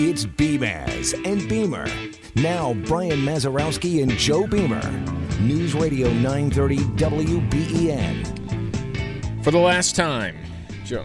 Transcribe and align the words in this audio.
It's 0.00 0.24
Beamaz 0.26 1.14
and 1.24 1.48
Beamer. 1.48 1.86
Now, 2.34 2.74
Brian 2.86 3.20
Mazarowski 3.20 4.02
and 4.02 4.12
Joe 4.12 4.46
Beamer. 4.46 4.82
News 5.40 5.74
Radio 5.74 6.12
930 6.14 6.76
WBEN. 6.96 8.24
For 9.44 9.50
the 9.52 9.58
last 9.58 9.94
time, 9.94 10.36
Joe. 10.84 11.04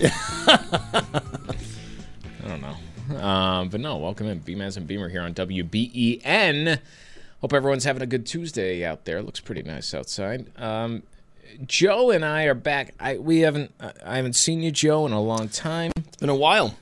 I 0.02 1.00
don't 2.46 2.60
know. 2.60 2.76
Um, 3.20 3.68
but 3.68 3.80
no, 3.80 3.96
welcome 3.96 4.26
in. 4.28 4.40
Beamaz 4.40 4.76
and 4.76 4.86
Beamer 4.86 5.08
here 5.08 5.22
on 5.22 5.34
WBEN. 5.34 6.78
Hope 7.40 7.52
everyone's 7.52 7.84
having 7.84 8.02
a 8.02 8.06
good 8.06 8.24
Tuesday 8.26 8.84
out 8.84 9.04
there. 9.04 9.20
Looks 9.22 9.40
pretty 9.40 9.62
nice 9.62 9.92
outside. 9.92 10.46
Um, 10.56 11.02
Joe 11.66 12.10
and 12.10 12.24
I 12.24 12.44
are 12.44 12.54
back. 12.54 12.94
I 12.98 13.18
we 13.18 13.40
haven't 13.40 13.72
I 14.04 14.16
haven't 14.16 14.34
seen 14.34 14.62
you, 14.62 14.70
Joe, 14.70 15.06
in 15.06 15.12
a 15.12 15.20
long 15.20 15.48
time. 15.48 15.92
It's 15.96 16.16
been 16.16 16.28
a 16.28 16.34
while. 16.34 16.76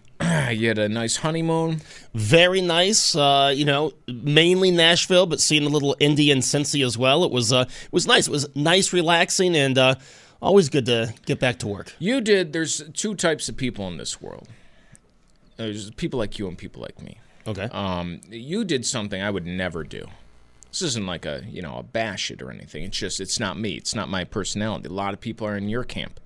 You 0.51 0.69
had 0.69 0.79
a 0.79 0.89
nice 0.89 1.17
honeymoon. 1.17 1.81
Very 2.15 2.61
nice. 2.61 3.17
Uh, 3.17 3.53
you 3.55 3.65
know, 3.65 3.93
mainly 4.07 4.71
Nashville, 4.71 5.27
but 5.27 5.41
seeing 5.41 5.65
a 5.65 5.69
little 5.69 5.97
Indy 5.99 6.31
and 6.31 6.43
Cincy 6.43 6.85
as 6.85 6.97
well. 6.97 7.25
It 7.25 7.31
was 7.31 7.53
uh, 7.53 7.65
it 7.69 7.93
was 7.93 8.07
nice. 8.07 8.29
It 8.29 8.31
was 8.31 8.55
nice, 8.55 8.93
relaxing, 8.93 9.57
and 9.57 9.77
uh, 9.79 9.95
always 10.41 10.69
good 10.69 10.87
to 10.87 11.15
get 11.27 11.41
back 11.41 11.59
to 11.61 11.67
work. 11.67 11.95
You 11.99 12.21
did. 12.21 12.53
There's 12.53 12.83
two 12.93 13.15
types 13.15 13.49
of 13.49 13.57
people 13.57 13.89
in 13.89 13.97
this 13.97 14.21
world. 14.21 14.49
There's 15.57 15.91
people 15.93 16.19
like 16.19 16.39
you 16.39 16.49
and 16.49 16.57
people 16.57 16.83
like 16.83 17.01
me. 17.03 17.19
Okay. 17.47 17.69
Um, 17.73 18.21
you 18.31 18.65
did 18.65 18.87
something 18.87 19.21
I 19.21 19.31
would 19.31 19.47
never 19.47 19.85
do. 19.85 20.07
This 20.73 20.81
isn't 20.81 21.05
like 21.05 21.27
a 21.27 21.45
you 21.47 21.61
know 21.61 21.77
a 21.77 21.83
bash 21.83 22.31
it 22.31 22.41
or 22.41 22.51
anything. 22.51 22.83
It's 22.83 22.97
just 22.97 23.21
it's 23.21 23.39
not 23.39 23.59
me. 23.59 23.73
It's 23.75 23.95
not 23.95 24.09
my 24.09 24.25
personality. 24.25 24.89
A 24.89 24.93
lot 24.93 25.13
of 25.13 25.21
people 25.21 25.47
are 25.47 25.57
in 25.57 25.69
your 25.69 25.85
camp, 25.85 26.19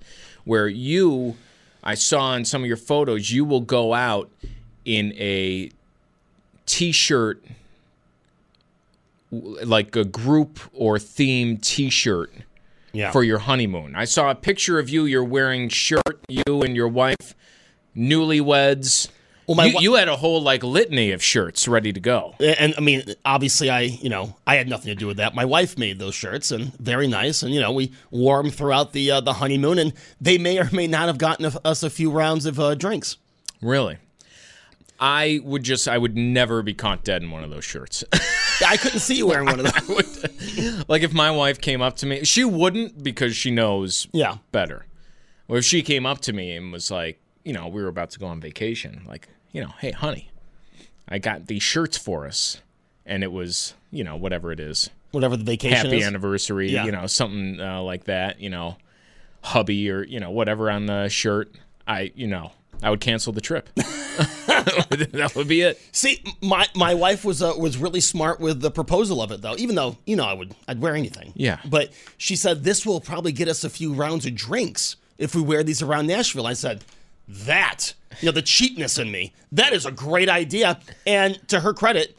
where 0.45 0.69
you, 0.69 1.35
I 1.83 1.95
saw 1.95 2.33
in 2.33 2.45
some 2.45 2.61
of 2.61 2.67
your 2.67 2.77
photos, 2.77 3.29
you 3.29 3.43
will 3.43 3.59
go 3.59 3.93
out 3.93 4.31
in 4.85 5.11
a 5.17 5.69
t-shirt, 6.65 7.43
like 9.31 9.97
a 9.97 10.05
group 10.05 10.61
or 10.73 10.97
theme 10.97 11.57
t-shirt 11.57 12.31
yeah. 12.93 13.11
for 13.11 13.25
your 13.25 13.39
honeymoon. 13.39 13.95
I 13.95 14.05
saw 14.05 14.31
a 14.31 14.35
picture 14.35 14.79
of 14.79 14.87
you. 14.89 15.03
You're 15.03 15.25
wearing 15.25 15.67
shirt. 15.67 16.01
You 16.29 16.61
and 16.61 16.73
your 16.73 16.87
wife, 16.87 17.35
newlyweds. 17.95 19.09
Well, 19.47 19.55
my 19.55 19.65
you, 19.65 19.71
wi- 19.71 19.81
you 19.83 19.93
had 19.95 20.09
a 20.09 20.17
whole 20.17 20.41
like 20.41 20.61
litany 20.63 21.11
of 21.11 21.23
shirts 21.23 21.67
ready 21.69 21.93
to 21.93 21.99
go. 22.01 22.35
and 22.39 22.73
I 22.77 22.81
mean, 22.81 23.03
obviously, 23.23 23.69
I 23.69 23.81
you 23.81 24.09
know 24.09 24.35
I 24.45 24.55
had 24.55 24.67
nothing 24.67 24.89
to 24.89 24.95
do 24.95 25.07
with 25.07 25.17
that. 25.17 25.33
My 25.33 25.45
wife 25.45 25.77
made 25.77 25.99
those 25.99 26.15
shirts, 26.15 26.51
and 26.51 26.73
very 26.79 27.07
nice. 27.07 27.43
And 27.43 27.53
you 27.53 27.61
know, 27.61 27.71
we 27.71 27.93
wore 28.11 28.41
them 28.43 28.51
throughout 28.51 28.91
the 28.91 29.09
uh, 29.11 29.21
the 29.21 29.33
honeymoon, 29.33 29.79
and 29.79 29.93
they 30.19 30.37
may 30.37 30.59
or 30.59 30.69
may 30.73 30.85
not 30.87 31.07
have 31.07 31.17
gotten 31.17 31.45
a- 31.45 31.61
us 31.67 31.81
a 31.81 31.89
few 31.89 32.11
rounds 32.11 32.45
of 32.45 32.59
uh, 32.59 32.75
drinks. 32.75 33.17
Really. 33.61 33.97
I 34.99 35.41
would 35.43 35.61
just, 35.63 35.87
I 35.87 35.97
would 35.97 36.17
never 36.17 36.63
be 36.63 36.73
caught 36.73 37.03
dead 37.03 37.21
in 37.21 37.29
one 37.29 37.43
of 37.43 37.51
those 37.51 37.63
shirts. 37.63 38.03
I 38.67 38.77
couldn't 38.77 38.99
see 39.01 39.15
you 39.17 39.27
wearing 39.27 39.45
one 39.45 39.59
of 39.59 39.71
those. 39.87 39.87
Would, 39.89 40.89
like 40.89 41.03
if 41.03 41.13
my 41.13 41.29
wife 41.29 41.61
came 41.61 41.81
up 41.83 41.97
to 41.97 42.07
me, 42.07 42.23
she 42.25 42.43
wouldn't 42.43 43.03
because 43.03 43.35
she 43.35 43.51
knows 43.51 44.07
Yeah. 44.11 44.37
better. 44.51 44.87
Or 45.47 45.57
if 45.57 45.65
she 45.65 45.83
came 45.83 46.07
up 46.07 46.21
to 46.21 46.33
me 46.33 46.55
and 46.55 46.71
was 46.71 46.89
like, 46.89 47.21
you 47.45 47.53
know, 47.53 47.67
we 47.67 47.81
were 47.83 47.87
about 47.89 48.09
to 48.11 48.19
go 48.19 48.25
on 48.25 48.41
vacation, 48.41 49.03
like, 49.07 49.27
you 49.51 49.61
know, 49.61 49.73
hey, 49.79 49.91
honey, 49.91 50.29
I 51.07 51.17
got 51.19 51.47
these 51.47 51.63
shirts 51.63 51.97
for 51.97 52.25
us. 52.25 52.61
And 53.05 53.23
it 53.23 53.31
was, 53.31 53.73
you 53.89 54.03
know, 54.03 54.17
whatever 54.17 54.51
it 54.51 54.59
is, 54.59 54.89
Whatever 55.11 55.37
the 55.37 55.45
vacation 55.45 55.77
happy 55.77 55.99
is. 55.99 56.05
anniversary, 56.05 56.69
Yeah. 56.71 56.83
you 56.85 56.91
know, 56.91 57.07
something 57.07 57.59
uh, 57.61 57.81
like 57.81 58.03
that, 58.03 58.41
you 58.41 58.49
know, 58.49 58.75
hubby 59.41 59.89
or, 59.89 60.03
you 60.03 60.19
know, 60.19 60.29
whatever 60.31 60.69
on 60.69 60.87
the 60.87 61.07
shirt. 61.07 61.55
I, 61.87 62.11
you 62.15 62.27
know, 62.27 62.51
I 62.83 62.89
would 62.89 62.99
cancel 62.99 63.31
the 63.31 63.39
trip. 63.39 63.69
that 63.75 65.31
would 65.35 65.47
be 65.47 65.61
it. 65.61 65.81
See, 65.91 66.21
my 66.41 66.67
my 66.75 66.93
wife 66.93 67.23
was 67.23 67.41
uh, 67.41 67.53
was 67.57 67.77
really 67.77 68.01
smart 68.01 68.39
with 68.39 68.61
the 68.61 68.71
proposal 68.71 69.21
of 69.21 69.31
it, 69.31 69.41
though. 69.41 69.55
Even 69.57 69.75
though 69.75 69.97
you 70.05 70.15
know 70.15 70.25
I 70.25 70.33
would 70.33 70.53
I'd 70.67 70.81
wear 70.81 70.95
anything. 70.95 71.31
Yeah. 71.35 71.59
But 71.65 71.91
she 72.17 72.35
said 72.35 72.63
this 72.63 72.85
will 72.85 72.99
probably 73.01 73.31
get 73.31 73.47
us 73.47 73.63
a 73.63 73.69
few 73.69 73.93
rounds 73.93 74.25
of 74.25 74.35
drinks 74.35 74.95
if 75.17 75.33
we 75.33 75.41
wear 75.41 75.63
these 75.63 75.81
around 75.81 76.07
Nashville. 76.07 76.45
I 76.47 76.53
said 76.53 76.83
that 77.27 77.93
you 78.21 78.27
know 78.27 78.31
the 78.31 78.41
cheapness 78.41 78.97
in 78.97 79.11
me 79.11 79.33
that 79.51 79.73
is 79.73 79.85
a 79.85 79.91
great 79.91 80.29
idea, 80.29 80.79
and 81.05 81.39
to 81.49 81.59
her 81.61 81.73
credit, 81.73 82.17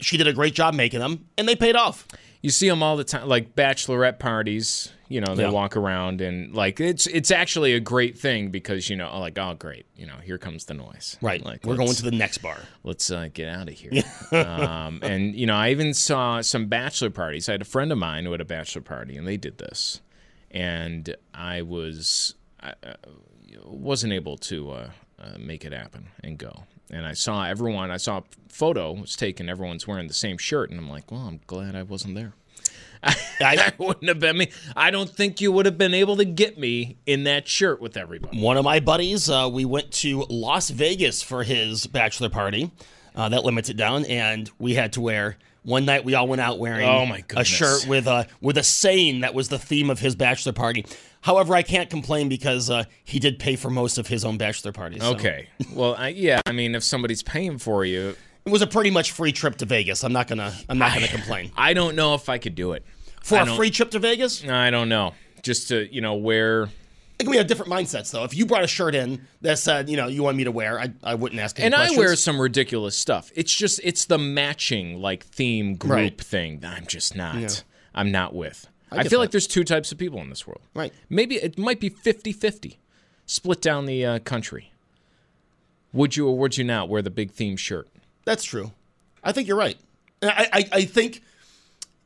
she 0.00 0.16
did 0.16 0.26
a 0.26 0.32
great 0.32 0.54
job 0.54 0.74
making 0.74 1.00
them, 1.00 1.26
and 1.38 1.48
they 1.48 1.56
paid 1.56 1.76
off. 1.76 2.06
You 2.42 2.50
see 2.50 2.68
them 2.68 2.82
all 2.82 2.96
the 2.96 3.04
time, 3.04 3.28
like 3.28 3.54
bachelorette 3.54 4.18
parties. 4.18 4.92
You 5.08 5.20
know, 5.20 5.34
they 5.34 5.42
Yeah. 5.42 5.50
walk 5.50 5.76
around 5.76 6.20
and 6.20 6.54
like 6.54 6.78
it's 6.80 7.06
it's 7.08 7.30
actually 7.32 7.74
a 7.74 7.80
great 7.80 8.16
thing 8.16 8.50
because 8.50 8.88
you 8.88 8.94
know, 8.96 9.18
like 9.18 9.36
oh 9.38 9.54
great, 9.58 9.84
you 9.96 10.06
know, 10.06 10.14
here 10.22 10.38
comes 10.38 10.64
the 10.66 10.74
noise. 10.74 11.18
Right. 11.20 11.44
Like 11.44 11.66
We're 11.66 11.76
going 11.76 11.92
to 11.92 12.02
the 12.02 12.12
next 12.12 12.38
bar. 12.38 12.58
let's 12.84 13.10
uh, 13.10 13.28
get 13.34 13.48
out 13.48 13.68
of 13.68 13.74
here. 13.74 14.02
um, 14.32 15.00
and 15.02 15.34
you 15.34 15.46
know, 15.46 15.56
I 15.56 15.70
even 15.70 15.92
saw 15.94 16.40
some 16.42 16.66
bachelor 16.66 17.10
parties. 17.10 17.48
I 17.48 17.52
had 17.52 17.60
a 17.62 17.64
friend 17.66 17.90
of 17.90 17.98
mine 17.98 18.24
who 18.24 18.30
had 18.30 18.40
a 18.40 18.44
bachelor 18.46 18.82
party, 18.82 19.16
and 19.16 19.26
they 19.26 19.36
did 19.36 19.58
this, 19.58 20.00
and 20.52 21.14
I 21.34 21.62
was 21.62 22.36
I, 22.62 22.70
uh, 22.84 22.94
wasn't 23.64 24.12
able 24.12 24.36
to 24.38 24.70
uh, 24.70 24.90
uh, 25.18 25.30
make 25.38 25.64
it 25.64 25.72
happen 25.72 26.08
and 26.22 26.38
go. 26.38 26.64
And 26.90 27.06
I 27.06 27.12
saw 27.12 27.44
everyone. 27.44 27.90
I 27.90 27.98
saw 27.98 28.18
a 28.18 28.22
photo 28.48 28.92
was 28.92 29.14
taken. 29.16 29.48
Everyone's 29.48 29.86
wearing 29.86 30.08
the 30.08 30.14
same 30.14 30.38
shirt, 30.38 30.70
and 30.70 30.78
I'm 30.78 30.88
like, 30.90 31.10
well, 31.10 31.22
I'm 31.22 31.40
glad 31.46 31.76
I 31.76 31.82
wasn't 31.82 32.16
there. 32.16 32.32
I 33.02 33.72
wouldn't 33.78 34.08
have 34.08 34.18
been 34.18 34.36
me. 34.36 34.50
I 34.76 34.90
don't 34.90 35.08
think 35.08 35.40
you 35.40 35.52
would 35.52 35.66
have 35.66 35.78
been 35.78 35.94
able 35.94 36.16
to 36.16 36.24
get 36.24 36.58
me 36.58 36.98
in 37.06 37.24
that 37.24 37.48
shirt 37.48 37.80
with 37.80 37.96
everybody. 37.96 38.40
One 38.40 38.56
of 38.56 38.64
my 38.64 38.80
buddies, 38.80 39.30
uh, 39.30 39.48
we 39.50 39.64
went 39.64 39.90
to 39.92 40.26
Las 40.28 40.68
Vegas 40.70 41.22
for 41.22 41.42
his 41.42 41.86
bachelor 41.86 42.28
party. 42.28 42.70
Uh, 43.14 43.28
that 43.28 43.44
limits 43.44 43.68
it 43.68 43.76
down, 43.76 44.04
and 44.04 44.50
we 44.58 44.74
had 44.74 44.92
to 44.94 45.00
wear. 45.00 45.36
One 45.62 45.84
night, 45.84 46.04
we 46.04 46.14
all 46.14 46.26
went 46.28 46.40
out 46.40 46.58
wearing 46.58 46.88
Oh, 46.88 47.04
my 47.06 47.24
a 47.36 47.44
shirt 47.44 47.86
with 47.86 48.06
a 48.06 48.26
with 48.40 48.56
a 48.56 48.62
saying 48.62 49.20
that 49.20 49.34
was 49.34 49.48
the 49.48 49.58
theme 49.58 49.90
of 49.90 49.98
his 49.98 50.14
bachelor 50.14 50.52
party. 50.52 50.86
However, 51.22 51.54
I 51.54 51.62
can't 51.62 51.90
complain 51.90 52.28
because 52.28 52.70
uh, 52.70 52.84
he 53.04 53.18
did 53.18 53.38
pay 53.38 53.56
for 53.56 53.68
most 53.70 53.98
of 53.98 54.06
his 54.06 54.24
own 54.24 54.38
bachelor 54.38 54.72
parties. 54.72 55.02
so 55.02 55.12
Okay. 55.14 55.48
Well, 55.72 55.94
I, 55.96 56.08
yeah. 56.08 56.40
I 56.46 56.52
mean, 56.52 56.74
if 56.74 56.82
somebody's 56.82 57.22
paying 57.22 57.58
for 57.58 57.84
you, 57.84 58.16
it 58.46 58.50
was 58.50 58.62
a 58.62 58.66
pretty 58.66 58.90
much 58.90 59.12
free 59.12 59.32
trip 59.32 59.56
to 59.56 59.66
Vegas. 59.66 60.02
I'm 60.02 60.12
not 60.14 60.28
gonna 60.28 60.52
I'm 60.68 60.78
not 60.78 60.94
gonna 60.94 61.08
complain 61.08 61.52
I 61.56 61.74
don't 61.74 61.94
know 61.94 62.14
if 62.14 62.28
I 62.30 62.38
could 62.38 62.54
do 62.54 62.72
it. 62.72 62.84
for 63.22 63.36
I 63.36 63.42
a 63.42 63.54
free 63.54 63.70
trip 63.70 63.90
to 63.90 63.98
Vegas. 63.98 64.42
I 64.48 64.70
don't 64.70 64.88
know. 64.88 65.12
Just 65.42 65.68
to 65.68 65.92
you 65.94 66.00
know 66.00 66.14
wear. 66.14 66.64
I 66.64 66.68
think 67.22 67.30
we 67.32 67.36
have 67.36 67.46
different 67.48 67.70
mindsets 67.70 68.10
though. 68.12 68.24
If 68.24 68.34
you 68.34 68.46
brought 68.46 68.64
a 68.64 68.66
shirt 68.66 68.94
in 68.94 69.26
that 69.42 69.58
said 69.58 69.90
you 69.90 69.98
know 69.98 70.06
you 70.06 70.22
want 70.22 70.38
me 70.38 70.44
to 70.44 70.50
wear, 70.52 70.80
I, 70.80 70.90
I 71.04 71.16
wouldn't 71.16 71.38
ask 71.38 71.58
any 71.58 71.66
And 71.66 71.74
I 71.74 71.90
wear 71.98 72.16
some 72.16 72.40
ridiculous 72.40 72.96
stuff. 72.96 73.30
It's 73.34 73.54
just 73.54 73.78
it's 73.84 74.06
the 74.06 74.16
matching 74.16 75.02
like 75.02 75.24
theme 75.26 75.76
group 75.76 75.92
Right. 75.92 76.18
thing. 76.20 76.60
that 76.60 76.78
I'm 76.78 76.86
just 76.86 77.14
not. 77.14 77.36
Yeah. 77.36 77.48
I'm 77.94 78.10
not 78.10 78.34
with. 78.34 78.66
I, 78.92 79.02
get 79.02 79.10
feel 79.10 79.18
that. 79.18 79.24
like 79.24 79.30
there's 79.30 79.46
two 79.46 79.64
types 79.64 79.92
of 79.92 79.98
people 79.98 80.20
in 80.20 80.28
this 80.30 80.46
world. 80.46 80.62
Right. 80.74 80.92
Maybe 81.08 81.36
it 81.36 81.58
might 81.58 81.80
be 81.80 81.90
50-50, 81.90 82.76
split 83.26 83.60
down 83.60 83.86
the 83.86 84.04
uh, 84.04 84.18
country. 84.20 84.72
Would 85.92 86.16
you 86.16 86.28
or 86.28 86.36
would 86.38 86.56
you 86.56 86.64
not 86.64 86.88
wear 86.88 87.02
the 87.02 87.10
big 87.10 87.30
theme 87.32 87.56
shirt? 87.56 87.88
That's 88.24 88.44
true. 88.44 88.72
I 89.24 89.32
think 89.32 89.48
you're 89.48 89.56
right. 89.56 89.76
I, 90.22 90.48
I, 90.52 90.68
I 90.78 90.84
think 90.84 91.16
it 91.16 91.22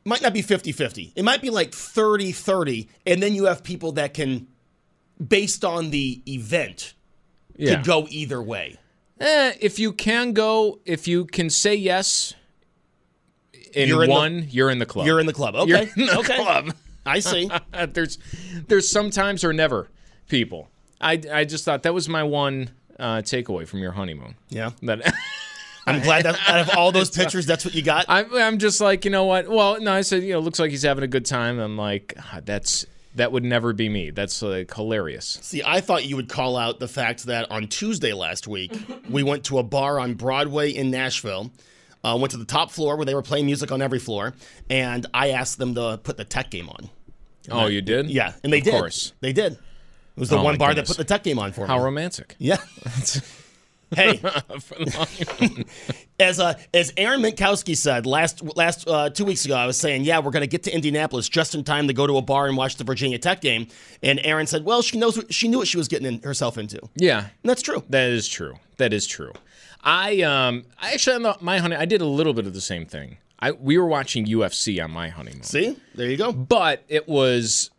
might 0.05 0.21
not 0.21 0.33
be 0.33 0.41
50 0.41 0.71
50. 0.71 1.13
It 1.15 1.23
might 1.23 1.41
be 1.41 1.49
like 1.49 1.73
30 1.73 2.31
30. 2.31 2.87
And 3.05 3.21
then 3.21 3.33
you 3.35 3.45
have 3.45 3.63
people 3.63 3.91
that 3.93 4.13
can 4.13 4.47
based 5.25 5.63
on 5.63 5.91
the 5.91 6.21
event, 6.27 6.93
Yeah. 7.55 7.75
could 7.75 7.85
go 7.85 8.07
either 8.09 8.41
way. 8.41 8.77
Eh, 9.19 9.53
if 9.61 9.79
you 9.79 9.93
can 9.93 10.33
go, 10.33 10.79
if 10.85 11.07
you 11.07 11.25
can 11.25 11.49
say 11.49 11.73
yes 11.75 12.33
in 13.75 13.89
You're 13.89 14.03
in 14.03 14.09
the- 14.09 14.15
one, 14.15 14.47
you're 14.49 14.69
in 14.69 14.79
the 14.79 14.85
club. 14.85 15.05
You're 15.05 15.19
in 15.19 15.25
the 15.27 15.33
club. 15.33 15.55
Okay. 15.59 15.85
The 15.95 16.17
okay. 16.19 16.35
club. 16.35 16.73
I 17.05 17.19
see. 17.19 17.49
there's 17.89 18.17
there's 18.67 18.89
sometimes 18.89 19.43
or 19.43 19.53
never 19.53 19.89
people. 20.27 20.69
I, 20.99 21.21
I 21.31 21.43
just 21.45 21.65
thought 21.65 21.83
that 21.83 21.93
was 21.93 22.09
my 22.09 22.23
one 22.23 22.71
uh, 22.99 23.17
takeaway 23.17 23.67
from 23.67 23.79
your 23.79 23.91
honeymoon. 23.91 24.35
Yeah. 24.49 24.71
That 24.81 25.13
I'm 25.85 26.01
glad 26.01 26.23
that 26.25 26.39
out 26.47 26.61
of 26.61 26.75
all 26.75 26.91
those 26.91 27.11
pictures, 27.11 27.45
that's 27.45 27.63
what 27.63 27.75
you 27.75 27.83
got. 27.83 28.05
I'm 28.07 28.33
I'm 28.33 28.57
just 28.57 28.81
like 28.81 29.05
you 29.05 29.11
know 29.11 29.25
what? 29.25 29.47
Well, 29.47 29.79
no, 29.79 29.93
I 29.93 30.01
said 30.01 30.23
you 30.23 30.33
know 30.33 30.39
looks 30.39 30.57
like 30.59 30.71
he's 30.71 30.81
having 30.83 31.03
a 31.03 31.07
good 31.07 31.25
time. 31.25 31.59
I'm 31.59 31.77
like 31.77 32.15
"Ah, 32.17 32.39
that's 32.43 32.87
that 33.15 33.31
would 33.31 33.43
never 33.43 33.71
be 33.71 33.87
me. 33.87 34.09
That's 34.09 34.41
like 34.41 34.73
hilarious. 34.73 35.37
See, 35.41 35.61
I 35.65 35.81
thought 35.81 36.05
you 36.05 36.15
would 36.15 36.27
call 36.29 36.57
out 36.57 36.79
the 36.79 36.87
fact 36.87 37.25
that 37.25 37.49
on 37.51 37.67
Tuesday 37.67 38.13
last 38.13 38.47
week, 38.47 38.73
we 39.09 39.21
went 39.21 39.43
to 39.45 39.59
a 39.59 39.63
bar 39.63 39.99
on 39.99 40.15
Broadway 40.15 40.71
in 40.71 40.89
Nashville. 40.91 41.51
Uh, 42.05 42.15
went 42.15 42.29
to 42.31 42.37
the 42.37 42.45
top 42.45 42.69
floor 42.69 42.95
where 42.95 43.05
they 43.05 43.15
were 43.15 43.21
playing 43.23 43.45
music 43.47 43.71
on 43.71 43.81
every 43.81 43.99
floor, 43.99 44.33
and 44.69 45.05
I 45.13 45.31
asked 45.31 45.57
them 45.57 45.73
to 45.75 45.99
put 46.03 46.17
the 46.17 46.23
tech 46.25 46.51
game 46.51 46.69
on. 46.69 46.89
Oh, 47.49 47.65
you 47.67 47.81
did? 47.81 48.09
Yeah, 48.09 48.33
and 48.43 48.53
they 48.53 48.59
of 48.59 48.63
did. 48.65 48.71
course. 48.71 49.13
They 49.21 49.33
did. 49.33 49.53
It 49.53 49.59
was 50.19 50.29
the 50.29 50.37
Oh, 50.37 50.43
one 50.43 50.57
bar 50.57 50.69
goodness. 50.69 50.89
that 50.89 50.97
put 50.97 51.07
the 51.07 51.13
tech 51.13 51.23
game 51.23 51.39
on 51.39 51.51
for 51.51 51.65
How 51.67 51.73
me. 51.75 51.79
How 51.79 51.85
romantic. 51.85 52.35
Yeah. 52.39 52.57
hey, 53.95 54.19
as 56.19 56.39
uh, 56.39 56.53
as 56.73 56.93
Aaron 56.97 57.21
Minkowski 57.21 57.75
said 57.75 58.05
last 58.05 58.41
last 58.55 58.87
uh, 58.87 59.09
two 59.09 59.25
weeks 59.25 59.45
ago, 59.45 59.55
I 59.55 59.65
was 59.65 59.77
saying, 59.77 60.03
yeah, 60.03 60.19
we're 60.19 60.31
going 60.31 60.41
to 60.41 60.47
get 60.47 60.63
to 60.63 60.73
Indianapolis 60.73 61.27
just 61.29 61.53
in 61.55 61.63
time 61.63 61.87
to 61.87 61.93
go 61.93 62.07
to 62.07 62.17
a 62.17 62.21
bar 62.21 62.47
and 62.47 62.57
watch 62.57 62.77
the 62.77 62.83
Virginia 62.83 63.17
Tech 63.19 63.41
game. 63.41 63.67
And 64.01 64.19
Aaron 64.23 64.47
said, 64.47 64.63
well, 64.65 64.81
she 64.81 64.97
knows 64.97 65.17
what, 65.17 65.33
she 65.33 65.47
knew 65.47 65.57
what 65.57 65.67
she 65.67 65.77
was 65.77 65.87
getting 65.87 66.07
in, 66.07 66.21
herself 66.21 66.57
into. 66.57 66.79
And 66.81 66.89
Yeah, 66.95 67.27
that's 67.43 67.61
true. 67.61 67.83
That 67.89 68.09
is 68.09 68.27
true. 68.27 68.55
That 68.77 68.93
is 68.93 69.05
true. 69.07 69.33
I 69.85 70.21
um 70.21 70.65
I 70.79 70.93
actually 70.93 71.15
on 71.17 71.21
the, 71.23 71.37
my 71.41 71.59
honey 71.59 71.75
I 71.75 71.85
did 71.85 72.01
a 72.01 72.05
little 72.05 72.33
bit 72.33 72.47
of 72.47 72.53
the 72.53 72.61
same 72.61 72.85
thing. 72.85 73.17
I 73.39 73.51
we 73.51 73.77
were 73.77 73.85
watching 73.85 74.25
UFC 74.25 74.83
on 74.83 74.91
my 74.91 75.09
honeymoon. 75.09 75.43
See, 75.43 75.77
there 75.93 76.09
you 76.09 76.17
go. 76.17 76.31
But 76.31 76.83
it 76.87 77.07
was 77.07 77.69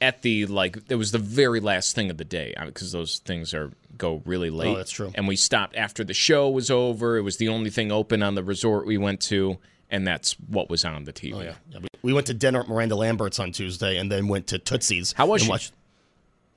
at 0.00 0.22
the 0.22 0.46
like 0.46 0.78
it 0.88 0.96
was 0.96 1.12
the 1.12 1.18
very 1.18 1.60
last 1.60 1.94
thing 1.94 2.10
of 2.10 2.18
the 2.18 2.24
day 2.24 2.54
because 2.64 2.92
those 2.92 3.18
things 3.20 3.54
are 3.54 3.70
go 3.96 4.22
really 4.26 4.50
late. 4.50 4.74
Oh, 4.74 4.76
that's 4.76 4.90
true. 4.90 5.12
And 5.14 5.28
we 5.28 5.36
stopped 5.36 5.76
after 5.76 6.02
the 6.04 6.14
show 6.14 6.50
was 6.50 6.70
over. 6.70 7.16
It 7.16 7.22
was 7.22 7.36
the 7.36 7.48
only 7.48 7.70
thing 7.70 7.92
open 7.92 8.22
on 8.22 8.34
the 8.34 8.42
resort 8.42 8.86
we 8.86 8.98
went 8.98 9.20
to, 9.22 9.58
and 9.88 10.06
that's 10.06 10.32
what 10.48 10.68
was 10.68 10.84
on 10.84 11.04
the 11.04 11.12
TV. 11.12 11.34
Oh 11.34 11.40
yeah. 11.42 11.54
yeah 11.70 11.78
we, 11.80 11.88
we 12.02 12.12
went 12.12 12.26
to 12.26 12.34
dinner 12.34 12.60
at 12.60 12.68
Miranda 12.68 12.96
Lambert's 12.96 13.38
on 13.38 13.52
Tuesday, 13.52 13.96
and 13.98 14.10
then 14.10 14.28
went 14.28 14.48
to 14.48 14.58
Tootsie's. 14.58 15.12
How 15.12 15.26
was 15.26 15.42
and 15.42 15.46
she? 15.46 15.50
watched- 15.50 15.72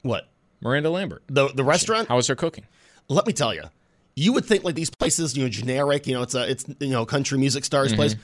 what 0.02 0.30
Miranda 0.62 0.90
Lambert. 0.90 1.24
the 1.28 1.50
the 1.50 1.64
restaurant? 1.64 2.08
How 2.08 2.16
was 2.16 2.28
her 2.28 2.36
cooking? 2.36 2.66
let 3.10 3.26
me 3.26 3.34
tell 3.34 3.54
you, 3.54 3.64
you 4.19 4.33
would 4.33 4.45
think 4.45 4.63
like 4.63 4.75
these 4.75 4.89
places, 4.89 5.38
you 5.38 5.44
know, 5.44 5.50
generic, 5.50 6.06
you 6.07 6.13
know, 6.13 6.21
it's 6.21 6.36
a, 6.36 6.50
it's 6.50 6.66
you 6.80 6.89
know, 6.89 7.06
country 7.06 7.38
music 7.38 7.63
stars 7.66 7.94
place. 7.94 8.13
Mm-hmm. 8.13 8.24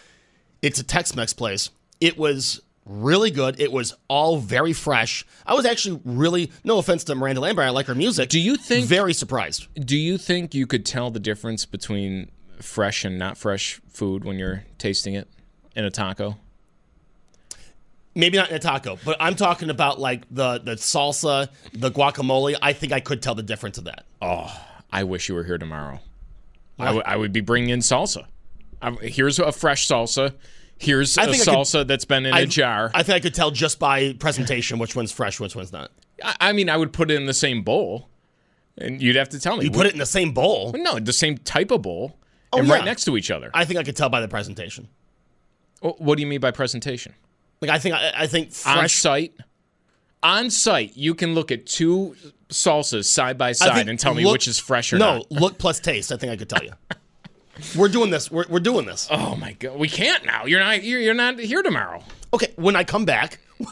It's 0.61 0.79
a 0.79 0.83
Tex-Mex 0.83 1.33
place. 1.33 1.69
It 2.01 2.17
was 2.17 2.61
really 2.85 3.31
good. 3.31 3.59
It 3.59 3.71
was 3.71 3.95
all 4.07 4.37
very 4.37 4.73
fresh. 4.73 5.25
I 5.45 5.53
was 5.53 5.65
actually 5.65 6.01
really, 6.03 6.51
no 6.63 6.77
offense 6.77 7.03
to 7.05 7.15
Miranda 7.15 7.41
Lambert, 7.41 7.65
I 7.65 7.69
like 7.69 7.85
her 7.87 7.95
music. 7.95 8.29
Do 8.29 8.39
you 8.39 8.57
think- 8.57 8.85
Very 8.85 9.13
surprised. 9.13 9.67
Do 9.85 9.97
you 9.97 10.17
think 10.17 10.53
you 10.53 10.67
could 10.67 10.85
tell 10.85 11.09
the 11.11 11.19
difference 11.19 11.65
between 11.65 12.29
fresh 12.61 13.05
and 13.05 13.17
not 13.17 13.37
fresh 13.37 13.81
food 13.87 14.23
when 14.23 14.37
you're 14.37 14.63
tasting 14.77 15.13
it 15.13 15.27
in 15.75 15.85
a 15.85 15.91
taco? 15.91 16.37
Maybe 18.13 18.37
not 18.37 18.49
in 18.49 18.55
a 18.55 18.59
taco, 18.59 18.97
but 19.03 19.17
I'm 19.19 19.35
talking 19.35 19.69
about 19.69 19.99
like 19.99 20.23
the 20.31 20.59
the 20.59 20.75
salsa, 20.75 21.49
the 21.73 21.91
guacamole. 21.91 22.55
I 22.61 22.71
think 22.71 22.93
I 22.93 23.01
could 23.01 23.21
tell 23.21 23.35
the 23.35 23.43
difference 23.43 23.77
of 23.77 23.83
that. 23.85 24.05
Oh. 24.21 24.49
I 24.95 25.03
wish 25.03 25.27
you 25.27 25.35
were 25.35 25.43
here 25.43 25.57
tomorrow. 25.57 25.99
I 26.79 27.17
would- 27.17 27.33
be 27.33 27.41
bringing 27.41 27.69
in 27.69 27.79
salsa. 27.79 28.25
i 28.81 28.91
here's 29.01 29.39
a 29.39 29.51
fresh 29.51 29.87
salsa. 29.89 30.33
Here's 30.77 31.17
I 31.17 31.23
a 31.23 31.29
I 31.29 31.31
could- 31.31 31.35
salsa 31.47 31.85
that's 31.87 32.05
been 32.05 32.25
in 32.25 32.33
a 32.33 32.37
I- 32.37 32.45
jar. 32.45 32.91
I 32.93 33.03
think 33.03 33.15
I 33.17 33.19
could 33.19 33.33
tell 33.33 33.51
just 33.51 33.77
by 33.77 34.13
presentation 34.13 34.79
which 34.79 34.95
one's 34.95 35.11
fresh, 35.11 35.37
which 35.39 35.53
one's 35.55 35.73
not. 35.73 35.91
I, 36.23 36.35
I 36.39 36.51
mean, 36.53 36.69
I 36.69 36.77
would 36.77 36.93
put 36.93 37.11
it 37.11 37.15
in 37.15 37.25
the 37.25 37.33
same 37.33 37.61
bowl, 37.61 38.07
and 38.77 39.01
you'd 39.01 39.15
have 39.17 39.29
to 39.29 39.39
tell 39.39 39.57
me. 39.57 39.65
You 39.65 39.71
put 39.71 39.85
it 39.85 39.91
in 39.93 39.99
the 39.99 40.05
same 40.05 40.31
bowl. 40.33 40.71
no, 40.77 40.97
the 40.99 41.13
same 41.13 41.37
type 41.39 41.71
of 41.71 41.81
bowl, 41.81 42.17
Oh, 42.53 42.59
and 42.59 42.67
yeah. 42.67 42.75
right 42.75 42.85
next 42.85 43.03
to 43.05 43.17
each 43.17 43.31
other. 43.31 43.51
I 43.53 43.65
think 43.65 43.79
I 43.79 43.83
could 43.83 43.95
tell 43.97 44.07
by 44.09 44.21
the 44.21 44.27
presentation. 44.29 44.87
Wh- 45.81 45.99
what 45.99 46.15
do 46.15 46.21
you 46.21 46.27
mean 46.27 46.39
by 46.39 46.51
presentation? 46.51 47.13
Like 47.61 47.71
I 47.71 47.79
think 47.79 47.95
I, 47.95 48.13
I 48.15 48.27
think 48.27 48.47
On 48.65 48.77
fresh. 48.77 48.93
site, 48.95 49.33
on 50.23 50.49
site, 50.49 50.95
you 50.95 51.15
can 51.15 51.33
look 51.35 51.51
at 51.51 51.65
two 51.65 52.15
salsas 52.49 53.05
side 53.05 53.37
by 53.37 53.51
side 53.51 53.73
think 53.75 53.89
and 53.89 53.99
tell 53.99 54.13
me 54.13 54.23
look- 54.23 54.33
which 54.33 54.47
is 54.47 54.59
fresher. 54.59 54.97
no, 54.97 55.17
not. 55.17 55.31
look 55.31 55.57
plus 55.57 55.79
taste. 55.79 56.11
I 56.11 56.17
think 56.17 56.31
I 56.31 56.37
could 56.37 56.49
tell 56.49 56.63
you. 56.63 56.71
we're 57.75 57.87
doing 57.87 58.09
this. 58.09 58.29
We're, 58.29 58.45
we're 58.49 58.59
doing 58.59 58.85
this. 58.85 59.07
Oh 59.11 59.35
my 59.35 59.53
god, 59.53 59.77
we 59.79 59.87
can't 59.87 60.25
now. 60.25 60.45
You're 60.45 60.59
not. 60.59 60.83
You're, 60.83 60.99
you're 60.99 61.13
not 61.13 61.39
here 61.39 61.63
tomorrow. 61.63 62.03
Okay, 62.33 62.51
when 62.55 62.75
I 62.75 62.83
come 62.83 63.05
back, 63.05 63.39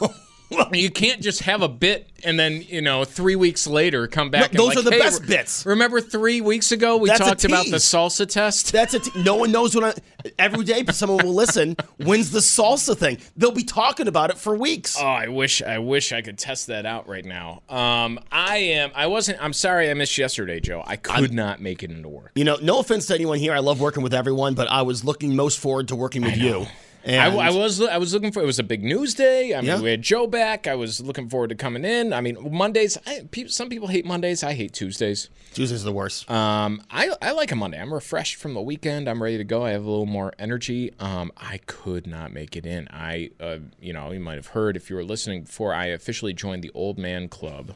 You 0.72 0.90
can't 0.90 1.20
just 1.20 1.42
have 1.42 1.62
a 1.62 1.68
bit 1.68 2.08
and 2.24 2.38
then 2.38 2.62
you 2.62 2.80
know 2.80 3.04
three 3.04 3.36
weeks 3.36 3.66
later 3.66 4.06
come 4.06 4.30
back. 4.30 4.50
and 4.50 4.58
those 4.58 4.68
like, 4.68 4.78
are 4.78 4.82
the 4.82 4.90
"Hey, 4.90 4.98
best 4.98 5.22
re- 5.22 5.28
bits." 5.28 5.66
Remember 5.66 6.00
three 6.00 6.40
weeks 6.40 6.72
ago 6.72 6.96
we 6.96 7.08
That's 7.08 7.20
talked 7.20 7.44
about 7.44 7.66
the 7.66 7.76
salsa 7.76 8.28
test. 8.28 8.72
that's 8.72 8.94
it. 8.94 9.14
No 9.16 9.36
one 9.36 9.52
knows 9.52 9.74
what 9.74 9.84
I. 9.84 10.30
Every 10.38 10.64
day, 10.64 10.84
someone 10.90 11.24
will 11.24 11.34
listen. 11.34 11.76
When's 11.98 12.30
the 12.30 12.38
salsa 12.38 12.96
thing? 12.96 13.18
They'll 13.36 13.52
be 13.52 13.64
talking 13.64 14.08
about 14.08 14.30
it 14.30 14.38
for 14.38 14.56
weeks. 14.56 14.96
Oh, 14.98 15.04
I 15.04 15.28
wish 15.28 15.62
I 15.62 15.78
wish 15.78 16.12
I 16.12 16.22
could 16.22 16.38
test 16.38 16.68
that 16.68 16.86
out 16.86 17.08
right 17.08 17.24
now. 17.24 17.62
Um, 17.68 18.18
I 18.32 18.56
am. 18.56 18.90
I 18.94 19.06
wasn't. 19.06 19.42
I'm 19.42 19.52
sorry 19.52 19.90
I 19.90 19.94
missed 19.94 20.16
yesterday, 20.16 20.60
Joe. 20.60 20.82
I 20.86 20.96
could 20.96 21.32
not 21.32 21.60
make 21.60 21.82
it 21.82 21.90
into 21.90 22.08
work. 22.08 22.32
You 22.34 22.44
know, 22.44 22.56
no 22.60 22.80
offense 22.80 23.06
to 23.06 23.14
anyone 23.14 23.38
here. 23.38 23.52
I 23.52 23.58
love 23.58 23.80
working 23.80 24.02
with 24.02 24.14
everyone, 24.14 24.54
but 24.54 24.68
I 24.68 24.82
was 24.82 25.04
looking 25.04 25.36
most 25.36 25.58
forward 25.58 25.88
to 25.88 25.96
working 25.96 26.22
with 26.22 26.36
you. 26.36 26.66
I, 27.06 27.26
I 27.28 27.50
was 27.50 27.80
I 27.82 27.98
was 27.98 28.14
looking 28.14 28.32
for 28.32 28.42
it 28.42 28.46
was 28.46 28.58
a 28.58 28.62
big 28.62 28.82
news 28.82 29.12
day. 29.14 29.54
I 29.54 29.58
mean, 29.60 29.66
Yeah. 29.66 29.80
we 29.80 29.90
had 29.90 30.00
Joe 30.02 30.26
back. 30.26 30.66
I 30.66 30.74
was 30.74 31.00
looking 31.00 31.28
forward 31.28 31.48
to 31.48 31.54
coming 31.54 31.84
in. 31.84 32.12
I 32.14 32.20
mean, 32.22 32.36
Mondays. 32.50 32.96
I, 33.06 33.26
pe- 33.30 33.48
some 33.48 33.68
people 33.68 33.88
hate 33.88 34.06
Mondays. 34.06 34.42
I 34.42 34.54
hate 34.54 34.72
Tuesdays. 34.72 35.28
Tuesdays 35.52 35.82
are 35.82 35.84
the 35.84 35.92
worst. 35.92 36.30
Um, 36.30 36.82
I, 36.90 37.10
I 37.20 37.32
like 37.32 37.52
a 37.52 37.56
Monday. 37.56 37.78
I'm 37.78 37.92
refreshed 37.92 38.36
from 38.36 38.54
the 38.54 38.62
weekend. 38.62 39.08
I'm 39.08 39.22
ready 39.22 39.36
to 39.36 39.44
go. 39.44 39.64
I 39.64 39.70
have 39.72 39.84
a 39.84 39.90
little 39.90 40.06
more 40.06 40.32
energy. 40.38 40.92
Um, 40.98 41.30
I 41.36 41.58
could 41.66 42.06
not 42.06 42.32
make 42.32 42.56
it 42.56 42.64
in. 42.64 42.88
I, 42.90 43.30
uh, 43.38 43.58
you 43.80 43.92
know, 43.92 44.10
you 44.10 44.20
might 44.20 44.36
have 44.36 44.48
heard 44.48 44.74
if 44.76 44.88
you 44.88 44.96
were 44.96 45.04
listening 45.04 45.42
before. 45.42 45.74
I 45.74 45.86
officially 45.86 46.32
joined 46.32 46.64
the 46.64 46.70
Old 46.74 46.98
Man 46.98 47.28
Club. 47.28 47.74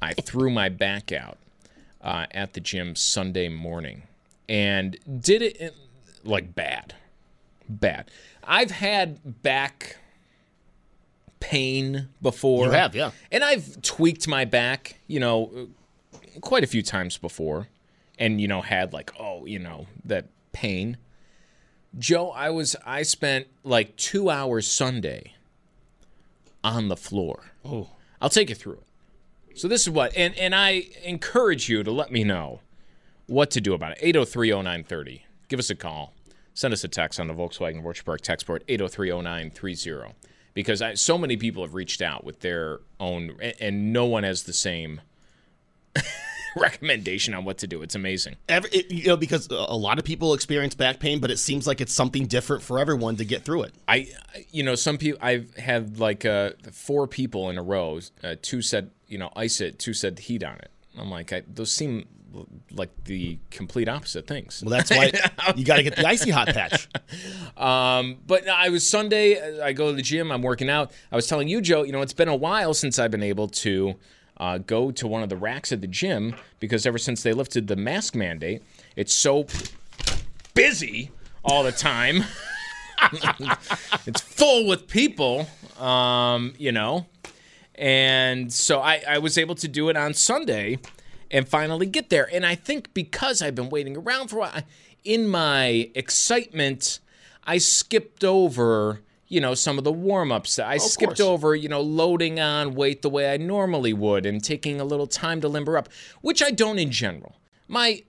I 0.00 0.12
threw 0.14 0.48
my 0.50 0.68
back 0.68 1.10
out 1.12 1.38
uh, 2.02 2.26
at 2.30 2.52
the 2.52 2.60
gym 2.60 2.94
Sunday 2.94 3.48
morning 3.48 4.02
and 4.48 4.96
did 5.20 5.42
it 5.42 5.56
in, 5.56 5.70
like 6.24 6.54
bad, 6.54 6.94
bad. 7.68 8.10
I've 8.42 8.70
had 8.70 9.42
back 9.42 9.96
pain 11.40 12.08
before. 12.22 12.66
You 12.66 12.72
have, 12.72 12.94
yeah. 12.94 13.10
And 13.30 13.44
I've 13.44 13.80
tweaked 13.82 14.26
my 14.26 14.44
back, 14.44 15.00
you 15.06 15.20
know, 15.20 15.68
quite 16.40 16.64
a 16.64 16.66
few 16.66 16.82
times 16.82 17.16
before 17.16 17.68
and 18.18 18.40
you 18.40 18.48
know 18.48 18.62
had 18.62 18.92
like 18.92 19.12
oh 19.18 19.44
you 19.46 19.58
know 19.58 19.86
that 20.04 20.26
pain. 20.52 20.96
Joe 21.96 22.30
i 22.30 22.50
was 22.50 22.74
i 22.84 23.02
spent 23.02 23.46
like 23.62 23.96
two 23.96 24.30
hours 24.30 24.66
sunday 24.66 25.34
on 26.62 26.88
the 26.88 26.96
floor. 26.96 27.52
Oh, 27.64 27.90
i'll 28.20 28.30
take 28.30 28.48
you 28.48 28.54
through 28.54 28.80
it. 29.48 29.58
So 29.58 29.68
this 29.68 29.82
is 29.82 29.90
what 29.90 30.16
and 30.16 30.36
and 30.36 30.54
i 30.54 30.84
encourage 31.04 31.68
you 31.68 31.82
to 31.82 31.90
let 31.90 32.10
me 32.10 32.24
know 32.24 32.60
what 33.26 33.50
to 33.52 33.60
do 33.60 33.74
about 33.74 33.96
it. 33.96 34.14
8030930 34.14 35.20
give 35.48 35.58
us 35.58 35.70
a 35.70 35.74
call 35.74 36.13
send 36.54 36.72
us 36.72 36.82
a 36.84 36.88
text 36.88 37.18
on 37.20 37.26
the 37.28 37.34
volkswagen 37.34 37.84
Orchard 37.84 38.04
Park 38.04 38.20
text 38.22 38.46
board 38.46 38.64
8030930 38.68 40.12
because 40.54 40.80
I, 40.80 40.94
so 40.94 41.18
many 41.18 41.36
people 41.36 41.62
have 41.64 41.74
reached 41.74 42.00
out 42.00 42.24
with 42.24 42.40
their 42.40 42.80
own 43.00 43.36
and, 43.42 43.54
and 43.60 43.92
no 43.92 44.06
one 44.06 44.22
has 44.24 44.44
the 44.44 44.52
same 44.52 45.00
recommendation 46.56 47.34
on 47.34 47.44
what 47.44 47.58
to 47.58 47.66
do. 47.66 47.82
It's 47.82 47.94
amazing. 47.96 48.36
every, 48.48 48.70
it, 48.70 48.90
you 48.90 49.06
know, 49.08 49.16
because 49.16 49.48
a 49.50 49.76
lot 49.76 49.98
of 49.98 50.04
people 50.04 50.34
experience 50.34 50.74
back 50.74 51.00
pain, 51.00 51.18
but 51.18 51.30
it 51.32 51.38
seems 51.38 51.66
like 51.66 51.80
it's 51.80 51.92
something 51.92 52.26
different 52.26 52.62
for 52.62 52.78
everyone 52.78 53.16
to 53.16 53.24
get 53.24 53.42
through 53.44 53.62
it. 53.64 53.74
I, 53.88 53.94
I- 54.34 54.46
you 54.50 54.62
know, 54.62 54.74
some 54.76 54.98
people 54.98 55.18
I've 55.22 55.54
had 55.56 55.98
like 55.98 56.24
uh, 56.24 56.50
four 56.72 57.06
people 57.08 57.50
in 57.50 57.58
a 57.58 57.62
row. 57.62 57.98
Uh, 58.22 58.36
two 58.40 58.62
said, 58.62 58.90
you 59.08 59.18
know, 59.18 59.30
ice 59.34 59.60
it. 59.60 59.78
Two 59.80 59.92
said 59.94 60.18
heat 60.20 60.44
on 60.44 60.54
it. 60.56 60.70
I'm 60.96 61.10
like, 61.10 61.32
I, 61.32 61.42
those 61.52 61.72
seem 61.72 62.06
like 62.70 62.90
the 63.04 63.38
complete 63.50 63.88
opposite 63.88 64.26
things. 64.26 64.62
Well, 64.64 64.70
that's 64.70 64.90
why 64.90 65.12
you 65.56 65.64
got 65.64 65.76
to 65.76 65.82
get 65.82 65.96
the 65.96 66.06
icy 66.06 66.30
hot 66.30 66.48
patch. 66.48 66.88
Um, 67.56 68.16
but 68.26 68.48
I 68.48 68.70
was 68.70 68.88
Sunday. 68.88 69.60
I 69.60 69.72
go 69.72 69.90
to 69.90 69.96
the 69.96 70.02
gym. 70.02 70.32
I'm 70.32 70.42
working 70.42 70.68
out. 70.68 70.90
I 71.12 71.16
was 71.16 71.28
telling 71.28 71.46
you, 71.46 71.60
Joe. 71.60 71.84
You 71.84 71.92
know, 71.92 72.02
it's 72.02 72.12
been 72.12 72.26
a 72.26 72.34
while 72.34 72.74
since 72.74 72.98
I've 72.98 73.12
been 73.12 73.22
able 73.22 73.46
to 73.48 73.94
uh, 74.38 74.58
go 74.58 74.90
to 74.90 75.06
one 75.06 75.22
of 75.22 75.28
the 75.28 75.36
racks 75.36 75.70
at 75.70 75.80
the 75.80 75.86
gym 75.86 76.34
because 76.58 76.84
ever 76.84 76.98
since 76.98 77.22
they 77.22 77.32
lifted 77.32 77.68
the 77.68 77.76
mask 77.76 78.16
mandate, 78.16 78.64
it's 78.96 79.14
so 79.14 79.46
busy 80.54 81.12
all 81.44 81.62
the 81.62 81.70
time. 81.70 82.24
it's 84.06 84.20
full 84.20 84.66
with 84.66 84.88
people. 84.88 85.46
Um, 85.78 86.54
you 86.58 86.72
know. 86.72 87.06
And 87.76 88.52
so 88.52 88.80
I, 88.80 89.02
I 89.08 89.18
was 89.18 89.38
able 89.38 89.54
to 89.56 89.68
do 89.68 89.88
it 89.88 89.96
on 89.96 90.14
Sunday 90.14 90.78
and 91.34 91.48
finally 91.48 91.84
get 91.84 92.10
there. 92.10 92.28
And 92.32 92.46
I 92.46 92.54
think 92.54 92.94
because 92.94 93.42
I've 93.42 93.56
been 93.56 93.68
waiting 93.68 93.96
around 93.96 94.28
for 94.28 94.36
a 94.36 94.40
while, 94.40 94.62
in 95.02 95.26
my 95.26 95.90
excitement, 95.96 97.00
I 97.42 97.58
skipped 97.58 98.22
over, 98.22 99.00
you 99.26 99.40
know, 99.40 99.54
some 99.54 99.76
of 99.76 99.82
the 99.82 99.92
warm 99.92 100.30
ups. 100.30 100.60
I 100.60 100.76
skipped 100.76 101.18
course. 101.18 101.20
over, 101.20 101.56
you 101.56 101.68
know, 101.68 101.80
loading 101.80 102.38
on 102.38 102.76
weight 102.76 103.02
the 103.02 103.10
way 103.10 103.34
I 103.34 103.36
normally 103.36 103.92
would 103.92 104.26
and 104.26 104.42
taking 104.42 104.80
a 104.80 104.84
little 104.84 105.08
time 105.08 105.40
to 105.40 105.48
limber 105.48 105.76
up, 105.76 105.88
which 106.20 106.40
I 106.40 106.52
don't 106.52 106.78
in 106.78 106.92
general. 106.92 107.34
My, 107.66 108.04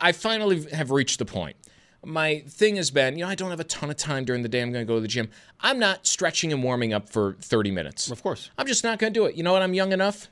I 0.00 0.12
finally 0.12 0.70
have 0.70 0.92
reached 0.92 1.18
the 1.18 1.24
point. 1.24 1.56
My 2.04 2.44
thing 2.46 2.76
has 2.76 2.92
been, 2.92 3.18
you 3.18 3.24
know, 3.24 3.30
I 3.30 3.34
don't 3.34 3.50
have 3.50 3.58
a 3.58 3.64
ton 3.64 3.90
of 3.90 3.96
time 3.96 4.24
during 4.24 4.42
the 4.42 4.48
day. 4.48 4.62
I'm 4.62 4.70
going 4.70 4.86
to 4.86 4.88
go 4.88 4.94
to 4.94 5.00
the 5.00 5.08
gym. 5.08 5.30
I'm 5.58 5.80
not 5.80 6.06
stretching 6.06 6.52
and 6.52 6.62
warming 6.62 6.92
up 6.92 7.08
for 7.08 7.32
30 7.40 7.72
minutes. 7.72 8.08
Of 8.08 8.22
course. 8.22 8.50
I'm 8.56 8.68
just 8.68 8.84
not 8.84 9.00
going 9.00 9.12
to 9.12 9.18
do 9.18 9.26
it. 9.26 9.34
You 9.34 9.42
know 9.42 9.52
what? 9.52 9.62
I'm 9.62 9.74
young 9.74 9.90
enough. 9.90 10.28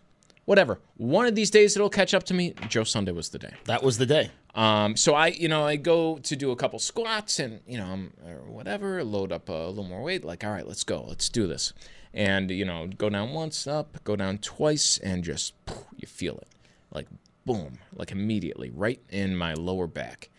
Whatever. 0.47 0.81
One 0.97 1.27
of 1.27 1.35
these 1.35 1.51
days 1.51 1.77
it'll 1.77 1.91
catch 1.91 2.15
up 2.15 2.23
to 2.25 2.35
me. 2.35 2.55
Joe 2.69 2.85
Sunday 2.85 3.13
was 3.13 3.29
the 3.29 3.39
day. 3.39 3.53
That 3.65 3.83
was 3.83 3.99
the 3.99 4.07
day. 4.07 4.31
Um, 4.55 4.97
so 4.97 5.15
I, 5.15 5.27
you 5.29 5.49
know, 5.49 5.67
I 5.67 5.77
go 5.77 6.17
to 6.19 6.37
do 6.37 6.51
a 6.53 6.57
couple 6.57 6.79
squats 6.79 7.39
and 7.39 7.61
you 7.67 7.77
know, 7.77 7.85
I'm- 7.87 8.13
or 8.27 8.51
whatever, 8.51 9.05
load 9.05 9.33
up 9.33 9.49
a 9.51 9.53
little 9.53 9.85
more 9.85 10.03
weight. 10.03 10.25
Like, 10.25 10.45
all 10.45 10.51
right, 10.53 10.67
let's 10.67 10.83
go, 10.85 11.05
let's 11.07 11.29
do 11.29 11.47
this, 11.47 11.73
and 12.15 12.51
you 12.51 12.65
know, 12.65 12.87
go 12.87 13.11
down 13.11 13.35
once, 13.35 13.67
up, 13.67 14.03
go 14.05 14.17
down 14.17 14.39
twice, 14.39 14.97
and 14.99 15.23
just 15.23 15.53
poof, 15.67 15.85
you 15.97 16.07
feel 16.09 16.39
it, 16.39 16.49
like 16.91 17.07
boom, 17.45 17.79
like 17.93 18.11
immediately, 18.13 18.71
right 18.71 19.01
in 19.11 19.37
my 19.37 19.53
lower 19.55 19.87
back, 19.87 20.31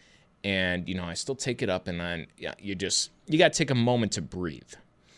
and 0.44 0.88
you 0.90 0.96
know, 0.96 1.04
I 1.04 1.14
still 1.14 1.36
take 1.36 1.62
it 1.62 1.70
up, 1.70 1.88
and 1.88 2.00
then 2.00 2.26
yeah, 2.38 2.54
you 2.60 2.74
just 2.76 3.12
you 3.28 3.38
got 3.38 3.54
to 3.54 3.58
take 3.58 3.70
a 3.70 3.76
moment 3.76 4.14
to 4.14 4.22
breathe, 4.24 4.74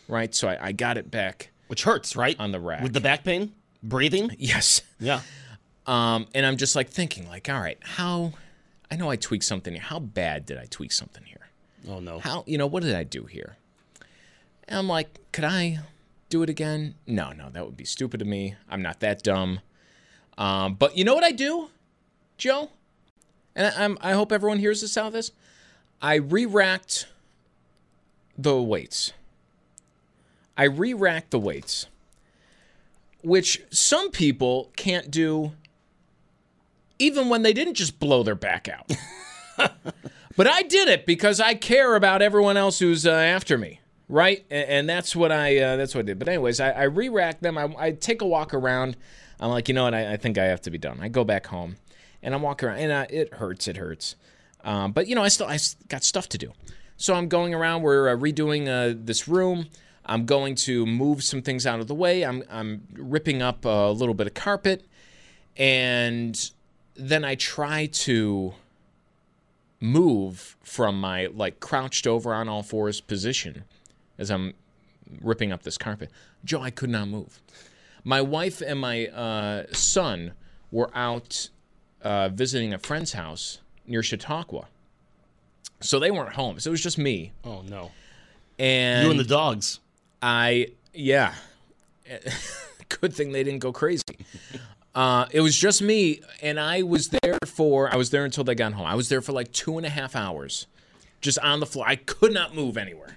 right? 0.08 0.34
So 0.34 0.48
I, 0.48 0.66
I 0.66 0.72
got 0.72 0.98
it 0.98 1.10
back. 1.10 1.52
Which 1.68 1.84
hurts, 1.84 2.16
right? 2.16 2.36
On 2.40 2.50
the 2.52 2.60
rack. 2.60 2.82
With 2.82 2.92
the 2.92 3.00
back 3.00 3.24
pain? 3.24 3.52
Breathing? 3.82 4.36
Yes. 4.38 4.82
Yeah. 4.98 5.20
Um, 5.86 6.26
and 6.34 6.44
I'm 6.44 6.56
just 6.56 6.76
like 6.76 6.88
thinking, 6.88 7.28
like, 7.28 7.48
all 7.48 7.60
right, 7.60 7.78
how? 7.82 8.32
I 8.90 8.96
know 8.96 9.10
I 9.10 9.16
tweaked 9.16 9.44
something 9.44 9.72
here. 9.72 9.82
How 9.82 9.98
bad 9.98 10.46
did 10.46 10.58
I 10.58 10.66
tweak 10.66 10.92
something 10.92 11.24
here? 11.24 11.48
Oh, 11.88 12.00
no. 12.00 12.18
How? 12.18 12.44
You 12.46 12.58
know, 12.58 12.66
what 12.66 12.82
did 12.82 12.94
I 12.94 13.04
do 13.04 13.24
here? 13.24 13.56
And 14.68 14.78
I'm 14.78 14.88
like, 14.88 15.18
could 15.32 15.44
I 15.44 15.80
do 16.28 16.42
it 16.42 16.50
again? 16.50 16.94
No, 17.06 17.32
no, 17.32 17.50
that 17.50 17.64
would 17.64 17.76
be 17.76 17.84
stupid 17.84 18.20
of 18.20 18.28
me. 18.28 18.54
I'm 18.68 18.82
not 18.82 19.00
that 19.00 19.22
dumb. 19.22 19.60
Um, 20.38 20.74
but 20.74 20.96
you 20.96 21.04
know 21.04 21.14
what 21.14 21.24
I 21.24 21.32
do, 21.32 21.70
Joe? 22.38 22.70
And 23.56 23.66
I, 23.66 23.84
I'm, 23.84 23.98
I 24.00 24.12
hope 24.12 24.30
everyone 24.30 24.58
hears 24.58 24.80
this 24.80 24.96
out 24.96 25.08
of 25.08 25.12
this. 25.12 25.32
I 26.00 26.14
re-racked 26.14 27.06
the 28.38 28.60
weights. 28.60 29.12
I 30.56 30.64
re-racked 30.64 31.30
the 31.30 31.38
weights, 31.38 31.86
which 33.22 33.62
some 33.70 34.10
people 34.10 34.72
can't 34.76 35.10
do 35.10 35.52
even 37.00 37.28
when 37.28 37.42
they 37.42 37.52
didn't 37.52 37.74
just 37.74 37.98
blow 37.98 38.22
their 38.22 38.34
back 38.34 38.68
out. 38.68 38.92
but 40.36 40.46
I 40.46 40.62
did 40.62 40.88
it 40.88 41.06
because 41.06 41.40
I 41.40 41.54
care 41.54 41.96
about 41.96 42.22
everyone 42.22 42.56
else 42.56 42.78
who's 42.78 43.06
uh, 43.06 43.10
after 43.10 43.58
me, 43.58 43.80
right? 44.08 44.44
And, 44.50 44.68
and 44.68 44.88
that's 44.88 45.16
what 45.16 45.32
I 45.32 45.58
uh, 45.58 45.76
that's 45.76 45.94
what 45.94 46.02
I 46.02 46.04
did. 46.04 46.18
But 46.18 46.28
anyways, 46.28 46.60
I, 46.60 46.70
I 46.70 46.82
re-racked 46.84 47.42
them. 47.42 47.58
I, 47.58 47.74
I 47.78 47.90
take 47.92 48.20
a 48.20 48.26
walk 48.26 48.54
around. 48.54 48.96
I'm 49.40 49.50
like, 49.50 49.68
you 49.68 49.74
know 49.74 49.84
what? 49.84 49.94
I, 49.94 50.12
I 50.12 50.16
think 50.18 50.36
I 50.36 50.44
have 50.44 50.60
to 50.62 50.70
be 50.70 50.78
done. 50.78 50.98
I 51.00 51.08
go 51.08 51.24
back 51.24 51.46
home, 51.46 51.76
and 52.22 52.34
I'm 52.34 52.42
walking 52.42 52.68
around, 52.68 52.78
and 52.78 52.92
uh, 52.92 53.06
it 53.08 53.34
hurts. 53.34 53.66
It 53.66 53.78
hurts. 53.78 54.14
Um, 54.62 54.92
but 54.92 55.08
you 55.08 55.14
know, 55.14 55.22
I 55.22 55.28
still 55.28 55.46
I 55.46 55.58
got 55.88 56.04
stuff 56.04 56.28
to 56.30 56.38
do. 56.38 56.52
So 56.98 57.14
I'm 57.14 57.28
going 57.28 57.54
around. 57.54 57.80
We're 57.80 58.10
uh, 58.10 58.16
redoing 58.16 58.68
uh, 58.68 58.94
this 58.94 59.26
room. 59.26 59.68
I'm 60.10 60.26
going 60.26 60.56
to 60.56 60.84
move 60.86 61.22
some 61.22 61.40
things 61.40 61.66
out 61.66 61.78
of 61.78 61.86
the 61.86 61.94
way. 61.94 62.24
I'm 62.24 62.42
I'm 62.50 62.82
ripping 62.94 63.42
up 63.42 63.64
a 63.64 63.92
little 63.92 64.12
bit 64.12 64.26
of 64.26 64.34
carpet, 64.34 64.84
and 65.56 66.50
then 66.96 67.24
I 67.24 67.36
try 67.36 67.86
to 67.86 68.54
move 69.80 70.56
from 70.64 71.00
my 71.00 71.26
like 71.26 71.60
crouched 71.60 72.08
over 72.08 72.34
on 72.34 72.48
all 72.48 72.64
fours 72.64 73.00
position 73.00 73.62
as 74.18 74.30
I'm 74.32 74.54
ripping 75.20 75.52
up 75.52 75.62
this 75.62 75.78
carpet. 75.78 76.10
Joe, 76.44 76.60
I 76.60 76.70
could 76.70 76.90
not 76.90 77.06
move. 77.06 77.40
My 78.02 78.20
wife 78.20 78.60
and 78.60 78.80
my 78.80 79.06
uh, 79.06 79.66
son 79.72 80.32
were 80.72 80.90
out 80.92 81.50
uh, 82.02 82.30
visiting 82.30 82.74
a 82.74 82.78
friend's 82.78 83.12
house 83.12 83.60
near 83.86 84.02
Chautauqua. 84.02 84.66
So 85.80 85.98
they 85.98 86.10
weren't 86.10 86.34
home. 86.34 86.58
So 86.58 86.70
it 86.70 86.72
was 86.72 86.82
just 86.82 86.98
me. 86.98 87.32
Oh, 87.44 87.62
no. 87.62 87.90
And 88.58 89.04
You 89.04 89.10
and 89.10 89.20
the 89.20 89.24
dogs. 89.24 89.80
I 90.22 90.68
yeah. 90.92 91.34
Good 92.88 93.14
thing 93.14 93.32
they 93.32 93.44
didn't 93.44 93.60
go 93.60 93.72
crazy. 93.72 94.02
Uh, 94.94 95.26
it 95.30 95.40
was 95.40 95.56
just 95.56 95.80
me, 95.80 96.20
and 96.42 96.58
I 96.58 96.82
was 96.82 97.08
there 97.08 97.38
for 97.46 97.92
I 97.92 97.96
was 97.96 98.10
there 98.10 98.24
until 98.24 98.44
they 98.44 98.54
got 98.54 98.72
home. 98.72 98.86
I 98.86 98.96
was 98.96 99.08
there 99.08 99.20
for 99.20 99.32
like 99.32 99.52
two 99.52 99.76
and 99.76 99.86
a 99.86 99.90
half 99.90 100.16
hours, 100.16 100.66
just 101.20 101.38
on 101.38 101.60
the 101.60 101.66
floor. 101.66 101.86
I 101.86 101.96
could 101.96 102.34
not 102.34 102.54
move 102.54 102.76
anywhere. 102.76 103.16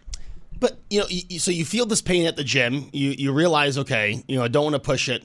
But 0.60 0.77
you 0.89 1.00
know, 1.00 1.07
you, 1.10 1.39
so 1.39 1.51
you 1.51 1.65
feel 1.65 1.86
this 1.86 2.01
pain 2.01 2.25
at 2.27 2.36
the 2.36 2.43
gym. 2.43 2.89
You 2.93 3.15
you 3.17 3.33
realize, 3.33 3.77
okay, 3.79 4.24
you 4.27 4.38
know, 4.38 4.43
I 4.43 4.48
don't 4.48 4.63
want 4.63 4.75
to 4.75 4.79
push 4.79 5.10
it. 5.10 5.24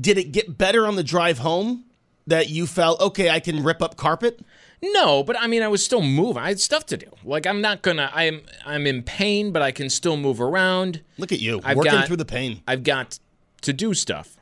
Did 0.00 0.18
it 0.18 0.32
get 0.32 0.56
better 0.56 0.86
on 0.86 0.96
the 0.96 1.04
drive 1.04 1.38
home? 1.38 1.84
That 2.28 2.48
you 2.50 2.66
felt 2.66 3.00
okay, 3.00 3.30
I 3.30 3.38
can 3.40 3.62
rip 3.62 3.80
up 3.80 3.96
carpet. 3.96 4.40
No, 4.82 5.22
but 5.22 5.38
I 5.38 5.46
mean, 5.46 5.62
I 5.62 5.68
was 5.68 5.84
still 5.84 6.02
moving. 6.02 6.42
I 6.42 6.48
had 6.48 6.60
stuff 6.60 6.84
to 6.86 6.96
do. 6.96 7.06
Like 7.24 7.46
I'm 7.46 7.60
not 7.60 7.82
gonna. 7.82 8.10
I'm 8.12 8.42
I'm 8.64 8.86
in 8.86 9.02
pain, 9.04 9.52
but 9.52 9.62
I 9.62 9.70
can 9.72 9.88
still 9.88 10.16
move 10.16 10.40
around. 10.40 11.02
Look 11.18 11.30
at 11.32 11.40
you 11.40 11.60
I've 11.64 11.76
working 11.76 11.92
got- 11.92 12.06
through 12.06 12.16
the 12.16 12.24
pain. 12.24 12.62
I've 12.66 12.82
got 12.82 13.18
to 13.62 13.72
do 13.72 13.94
stuff. 13.94 14.36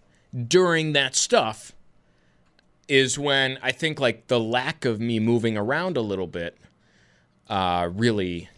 During 0.49 0.93
that 0.95 1.15
stuff 1.15 1.73
is 2.89 3.19
when 3.19 3.59
I 3.63 3.71
think 3.73 4.01
like 4.01 4.27
the 4.27 4.41
lack 4.41 4.85
of 4.85 5.01
me 5.01 5.21
moving 5.21 5.57
around 5.57 5.97
a 5.97 6.01
little 6.03 6.27
bit 6.27 6.57
uh, 7.49 7.89
really 7.93 8.49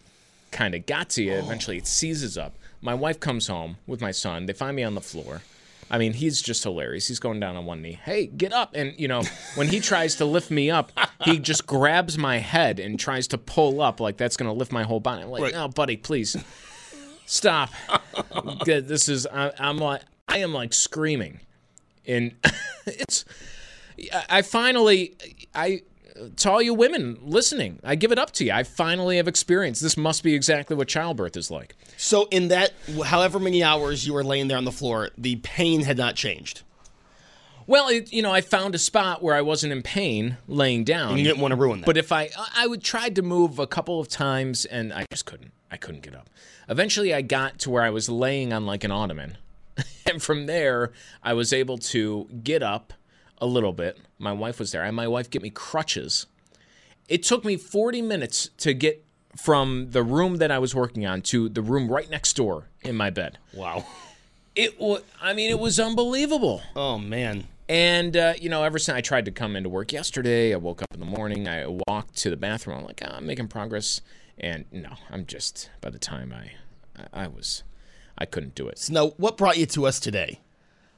kind 0.52 0.74
of 0.74 0.86
got 0.86 1.10
to 1.10 1.22
you. 1.22 1.32
Eventually, 1.34 1.76
it 1.76 1.86
seizes 1.86 2.38
up. 2.38 2.54
My 2.80 2.94
wife 2.94 3.20
comes 3.20 3.48
home 3.48 3.76
with 3.86 4.00
my 4.00 4.12
son. 4.12 4.46
They 4.46 4.52
find 4.52 4.74
me 4.76 4.82
on 4.84 4.94
the 4.94 5.00
floor. 5.00 5.42
I 5.90 5.98
mean, 5.98 6.12
he's 6.14 6.42
just 6.42 6.62
hilarious. 6.64 7.06
He's 7.06 7.20
going 7.20 7.38
down 7.40 7.56
on 7.56 7.64
one 7.64 7.80
knee. 7.82 7.98
Hey, 8.04 8.26
get 8.26 8.52
up. 8.52 8.72
And, 8.74 8.98
you 8.98 9.06
know, 9.08 9.22
when 9.54 9.68
he 9.68 9.78
tries 9.80 10.16
to 10.16 10.24
lift 10.24 10.50
me 10.50 10.70
up, 10.70 10.90
he 11.24 11.38
just 11.38 11.66
grabs 11.66 12.18
my 12.18 12.38
head 12.38 12.80
and 12.80 12.98
tries 12.98 13.28
to 13.28 13.38
pull 13.38 13.80
up 13.80 14.00
like 14.00 14.16
that's 14.16 14.36
going 14.36 14.48
to 14.48 14.52
lift 14.52 14.72
my 14.72 14.82
whole 14.82 15.00
body. 15.00 15.22
I'm 15.22 15.28
like, 15.30 15.42
Right. 15.42 15.52
no, 15.54 15.68
buddy, 15.68 15.96
please 15.96 16.36
stop. 17.26 17.70
This 18.64 19.08
is, 19.08 19.26
I, 19.26 19.52
I'm 19.58 19.78
like, 19.78 20.02
I 20.28 20.38
am 20.38 20.52
like 20.52 20.72
screaming. 20.72 21.40
And 22.06 22.34
it's, 22.86 23.24
I 24.28 24.42
finally, 24.42 25.16
I, 25.54 25.82
to 26.36 26.50
all 26.50 26.62
you 26.62 26.74
women 26.74 27.18
listening, 27.22 27.80
I 27.84 27.94
give 27.94 28.12
it 28.12 28.18
up 28.18 28.30
to 28.32 28.44
you. 28.44 28.52
I 28.52 28.62
finally 28.62 29.16
have 29.16 29.28
experienced. 29.28 29.82
This 29.82 29.96
must 29.96 30.22
be 30.22 30.34
exactly 30.34 30.76
what 30.76 30.88
childbirth 30.88 31.36
is 31.36 31.50
like. 31.50 31.74
So 31.96 32.28
in 32.30 32.48
that, 32.48 32.72
however 33.04 33.38
many 33.38 33.62
hours 33.62 34.06
you 34.06 34.12
were 34.14 34.24
laying 34.24 34.48
there 34.48 34.58
on 34.58 34.64
the 34.64 34.72
floor, 34.72 35.10
the 35.16 35.36
pain 35.36 35.82
had 35.82 35.96
not 35.96 36.14
changed. 36.16 36.62
Well, 37.66 37.88
it, 37.88 38.12
you 38.12 38.22
know, 38.22 38.32
I 38.32 38.42
found 38.42 38.74
a 38.74 38.78
spot 38.78 39.22
where 39.22 39.34
I 39.34 39.42
wasn't 39.42 39.72
in 39.72 39.82
pain 39.82 40.36
laying 40.46 40.84
down. 40.84 41.10
And 41.10 41.18
you 41.18 41.24
didn't 41.24 41.40
want 41.40 41.52
to 41.52 41.56
ruin 41.56 41.80
that. 41.80 41.86
But 41.86 41.96
if 41.96 42.12
I, 42.12 42.30
I 42.54 42.66
would 42.66 42.82
tried 42.82 43.16
to 43.16 43.22
move 43.22 43.58
a 43.58 43.66
couple 43.66 43.98
of 43.98 44.08
times 44.08 44.64
and 44.66 44.92
I 44.92 45.04
just 45.10 45.26
couldn't. 45.26 45.52
I 45.70 45.76
couldn't 45.76 46.02
get 46.02 46.14
up. 46.14 46.30
Eventually, 46.68 47.12
I 47.12 47.22
got 47.22 47.58
to 47.60 47.70
where 47.70 47.82
I 47.82 47.90
was 47.90 48.08
laying 48.08 48.52
on 48.52 48.66
like 48.66 48.84
an 48.84 48.92
ottoman, 48.92 49.36
and 50.06 50.22
from 50.22 50.46
there, 50.46 50.92
I 51.22 51.34
was 51.34 51.52
able 51.52 51.78
to 51.78 52.28
get 52.42 52.62
up 52.62 52.92
a 53.38 53.46
little 53.46 53.72
bit. 53.72 53.98
My 54.18 54.32
wife 54.32 54.58
was 54.58 54.72
there, 54.72 54.82
and 54.82 54.96
my 54.96 55.08
wife 55.08 55.30
get 55.30 55.42
me 55.42 55.50
crutches. 55.50 56.26
It 57.08 57.22
took 57.22 57.44
me 57.44 57.56
40 57.56 58.02
minutes 58.02 58.50
to 58.58 58.74
get 58.74 59.04
from 59.36 59.90
the 59.90 60.02
room 60.02 60.36
that 60.36 60.50
I 60.50 60.58
was 60.58 60.74
working 60.74 61.06
on 61.06 61.22
to 61.22 61.48
the 61.48 61.62
room 61.62 61.88
right 61.88 62.08
next 62.10 62.34
door 62.34 62.68
in 62.82 62.96
my 62.96 63.10
bed. 63.10 63.38
wow. 63.54 63.84
It 64.54 64.80
was, 64.80 65.02
I 65.20 65.34
mean, 65.34 65.50
it 65.50 65.58
was 65.58 65.78
unbelievable. 65.78 66.62
Oh 66.74 66.96
man. 66.96 67.46
And 67.68 68.16
uh, 68.16 68.32
you 68.40 68.48
know, 68.48 68.62
ever 68.62 68.78
since 68.78 68.96
I 68.96 69.02
tried 69.02 69.26
to 69.26 69.30
come 69.30 69.54
into 69.54 69.68
work 69.68 69.92
yesterday, 69.92 70.54
I 70.54 70.56
woke 70.56 70.80
up 70.80 70.88
in 70.94 71.00
the 71.00 71.04
morning, 71.04 71.46
I 71.46 71.66
walked 71.86 72.16
to 72.18 72.30
the 72.30 72.38
bathroom. 72.38 72.78
I'm 72.78 72.84
like, 72.86 73.02
"Ah, 73.04 73.16
I'm 73.16 73.26
making 73.26 73.48
progress, 73.48 74.00
and 74.38 74.64
no, 74.72 74.90
I'm 75.10 75.26
just. 75.26 75.68
By 75.82 75.90
the 75.90 75.98
time 75.98 76.32
I, 76.32 76.52
I, 77.12 77.24
I 77.24 77.26
was, 77.28 77.64
I 78.16 78.24
couldn't 78.24 78.54
do 78.54 78.66
it. 78.68 78.78
So 78.78 78.94
now, 78.94 79.08
what 79.18 79.36
brought 79.36 79.58
you 79.58 79.66
to 79.66 79.86
us 79.86 80.00
today? 80.00 80.40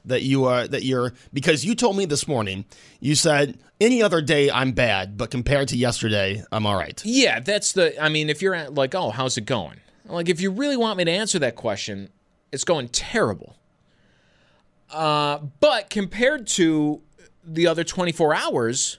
That 0.09 0.23
you 0.23 0.45
are 0.45 0.67
that 0.67 0.83
you're 0.83 1.13
because 1.31 1.63
you 1.63 1.73
told 1.75 1.97
me 1.97 2.05
this 2.05 2.27
morning. 2.27 2.65
You 2.99 3.15
said 3.15 3.57
any 3.79 4.03
other 4.03 4.21
day 4.21 4.51
I'm 4.51 4.73
bad, 4.73 5.17
but 5.17 5.31
compared 5.31 5.69
to 5.69 5.77
yesterday, 5.77 6.43
I'm 6.51 6.65
all 6.65 6.75
right. 6.75 7.01
Yeah, 7.05 7.39
that's 7.39 7.71
the. 7.71 8.01
I 8.01 8.09
mean, 8.09 8.29
if 8.29 8.41
you're 8.41 8.55
at, 8.55 8.75
like, 8.75 8.93
oh, 8.93 9.09
how's 9.11 9.37
it 9.37 9.45
going? 9.45 9.77
Like, 10.05 10.27
if 10.29 10.41
you 10.41 10.51
really 10.51 10.77
want 10.77 10.97
me 10.97 11.05
to 11.05 11.11
answer 11.11 11.39
that 11.39 11.55
question, 11.55 12.09
it's 12.51 12.63
going 12.63 12.89
terrible. 12.89 13.55
Uh, 14.91 15.39
but 15.59 15.89
compared 15.89 16.47
to 16.47 17.01
the 17.43 17.67
other 17.67 17.83
24 17.83 18.33
hours, 18.33 18.97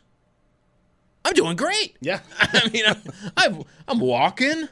I'm 1.24 1.34
doing 1.34 1.56
great. 1.56 1.96
Yeah. 2.00 2.20
I 2.40 2.68
mean, 2.68 2.84
I'm, 2.86 3.02
I've, 3.36 3.64
I'm 3.88 4.00
walking. 4.00 4.68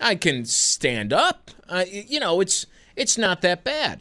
I 0.00 0.14
can 0.14 0.44
stand 0.44 1.12
up. 1.12 1.50
Uh, 1.68 1.84
you 1.90 2.20
know, 2.20 2.40
it's 2.40 2.66
it's 2.96 3.18
not 3.18 3.42
that 3.42 3.64
bad. 3.64 4.00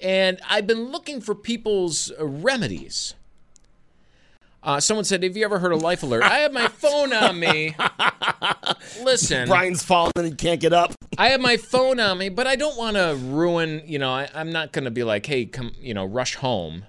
And 0.00 0.38
I've 0.48 0.66
been 0.66 0.90
looking 0.90 1.20
for 1.20 1.34
people's 1.34 2.12
uh, 2.18 2.26
remedies. 2.26 3.14
Uh, 4.62 4.80
someone 4.80 5.04
said, 5.04 5.22
"Have 5.22 5.36
you 5.36 5.44
ever 5.44 5.60
heard 5.60 5.72
of 5.72 5.80
Life 5.82 6.02
Alert?" 6.02 6.24
I 6.24 6.38
have 6.38 6.52
my 6.52 6.66
phone 6.66 7.12
on 7.12 7.38
me. 7.38 7.76
Listen, 9.02 9.46
Brian's 9.48 9.82
falling 9.82 10.12
and 10.16 10.26
he 10.26 10.34
can't 10.34 10.60
get 10.60 10.72
up. 10.72 10.92
I 11.16 11.28
have 11.28 11.40
my 11.40 11.56
phone 11.56 12.00
on 12.00 12.18
me, 12.18 12.30
but 12.30 12.46
I 12.48 12.56
don't 12.56 12.76
want 12.76 12.96
to 12.96 13.16
ruin. 13.22 13.82
You 13.86 14.00
know, 14.00 14.10
I, 14.10 14.28
I'm 14.34 14.50
not 14.50 14.72
going 14.72 14.84
to 14.84 14.90
be 14.90 15.04
like, 15.04 15.24
"Hey, 15.26 15.46
come," 15.46 15.72
you 15.80 15.94
know, 15.94 16.04
rush 16.04 16.34
home. 16.34 16.84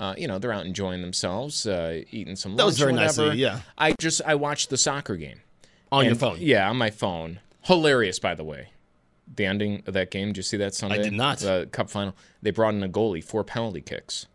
Uh, 0.00 0.14
you 0.16 0.28
know, 0.28 0.38
they're 0.38 0.52
out 0.52 0.64
enjoying 0.64 1.02
themselves, 1.02 1.66
uh, 1.66 2.02
eating 2.12 2.36
some 2.36 2.52
lunch. 2.52 2.58
That 2.58 2.64
was 2.66 2.78
very 2.78 2.92
nice 2.92 3.18
of 3.18 3.34
you, 3.34 3.40
yeah. 3.40 3.60
I 3.76 3.92
just 3.98 4.22
I 4.24 4.36
watched 4.36 4.70
the 4.70 4.76
soccer 4.76 5.16
game 5.16 5.40
On 5.90 6.04
your 6.04 6.14
phone. 6.14 6.38
Yeah, 6.40 6.70
on 6.70 6.76
my 6.76 6.90
phone. 6.90 7.40
Hilarious, 7.62 8.18
by 8.18 8.34
the 8.34 8.44
way. 8.44 8.68
The 9.34 9.44
ending 9.46 9.82
of 9.86 9.94
that 9.94 10.10
game. 10.10 10.28
Did 10.28 10.38
you 10.38 10.42
see 10.42 10.56
that 10.58 10.74
Sunday? 10.74 11.00
I 11.00 11.02
did 11.02 11.12
not. 11.12 11.38
The 11.38 11.68
cup 11.70 11.90
final. 11.90 12.14
They 12.42 12.50
brought 12.50 12.74
in 12.74 12.82
a 12.82 12.88
goalie 12.88 13.22
for 13.22 13.44
penalty 13.44 13.80
kicks. 13.80 14.26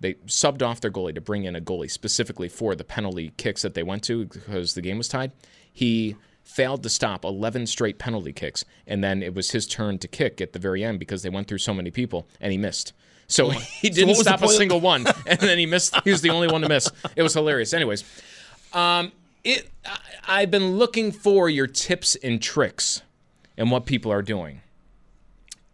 They 0.00 0.14
subbed 0.26 0.62
off 0.62 0.80
their 0.80 0.90
goalie 0.90 1.14
to 1.14 1.20
bring 1.20 1.44
in 1.44 1.54
a 1.54 1.60
goalie 1.60 1.90
specifically 1.90 2.48
for 2.48 2.74
the 2.74 2.82
penalty 2.82 3.32
kicks 3.36 3.62
that 3.62 3.74
they 3.74 3.84
went 3.84 4.02
to 4.04 4.24
because 4.26 4.74
the 4.74 4.80
game 4.80 4.98
was 4.98 5.06
tied. 5.06 5.30
He 5.72 6.16
failed 6.42 6.82
to 6.82 6.88
stop 6.88 7.24
11 7.24 7.68
straight 7.68 7.98
penalty 7.98 8.32
kicks, 8.32 8.64
and 8.86 9.02
then 9.02 9.22
it 9.22 9.32
was 9.34 9.52
his 9.52 9.66
turn 9.66 9.98
to 9.98 10.08
kick 10.08 10.40
at 10.40 10.52
the 10.52 10.58
very 10.58 10.82
end 10.82 10.98
because 10.98 11.22
they 11.22 11.30
went 11.30 11.46
through 11.46 11.58
so 11.58 11.72
many 11.72 11.90
people, 11.92 12.26
and 12.40 12.50
he 12.50 12.58
missed. 12.58 12.92
So 13.28 13.50
he 13.50 13.90
didn't 13.90 14.08
the 14.08 14.14
stop 14.16 14.42
a 14.42 14.46
of- 14.46 14.50
single 14.50 14.80
one, 14.80 15.06
and 15.26 15.38
then 15.38 15.56
he 15.58 15.66
missed. 15.66 15.94
He 16.02 16.10
was 16.10 16.20
the 16.20 16.30
only 16.30 16.48
one 16.48 16.62
to 16.62 16.68
miss. 16.68 16.90
It 17.16 17.22
was 17.22 17.34
hilarious. 17.34 17.72
Anyways, 17.72 18.02
um, 18.72 19.12
it. 19.44 19.70
I, 19.86 19.98
I've 20.26 20.50
been 20.50 20.78
looking 20.78 21.12
for 21.12 21.48
your 21.48 21.66
tips 21.66 22.16
and 22.16 22.42
tricks, 22.42 23.02
and 23.56 23.70
what 23.70 23.86
people 23.86 24.10
are 24.12 24.22
doing, 24.22 24.60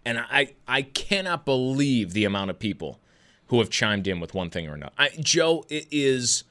and 0.04 0.18
I 0.18 0.54
I 0.66 0.82
cannot 0.82 1.44
believe 1.44 2.12
the 2.12 2.24
amount 2.24 2.50
of 2.50 2.58
people 2.58 3.00
who 3.48 3.58
have 3.60 3.70
chimed 3.70 4.06
in 4.06 4.20
with 4.20 4.34
one 4.34 4.50
thing 4.50 4.68
or 4.68 4.74
another. 4.74 4.92
I, 4.98 5.10
Joe, 5.20 5.64
it 5.70 5.86
is 5.90 6.44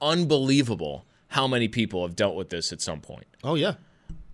unbelievable 0.00 1.04
how 1.28 1.46
many 1.48 1.68
people 1.68 2.06
have 2.06 2.14
dealt 2.14 2.36
with 2.36 2.50
this 2.50 2.72
at 2.72 2.80
some 2.80 3.00
point. 3.00 3.26
Oh 3.42 3.54
yeah. 3.54 3.74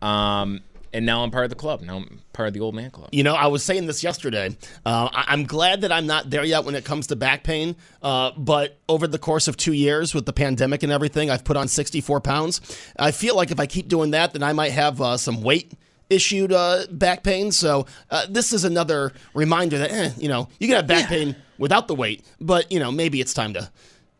Um, 0.03 0.61
and 0.93 1.07
now 1.07 1.23
I'm 1.23 1.31
part 1.31 1.45
of 1.45 1.51
the 1.51 1.57
club. 1.57 1.83
Now 1.83 1.99
I'm 1.99 2.21
part 2.33 2.49
of 2.49 2.55
the 2.55 2.61
old 2.61 2.75
man 2.75 2.91
club. 2.91 3.11
You 3.13 3.23
know, 3.23 3.35
I 3.35 3.47
was 3.47 3.63
saying 3.63 3.87
this 3.87 4.03
yesterday. 4.03 4.57
Uh, 4.85 5.09
I- 5.13 5.25
I'm 5.29 5.45
glad 5.45 5.83
that 5.83 5.93
I'm 5.93 6.07
not 6.07 6.31
there 6.31 6.43
yet 6.45 6.65
when 6.65 6.75
it 6.75 6.85
comes 6.85 7.07
to 7.09 7.17
back 7.17 7.45
pain. 7.45 7.77
Uh, 8.03 8.33
but 8.37 8.77
over 8.89 9.07
the 9.07 9.19
course 9.19 9.47
of 9.47 9.57
two 9.57 9.73
years 9.73 10.15
with 10.15 10.27
the 10.27 10.33
pandemic 10.33 10.83
and 10.83 10.91
everything, 10.91 11.31
I've 11.31 11.45
put 11.45 11.57
on 11.57 11.69
64 11.69 12.21
pounds. 12.23 12.61
I 12.99 13.13
feel 13.13 13.37
like 13.37 13.53
if 13.53 13.61
I 13.61 13.67
keep 13.67 13.87
doing 13.89 14.11
that, 14.11 14.33
then 14.33 14.43
I 14.43 14.53
might 14.53 14.73
have 14.73 15.01
uh, 15.01 15.17
some 15.17 15.43
weight 15.43 15.73
issued 16.11 16.53
uh, 16.53 16.85
back 16.91 17.23
pain. 17.23 17.53
So 17.53 17.87
uh, 18.11 18.27
this 18.29 18.53
is 18.53 18.65
another 18.65 19.13
reminder 19.35 19.79
that 19.79 19.91
eh, 19.91 20.11
you 20.19 20.29
know 20.29 20.49
you 20.59 20.67
can 20.67 20.77
have 20.77 20.87
back 20.87 21.09
pain 21.09 21.37
without 21.59 21.89
the 21.89 21.95
weight, 21.95 22.25
but 22.41 22.71
you 22.71 22.79
know 22.79 22.93
maybe 22.93 23.21
it's 23.21 23.33
time 23.33 23.55
to 23.55 23.71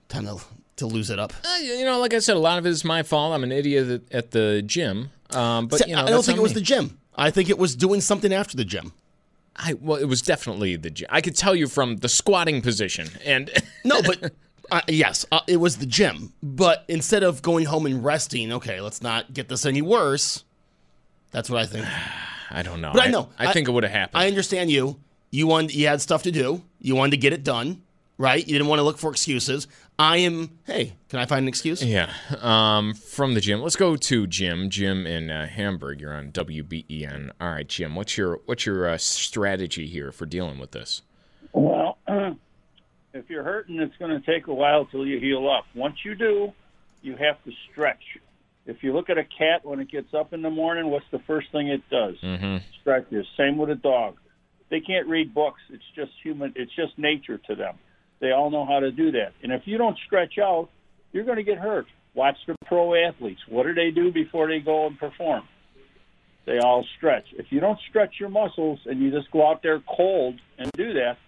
time 0.09 0.25
to 0.25 0.39
to 0.77 0.87
lose 0.87 1.11
it 1.11 1.19
up. 1.19 1.33
Uh, 1.45 1.59
you 1.59 1.85
know, 1.85 1.99
like 1.99 2.15
I 2.15 2.19
said, 2.19 2.37
a 2.37 2.41
lot 2.41 2.59
of 2.59 2.67
it 2.67 2.71
is 2.71 2.85
my 2.85 3.03
fault. 3.03 3.35
I'm 3.35 3.45
an 3.45 3.53
idiot 3.53 4.03
at, 4.11 4.31
the 4.31 4.63
gym. 4.65 5.11
Um, 5.31 5.67
but 5.67 5.87
you 5.87 5.95
know, 5.95 6.05
I 6.05 6.11
don't 6.11 6.25
think 6.25 6.37
it 6.37 6.41
on 6.41 6.43
was 6.43 6.55
me. 6.55 6.61
the 6.61 6.65
gym. 6.65 6.99
I 7.15 7.31
think 7.31 7.51
it 7.51 7.59
was 7.59 7.77
doing 7.77 8.01
something 8.01 8.33
after 8.33 8.57
the 8.57 8.65
gym. 8.65 8.93
I 9.57 9.75
well, 9.75 9.99
it 9.99 10.07
was 10.07 10.23
definitely 10.23 10.77
the 10.77 10.91
gym. 10.91 11.09
I 11.11 11.21
could 11.21 11.37
tell 11.37 11.55
you 11.55 11.69
from 11.69 11.97
the 11.97 12.09
squatting 12.09 12.63
position, 12.63 13.09
and 13.25 13.51
No, 13.85 14.01
but 14.03 14.33
uh, 14.71 14.81
yes, 14.89 15.27
uh, 15.31 15.41
it 15.47 15.59
was 15.59 15.77
the 15.79 15.87
gym. 15.87 16.33
But 16.43 16.85
instead 16.89 17.23
of 17.23 17.43
going 17.43 17.67
home 17.67 17.87
and 17.87 18.03
resting, 18.03 18.53
okay, 18.53 18.81
let's 18.81 19.03
not 19.03 19.33
get 19.35 19.49
this 19.49 19.67
any 19.67 19.83
worse. 19.83 20.45
That's 21.31 21.51
what 21.51 21.61
I 21.61 21.67
think. 21.67 21.87
I 22.51 22.63
don't 22.63 22.81
know. 22.81 22.93
But 22.93 23.03
I 23.03 23.11
know. 23.11 23.29
I, 23.39 23.53
think 23.53 23.69
it 23.69 23.71
would 23.71 23.85
have 23.85 23.93
happened. 23.93 24.21
I 24.21 24.27
understand 24.27 24.71
you. 24.71 24.99
You 25.31 25.47
wanted, 25.47 25.75
you 25.75 25.87
had 25.87 26.01
stuff 26.01 26.25
to 26.25 26.33
do. 26.33 26.63
You 26.81 26.97
wanted 26.97 27.13
to 27.13 27.17
get 27.19 27.33
it 27.33 27.45
done, 27.45 27.83
right? 28.19 28.45
You 28.45 28.53
didn't 28.53 28.67
want 28.67 28.81
to 28.81 28.83
look 28.83 28.99
for 28.99 29.13
excuses. 29.13 29.69
I 30.01 30.17
am. 30.19 30.59
Hey, 30.65 30.95
can 31.09 31.21
I 31.21 31.27
find 31.27 31.45
an 31.45 31.49
excuse? 31.49 31.85
yeah. 31.85 32.13
Um, 32.41 32.95
from 32.95 33.35
the 33.35 33.41
gym. 33.41 33.61
Let's 33.61 33.77
go 33.77 33.97
to 33.97 34.27
Jim. 34.27 34.71
Jim 34.71 35.07
in 35.07 35.31
uh, 35.31 35.47
Hamburg. 35.47 36.01
You're 36.01 36.15
on 36.15 36.33
WBEN. 36.33 37.31
All 37.41 37.51
right, 37.51 37.69
Jim. 37.69 37.95
What's 37.95 38.17
your 38.17 38.41
what's 38.47 38.67
your 38.67 38.89
uh, 38.89 38.97
strategy 38.97 39.87
here 39.87 40.11
for 40.11 40.27
dealing 40.27 40.59
with 40.59 40.73
this? 40.73 41.03
Well, 41.53 41.99
if 43.15 43.29
you're 43.29 43.45
hurting, 43.45 43.79
it's 43.79 43.97
going 43.99 44.11
to 44.11 44.27
take 44.27 44.47
a 44.47 44.55
while 44.55 44.87
till 44.87 45.07
you 45.07 45.21
heal 45.21 45.49
up. 45.49 45.67
Once 45.75 45.97
you 46.05 46.15
do, 46.15 46.53
you 47.03 47.17
have 47.17 47.43
to 47.45 47.53
stretch. 47.71 48.19
If 48.71 48.85
you 48.85 48.93
look 48.93 49.11
at 49.11 49.19
a 49.19 49.25
cat 49.25 49.65
when 49.65 49.81
it 49.81 49.91
gets 49.91 50.15
up 50.15 50.33
in 50.33 50.43
the 50.43 50.51
morning, 50.51 50.91
what's 50.91 51.05
the 51.11 51.19
first 51.27 51.51
thing 51.51 51.69
it 51.69 51.83
does? 51.91 52.15
Mm-hmm. 52.23 52.59
Stretches. 52.81 53.27
Same 53.37 53.59
with 53.59 53.69
a 53.69 53.75
dog. 53.75 54.17
They 54.71 54.81
can't 54.81 55.09
read 55.09 55.35
books. 55.35 55.61
It's 55.71 55.83
just 55.97 56.13
human. 56.23 56.53
It's 56.55 56.75
just 56.77 56.97
nature 56.97 57.39
to 57.49 57.57
them. 57.57 57.75
They 58.21 58.31
all 58.31 58.49
know 58.49 58.65
how 58.65 58.79
to 58.79 58.93
do 58.93 59.11
that. 59.13 59.33
And 59.43 59.51
if 59.51 59.63
you 59.65 59.77
don't 59.77 59.99
stretch 60.07 60.39
out, 60.39 60.69
you're 61.13 61.25
going 61.25 61.39
to 61.39 61.43
get 61.43 61.59
hurt. 61.59 61.87
Watch 62.15 62.37
the 62.47 62.55
pro 62.67 62.95
athletes. 62.95 63.41
What 63.49 63.67
do 63.67 63.75
they 63.75 63.91
do 63.91 64.13
before 64.13 64.47
they 64.47 64.61
go 64.61 64.87
and 64.87 64.97
perform? 64.97 65.43
They 66.47 66.59
all 66.59 66.87
stretch. 66.97 67.27
If 67.33 67.47
you 67.51 67.59
don't 67.59 67.79
stretch 67.89 68.15
your 68.21 68.29
muscles 68.29 68.79
and 68.87 69.01
you 69.01 69.11
just 69.11 69.31
go 69.33 69.49
out 69.49 69.63
there 69.65 69.83
cold 69.97 70.41
and 70.59 70.71
do 70.73 70.93
that, 70.93 71.19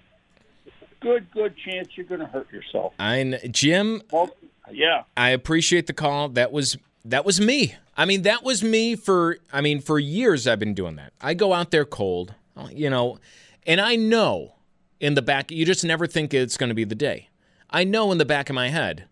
good, 1.00 1.28
good 1.32 1.54
chance 1.64 1.88
you're 1.96 2.06
going 2.06 2.20
to 2.20 2.26
hurt 2.26 2.52
yourself. 2.52 2.92
I 3.00 3.40
Jim. 3.50 4.02
Well, 4.12 4.30
yeah. 4.70 5.02
I 5.16 5.30
appreciate 5.30 5.88
the 5.88 5.92
call. 5.92 6.28
That 6.30 6.52
was 6.52 6.76
that 7.04 7.24
was 7.24 7.40
me. 7.40 7.74
I 7.96 8.04
mean, 8.04 8.22
that 8.22 8.42
was 8.42 8.62
me 8.62 8.96
for 8.96 9.38
I 9.52 9.60
mean, 9.60 9.80
for 9.80 9.98
years 9.98 10.46
I've 10.46 10.58
been 10.58 10.74
doing 10.74 10.96
that. 10.96 11.12
I 11.20 11.34
go 11.34 11.52
out 11.52 11.70
there 11.70 11.84
cold, 11.84 12.34
you 12.70 12.88
know, 12.90 13.18
and 13.66 13.80
I 13.80 13.96
know 13.96 14.54
in 15.00 15.14
the 15.14 15.22
back 15.22 15.50
you 15.50 15.64
just 15.66 15.84
never 15.84 16.06
think 16.06 16.32
it's 16.32 16.56
going 16.56 16.68
to 16.68 16.74
be 16.74 16.84
the 16.84 16.94
day. 16.94 17.28
I 17.70 17.84
know 17.84 18.12
in 18.12 18.18
the 18.18 18.24
back 18.24 18.50
of 18.50 18.54
my 18.54 18.68
head 18.68 19.04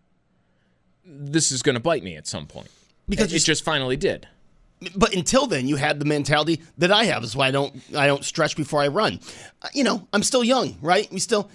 this 1.05 1.51
is 1.51 1.63
going 1.63 1.75
to 1.75 1.81
bite 1.81 2.03
me 2.05 2.17
at 2.17 2.27
some 2.27 2.47
point. 2.47 2.69
Because 3.09 3.33
it 3.33 3.41
just 3.41 3.65
finally 3.65 3.97
did. 3.97 4.29
But 4.95 5.15
until 5.15 5.47
then, 5.47 5.67
you 5.67 5.77
had 5.77 5.99
the 5.99 6.05
mentality 6.05 6.63
that 6.79 6.93
I 6.93 7.05
have. 7.05 7.23
Is 7.25 7.35
why 7.37 7.49
I 7.49 7.51
don't 7.51 7.75
I 7.97 8.07
don't 8.07 8.25
stretch 8.25 8.57
before 8.57 8.81
I 8.81 8.89
run. 8.89 9.19
You 9.75 9.85
know, 9.85 10.07
I'm 10.13 10.23
still 10.23 10.45
young, 10.45 10.79
right? 10.81 11.11
We 11.13 11.19
still, 11.19 11.51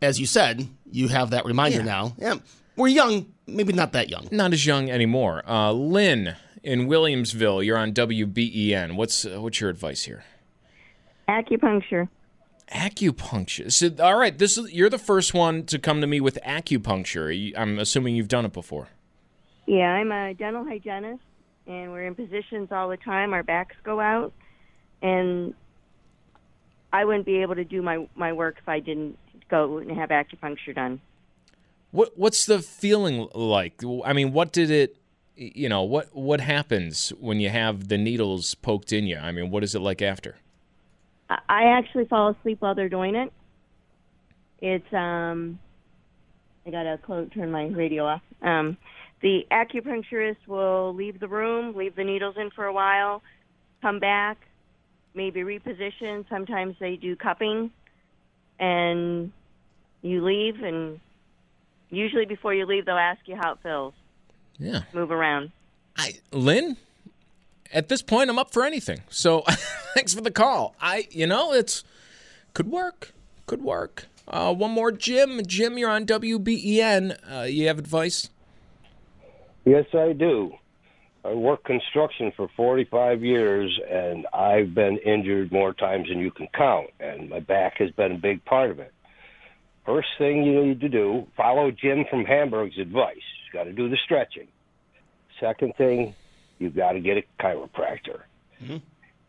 as 0.00 0.18
you 0.20 0.24
said, 0.26 0.66
you 0.90 1.08
have 1.08 1.30
that 1.30 1.44
reminder 1.44 1.78
Yeah. 1.78 1.84
now. 1.84 2.14
Yeah, 2.16 2.34
we're 2.76 2.88
young, 2.88 3.32
maybe 3.46 3.72
not 3.72 3.92
that 3.92 4.08
young. 4.08 4.28
Not 4.30 4.52
as 4.52 4.66
young 4.66 4.90
anymore. 4.90 5.42
Uh, 5.48 5.72
Lynn 5.72 6.36
in 6.62 6.86
Williamsville, 6.86 7.64
you're 7.64 7.76
on 7.76 7.92
WBEN. 7.92 8.96
What's 8.96 9.24
uh, 9.24 9.40
what's 9.40 9.60
your 9.60 9.70
advice 9.70 10.04
here? 10.04 10.24
Acupuncture. 11.28 12.08
Acupuncture. 12.70 13.70
So, 13.70 13.90
all 14.02 14.16
right, 14.16 14.36
this 14.36 14.56
is 14.56 14.72
you're 14.72 14.90
the 14.90 14.98
first 14.98 15.34
one 15.34 15.64
to 15.66 15.78
come 15.78 16.00
to 16.00 16.06
me 16.06 16.20
with 16.20 16.38
acupuncture. 16.46 17.52
I'm 17.56 17.78
assuming 17.78 18.16
you've 18.16 18.28
done 18.28 18.44
it 18.44 18.52
before. 18.52 18.88
Yeah, 19.66 19.92
I'm 19.92 20.10
a 20.10 20.34
dental 20.34 20.64
hygienist, 20.64 21.22
and 21.66 21.92
we're 21.92 22.06
in 22.06 22.14
positions 22.14 22.70
all 22.72 22.88
the 22.88 22.96
time. 22.96 23.32
Our 23.32 23.42
backs 23.42 23.76
go 23.84 24.00
out, 24.00 24.32
and 25.02 25.54
I 26.92 27.04
wouldn't 27.04 27.26
be 27.26 27.42
able 27.42 27.56
to 27.56 27.64
do 27.64 27.82
my 27.82 28.06
my 28.14 28.32
work 28.32 28.56
if 28.58 28.68
I 28.68 28.80
didn't 28.80 29.18
go 29.50 29.78
and 29.78 29.90
have 29.92 30.10
acupuncture 30.10 30.74
done. 30.74 31.00
What 31.92 32.18
what's 32.18 32.46
the 32.46 32.60
feeling 32.60 33.28
like? 33.34 33.82
I 34.04 34.12
mean, 34.12 34.32
what 34.32 34.52
did 34.52 34.70
it? 34.70 34.96
You 35.36 35.68
know, 35.68 35.82
what 35.82 36.14
what 36.14 36.40
happens 36.40 37.10
when 37.20 37.38
you 37.38 37.50
have 37.50 37.88
the 37.88 37.98
needles 37.98 38.54
poked 38.54 38.92
in 38.92 39.06
you? 39.06 39.18
I 39.18 39.30
mean, 39.30 39.50
what 39.50 39.62
is 39.62 39.74
it 39.74 39.80
like 39.80 40.02
after? 40.02 40.36
I, 41.48 41.64
actually 41.78 42.04
fall 42.06 42.30
asleep 42.30 42.60
while 42.60 42.74
they're 42.74 42.90
doing 42.90 43.14
it. 43.14 43.32
It's 44.60 44.92
um, 44.92 45.58
I 46.66 46.70
gotta 46.70 46.98
close, 46.98 47.30
turn 47.32 47.50
my 47.50 47.66
radio 47.66 48.06
off. 48.06 48.22
Um, 48.42 48.76
the 49.20 49.46
acupuncturist 49.50 50.46
will 50.46 50.94
leave 50.94 51.20
the 51.20 51.28
room, 51.28 51.74
leave 51.76 51.94
the 51.94 52.04
needles 52.04 52.36
in 52.38 52.50
for 52.50 52.64
a 52.64 52.72
while, 52.72 53.22
come 53.80 53.98
back, 53.98 54.38
maybe 55.14 55.40
reposition. 55.40 56.24
Sometimes 56.28 56.76
they 56.80 56.96
do 56.96 57.16
cupping, 57.16 57.70
and 58.58 59.32
you 60.02 60.24
leave, 60.24 60.62
and 60.62 61.00
usually 61.92 62.24
before 62.24 62.52
you 62.54 62.66
leave, 62.66 62.86
they'll 62.86 62.96
ask 62.96 63.20
you 63.26 63.36
how 63.36 63.52
it 63.52 63.58
feels. 63.62 63.94
Yeah, 64.58 64.82
Move 64.92 65.10
around. 65.10 65.52
I 65.96 66.14
Lynn. 66.32 66.76
At 67.72 67.88
this 67.88 68.02
point, 68.02 68.28
I'm 68.28 68.38
up 68.38 68.52
for 68.52 68.64
anything. 68.64 69.02
So, 69.08 69.40
thanks 69.94 70.12
for 70.12 70.20
the 70.20 70.30
call. 70.30 70.74
I, 70.80 71.08
you 71.10 71.26
know, 71.26 71.52
it's 71.52 71.84
could 72.52 72.70
work, 72.70 73.12
could 73.46 73.62
work. 73.62 74.06
Uh, 74.28 74.54
one 74.54 74.70
more, 74.70 74.92
Jim. 74.92 75.40
Jim, 75.46 75.78
you're 75.78 75.90
on 75.90 76.04
WBEN. 76.04 77.16
Uh, 77.30 77.42
you 77.44 77.66
have 77.68 77.78
advice? 77.78 78.28
Yes, 79.64 79.86
I 79.94 80.12
do. 80.12 80.52
I 81.24 81.32
worked 81.32 81.64
construction 81.64 82.32
for 82.36 82.48
45 82.56 83.22
years, 83.22 83.78
and 83.88 84.26
I've 84.32 84.74
been 84.74 84.98
injured 84.98 85.52
more 85.52 85.72
times 85.72 86.08
than 86.08 86.18
you 86.18 86.30
can 86.32 86.48
count, 86.54 86.90
and 86.98 87.30
my 87.30 87.38
back 87.38 87.78
has 87.78 87.90
been 87.92 88.12
a 88.12 88.18
big 88.18 88.44
part 88.44 88.70
of 88.70 88.80
it. 88.80 88.92
First 89.84 90.08
thing 90.18 90.44
you 90.44 90.64
need 90.64 90.80
to 90.80 90.88
do, 90.88 91.26
follow 91.36 91.70
Jim 91.70 92.04
from 92.08 92.24
Hamburg's 92.24 92.78
advice. 92.78 93.16
You 93.46 93.58
got 93.58 93.64
to 93.64 93.72
do 93.72 93.88
the 93.88 93.98
stretching. 94.04 94.48
Second 95.40 95.74
thing, 95.76 96.14
you've 96.58 96.76
got 96.76 96.92
to 96.92 97.00
get 97.00 97.16
a 97.16 97.24
chiropractor. 97.42 98.20
Mm-hmm. 98.62 98.76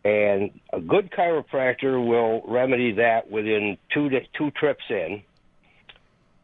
And 0.05 0.51
a 0.71 0.79
good 0.79 1.11
chiropractor 1.11 2.05
will 2.05 2.43
remedy 2.45 2.91
that 2.93 3.31
within 3.31 3.77
two 3.93 4.09
to, 4.09 4.19
two 4.37 4.51
trips 4.51 4.83
in. 4.89 5.23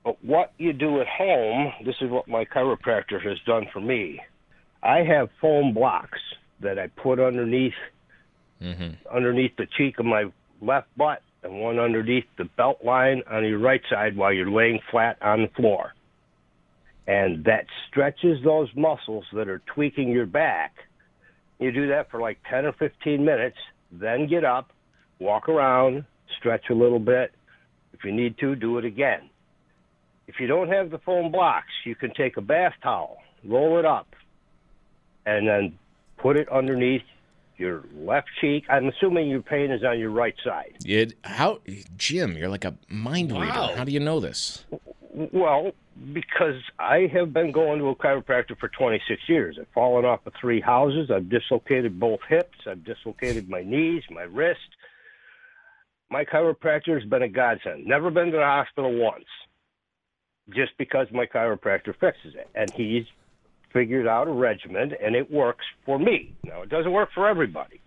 But 0.03 0.23
what 0.23 0.53
you 0.57 0.73
do 0.73 1.01
at 1.01 1.07
home, 1.07 1.73
this 1.85 1.95
is 2.01 2.09
what 2.09 2.27
my 2.27 2.45
chiropractor 2.45 3.21
has 3.21 3.37
done 3.45 3.67
for 3.71 3.81
me. 3.81 4.21
I 4.81 5.03
have 5.03 5.29
foam 5.41 5.73
blocks 5.73 6.19
that 6.61 6.79
I 6.79 6.87
put 6.87 7.19
underneath 7.19 7.73
mm-hmm. 8.61 9.15
underneath 9.15 9.55
the 9.57 9.67
cheek 9.77 9.99
of 9.99 10.05
my 10.05 10.31
left 10.61 10.87
butt 10.97 11.21
and 11.43 11.59
one 11.59 11.79
underneath 11.79 12.25
the 12.37 12.45
belt 12.45 12.79
line 12.83 13.23
on 13.29 13.45
your 13.45 13.59
right 13.59 13.81
side 13.89 14.15
while 14.15 14.33
you're 14.33 14.49
laying 14.49 14.79
flat 14.91 15.17
on 15.21 15.43
the 15.43 15.47
floor. 15.49 15.93
And 17.07 17.43
that 17.45 17.65
stretches 17.87 18.43
those 18.43 18.69
muscles 18.75 19.25
that 19.33 19.47
are 19.47 19.61
tweaking 19.73 20.09
your 20.09 20.25
back. 20.25 20.73
You 21.59 21.71
do 21.71 21.87
that 21.87 22.11
for 22.11 22.19
like 22.19 22.37
10 22.49 22.65
or 22.65 22.73
15 22.73 23.23
minutes, 23.23 23.57
then 23.91 24.27
get 24.27 24.45
up, 24.45 24.71
walk 25.19 25.49
around, 25.49 26.05
stretch 26.37 26.69
a 26.69 26.73
little 26.73 26.99
bit. 26.99 27.31
If 27.93 28.03
you 28.03 28.11
need 28.11 28.37
to, 28.39 28.55
do 28.55 28.77
it 28.77 28.85
again. 28.85 29.29
If 30.27 30.35
you 30.39 30.47
don't 30.47 30.69
have 30.69 30.91
the 30.91 30.99
foam 30.99 31.31
blocks, 31.31 31.71
you 31.85 31.95
can 31.95 32.13
take 32.13 32.37
a 32.37 32.41
bath 32.41 32.73
towel, 32.83 33.17
roll 33.43 33.79
it 33.79 33.85
up, 33.85 34.07
and 35.25 35.47
then 35.47 35.79
put 36.17 36.37
it 36.37 36.47
underneath 36.49 37.01
your 37.59 37.83
left 37.95 38.27
cheek. 38.39 38.63
I'm 38.69 38.87
assuming 38.87 39.29
your 39.29 39.41
pain 39.41 39.71
is 39.71 39.83
on 39.83 39.99
your 39.99 40.09
right 40.11 40.35
side. 40.43 40.77
It 40.85 41.13
how 41.23 41.59
Jim, 41.97 42.37
you're 42.37 42.49
like 42.49 42.65
a 42.65 42.75
mind 42.87 43.31
Wow. 43.31 43.41
reader. 43.41 43.77
How 43.77 43.83
do 43.83 43.91
you 43.91 43.99
know 43.99 44.19
this? 44.19 44.65
Well, 45.33 45.71
because 46.13 46.61
I 46.79 47.09
have 47.13 47.33
been 47.33 47.51
going 47.51 47.79
to 47.79 47.89
a 47.89 47.95
chiropractor 47.95 48.57
for 48.57 48.69
26 48.69 49.21
years. 49.27 49.57
I've 49.59 49.67
fallen 49.73 50.05
off 50.05 50.25
of 50.25 50.33
three 50.39 50.61
houses. 50.61 51.11
I've 51.11 51.29
dislocated 51.29 51.99
both 51.99 52.21
hips. 52.29 52.57
I've 52.65 52.85
dislocated 52.85 53.49
my 53.49 53.61
knees, 53.63 54.03
my 54.09 54.21
wrist. 54.21 54.59
My 56.09 56.23
chiropractor 56.25 56.99
has 56.99 57.07
been 57.09 57.21
a 57.23 57.27
godsend. 57.27 57.85
Never 57.85 58.09
been 58.09 58.31
to 58.31 58.37
the 58.37 58.43
hospital 58.43 58.95
once, 58.95 59.25
just 60.55 60.71
because 60.77 61.07
my 61.11 61.25
chiropractor 61.25 61.93
fixes 61.99 62.33
it. 62.35 62.47
And 62.55 62.71
he's 62.73 63.05
figured 63.71 64.07
out 64.07 64.27
a 64.27 64.31
regimen, 64.31 64.93
and 65.01 65.15
it 65.15 65.31
works 65.31 65.65
for 65.85 65.99
me. 65.99 66.33
Now, 66.43 66.61
it 66.61 66.69
doesn't 66.69 66.91
work 66.91 67.09
for 67.13 67.27
everybody, 67.27 67.81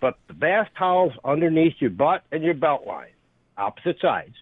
but 0.00 0.18
the 0.26 0.34
bath 0.34 0.68
towels 0.76 1.12
underneath 1.24 1.74
your 1.78 1.90
butt 1.90 2.24
and 2.32 2.42
your 2.42 2.54
belt 2.54 2.86
line, 2.86 3.12
opposite 3.56 4.00
sides, 4.00 4.34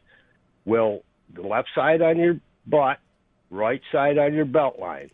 will 0.64 1.02
the 1.32 1.42
left 1.42 1.68
side 1.74 2.02
on 2.02 2.18
your 2.18 2.40
butt, 2.66 2.98
right 3.50 3.82
side 3.92 4.18
on 4.18 4.34
your 4.34 4.44
belt 4.44 4.78
line, 4.78 5.10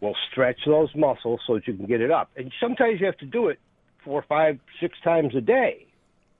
will 0.00 0.16
stretch 0.30 0.60
those 0.66 0.94
muscles 0.94 1.40
so 1.46 1.54
that 1.54 1.66
you 1.66 1.74
can 1.74 1.86
get 1.86 2.00
it 2.00 2.10
up. 2.10 2.30
And 2.36 2.52
sometimes 2.60 3.00
you 3.00 3.06
have 3.06 3.18
to 3.18 3.26
do 3.26 3.48
it 3.48 3.58
four, 4.04 4.22
five, 4.22 4.58
six 4.80 4.98
times 5.02 5.34
a 5.34 5.40
day, 5.40 5.86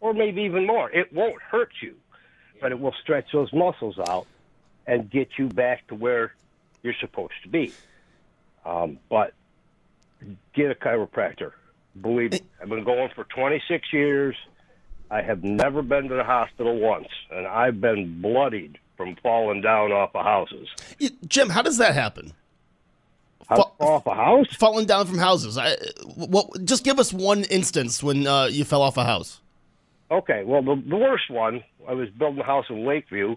or 0.00 0.14
maybe 0.14 0.42
even 0.42 0.66
more. 0.66 0.90
It 0.90 1.12
won't 1.12 1.40
hurt 1.42 1.72
you, 1.82 1.96
but 2.60 2.72
it 2.72 2.78
will 2.78 2.94
stretch 3.02 3.32
those 3.32 3.52
muscles 3.52 3.98
out 4.08 4.26
and 4.86 5.10
get 5.10 5.30
you 5.38 5.48
back 5.48 5.86
to 5.88 5.94
where 5.94 6.34
you're 6.82 6.94
supposed 7.00 7.34
to 7.42 7.48
be. 7.48 7.72
Um, 8.64 8.98
but 9.08 9.32
get 10.54 10.70
a 10.70 10.74
chiropractor. 10.74 11.52
Believe 12.00 12.32
me, 12.32 12.40
I've 12.60 12.68
been 12.68 12.84
going 12.84 13.10
for 13.14 13.24
26 13.24 13.92
years. 13.92 14.36
I 15.10 15.22
have 15.22 15.42
never 15.42 15.82
been 15.82 16.08
to 16.08 16.14
the 16.14 16.24
hospital 16.24 16.78
once, 16.78 17.08
and 17.30 17.46
I've 17.46 17.80
been 17.80 18.20
bloodied 18.20 18.78
from 18.96 19.16
falling 19.22 19.62
down 19.62 19.90
off 19.90 20.14
of 20.14 20.24
houses. 20.24 20.68
Jim, 21.26 21.48
how 21.48 21.62
does 21.62 21.78
that 21.78 21.94
happen? 21.94 22.32
Off 23.50 24.06
a 24.06 24.14
house? 24.14 24.54
Falling 24.56 24.84
down 24.84 25.06
from 25.06 25.16
houses. 25.16 25.56
I, 25.56 25.76
what, 26.14 26.64
just 26.64 26.84
give 26.84 26.98
us 26.98 27.12
one 27.12 27.44
instance 27.44 28.02
when 28.02 28.26
uh, 28.26 28.44
you 28.44 28.64
fell 28.64 28.82
off 28.82 28.98
a 28.98 29.04
house. 29.04 29.40
Okay, 30.10 30.42
well, 30.44 30.62
the, 30.62 30.82
the 30.86 30.96
worst 30.96 31.30
one, 31.30 31.62
I 31.88 31.94
was 31.94 32.10
building 32.10 32.40
a 32.40 32.44
house 32.44 32.66
in 32.68 32.86
Lakeview, 32.86 33.36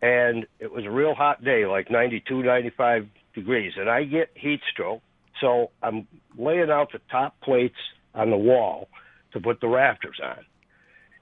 and 0.00 0.46
it 0.60 0.70
was 0.70 0.84
a 0.84 0.90
real 0.90 1.14
hot 1.14 1.42
day, 1.42 1.66
like 1.66 1.90
92, 1.90 2.42
95 2.42 3.08
degrees, 3.38 3.72
and 3.76 3.88
I 3.88 4.04
get 4.04 4.30
heat 4.34 4.60
stroke. 4.70 5.02
So 5.40 5.70
I'm 5.82 6.06
laying 6.36 6.70
out 6.70 6.92
the 6.92 7.00
top 7.10 7.40
plates 7.40 7.76
on 8.14 8.30
the 8.30 8.36
wall 8.36 8.88
to 9.32 9.40
put 9.40 9.60
the 9.60 9.68
rafters 9.68 10.18
on. 10.22 10.44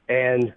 And 0.09 0.55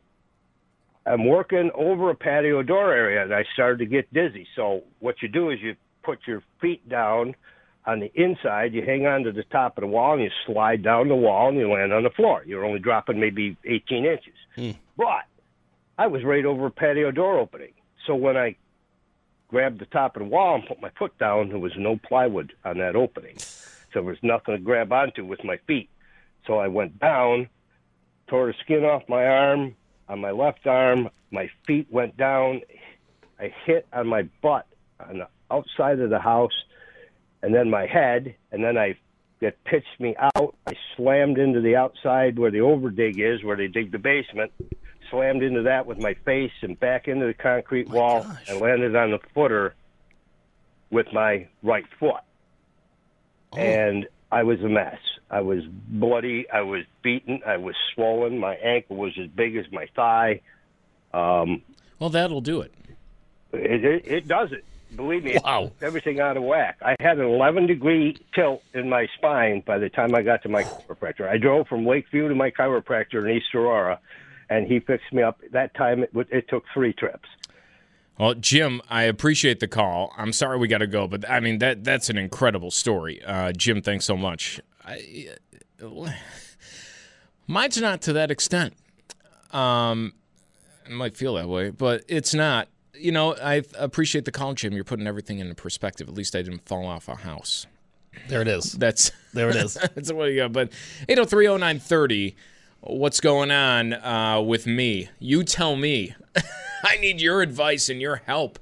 I'm 1.05 1.25
working 1.27 1.71
over 1.73 2.09
a 2.09 2.15
patio 2.15 2.61
door 2.63 2.93
area, 2.93 3.23
and 3.23 3.33
I 3.33 3.43
started 3.53 3.79
to 3.79 3.85
get 3.85 4.13
dizzy. 4.13 4.47
So 4.55 4.83
what 4.99 5.21
you 5.21 5.27
do 5.27 5.49
is 5.49 5.59
you 5.61 5.75
put 6.03 6.19
your 6.27 6.43
feet 6.61 6.87
down 6.87 7.35
on 7.85 7.99
the 7.99 8.11
inside, 8.13 8.73
you 8.73 8.83
hang 8.83 9.07
on 9.07 9.23
to 9.23 9.31
the 9.31 9.43
top 9.43 9.77
of 9.77 9.81
the 9.81 9.87
wall, 9.87 10.13
and 10.13 10.23
you 10.23 10.29
slide 10.45 10.83
down 10.83 11.07
the 11.07 11.15
wall, 11.15 11.49
and 11.49 11.57
you 11.57 11.71
land 11.71 11.91
on 11.91 12.03
the 12.03 12.09
floor. 12.11 12.43
You're 12.45 12.65
only 12.65 12.79
dropping 12.79 13.19
maybe 13.19 13.57
18 13.65 14.05
inches. 14.05 14.33
Hmm. 14.55 14.71
But 14.95 15.25
I 15.97 16.07
was 16.07 16.23
right 16.23 16.45
over 16.45 16.67
a 16.67 16.71
patio 16.71 17.11
door 17.11 17.39
opening. 17.39 17.73
So 18.05 18.15
when 18.15 18.37
I 18.37 18.55
grabbed 19.49 19.79
the 19.79 19.85
top 19.85 20.15
of 20.15 20.21
the 20.21 20.29
wall 20.29 20.55
and 20.55 20.65
put 20.65 20.81
my 20.81 20.91
foot 20.97 21.17
down, 21.17 21.49
there 21.49 21.59
was 21.59 21.73
no 21.77 21.97
plywood 21.97 22.53
on 22.63 22.77
that 22.77 22.95
opening. 22.95 23.37
So 23.37 23.95
there 23.95 24.03
was 24.03 24.17
nothing 24.21 24.55
to 24.55 24.61
grab 24.61 24.91
onto 24.93 25.25
with 25.25 25.43
my 25.43 25.57
feet. 25.67 25.89
So 26.45 26.57
I 26.57 26.67
went 26.67 26.99
down, 26.99 27.49
tore 28.27 28.47
the 28.47 28.53
skin 28.63 28.85
off 28.85 29.03
my 29.09 29.25
arm, 29.25 29.75
on 30.07 30.19
my 30.19 30.31
left 30.31 30.65
arm. 30.67 31.09
My 31.31 31.49
feet 31.65 31.87
went 31.91 32.15
down. 32.17 32.61
I 33.39 33.53
hit 33.65 33.87
on 33.91 34.07
my 34.07 34.23
butt 34.41 34.67
on 34.99 35.19
the 35.19 35.27
outside 35.51 35.99
of 35.99 36.09
the 36.09 36.19
house, 36.19 36.53
and 37.41 37.53
then 37.53 37.69
my 37.69 37.85
head, 37.85 38.35
and 38.51 38.63
then 38.63 38.77
I 38.77 38.97
it 39.41 39.57
pitched 39.63 39.99
me 39.99 40.15
out. 40.35 40.55
I 40.67 40.73
slammed 40.97 41.37
into 41.37 41.61
the 41.61 41.77
outside 41.77 42.37
where 42.37 42.51
the 42.51 42.57
overdig 42.57 43.19
is, 43.19 43.43
where 43.43 43.55
they 43.55 43.67
dig 43.67 43.91
the 43.91 43.97
basement. 43.97 44.51
Slammed 45.09 45.43
into 45.43 45.63
that 45.63 45.85
with 45.85 45.97
my 45.99 46.13
face 46.25 46.51
and 46.61 46.79
back 46.79 47.07
into 47.07 47.25
the 47.25 47.33
concrete 47.33 47.89
wall 47.89 48.25
and 48.47 48.59
landed 48.61 48.95
on 48.95 49.11
the 49.11 49.19
footer 49.33 49.73
with 50.91 51.11
my 51.13 51.47
right 51.63 51.85
foot. 51.99 52.21
And 53.57 54.07
I 54.31 54.43
was 54.43 54.61
a 54.61 54.69
mess. 54.69 54.99
I 55.31 55.41
was 55.41 55.63
bloody. 55.65 56.49
I 56.49 56.61
was 56.61 56.83
beaten. 57.01 57.41
I 57.45 57.57
was 57.57 57.75
swollen. 57.93 58.37
My 58.37 58.55
ankle 58.55 58.97
was 58.97 59.17
as 59.19 59.27
big 59.27 59.55
as 59.55 59.65
my 59.71 59.87
thigh. 59.95 60.41
Um, 61.13 61.61
Well, 61.99 62.09
that'll 62.09 62.41
do 62.41 62.61
it. 62.61 62.73
it, 63.53 63.83
it, 63.83 64.07
it 64.07 64.27
does 64.27 64.51
it. 64.51 64.63
Believe 64.95 65.23
me, 65.23 65.37
wow. 65.43 65.71
everything 65.81 66.19
out 66.19 66.35
of 66.35 66.41
whack. 66.41 66.77
I 66.81 66.95
had 66.99 67.19
an 67.19 67.25
11 67.25 67.67
degree 67.67 68.17
tilt 68.33 68.63
in 68.73 68.89
my 68.89 69.07
spine 69.17 69.61
by 69.63 69.77
the 69.77 69.87
time 69.87 70.15
I 70.15 70.23
got 70.23 70.41
to 70.43 70.49
my 70.49 70.63
chiropractor. 70.63 71.29
I 71.29 71.37
drove 71.37 71.67
from 71.67 71.85
Lakeview 71.85 72.27
to 72.27 72.33
my 72.33 72.49
chiropractor 72.49 73.23
in 73.23 73.37
East 73.37 73.53
Aurora, 73.53 73.99
and 74.49 74.67
he 74.67 74.79
fixed 74.79 75.11
me 75.13 75.23
up. 75.23 75.39
That 75.51 75.73
time 75.75 76.03
it, 76.03 76.11
it 76.13 76.49
took 76.49 76.63
three 76.73 76.93
trips. 76.93 77.27
Well, 78.19 78.33
Jim, 78.33 78.81
I 78.89 79.03
appreciate 79.03 79.61
the 79.61 79.67
call. 79.67 80.13
I'm 80.17 80.33
sorry 80.33 80.57
we 80.57 80.67
got 80.67 80.79
to 80.79 80.87
go, 80.87 81.07
but 81.07 81.29
I 81.29 81.39
mean 81.39 81.59
that 81.59 81.83
that's 81.83 82.09
an 82.09 82.17
incredible 82.17 82.71
story. 82.71 83.23
Uh, 83.23 83.53
Jim, 83.53 83.81
thanks 83.81 84.05
so 84.05 84.17
much. 84.17 84.59
I, 84.85 85.29
uh, 85.81 86.11
mine's 87.47 87.79
not 87.79 88.01
to 88.03 88.13
that 88.13 88.29
extent. 88.29 88.73
Um, 89.51 90.13
it 90.85 90.91
might 90.91 91.15
feel 91.15 91.35
that 91.35 91.47
way, 91.47 91.69
but 91.69 92.03
it's 92.07 92.33
not. 92.33 92.67
You 92.93 93.13
know, 93.13 93.33
I 93.35 93.63
appreciate 93.77 94.25
the 94.25 94.31
call, 94.31 94.53
Jim. 94.53 94.73
You're 94.73 94.83
putting 94.83 95.07
everything 95.07 95.39
into 95.39 95.55
perspective. 95.55 96.09
At 96.09 96.15
least 96.15 96.35
I 96.35 96.41
didn't 96.41 96.65
fall 96.67 96.85
off 96.85 97.07
a 97.07 97.15
house. 97.15 97.65
There 98.27 98.41
it 98.41 98.49
is. 98.49 98.73
That's 98.73 99.11
There 99.33 99.49
it 99.49 99.55
is. 99.55 99.75
that's 99.95 100.11
what 100.11 100.25
you 100.25 100.37
got. 100.37 100.51
But 100.51 100.71
8030930, 101.07 102.35
what's 102.81 103.19
going 103.19 103.51
on 103.51 103.93
uh, 103.93 104.41
with 104.41 104.65
me? 104.67 105.09
You 105.19 105.43
tell 105.43 105.75
me. 105.75 106.15
I 106.83 106.97
need 106.97 107.19
your 107.21 107.41
advice 107.41 107.89
and 107.89 107.99
your 108.01 108.17
help. 108.25 108.59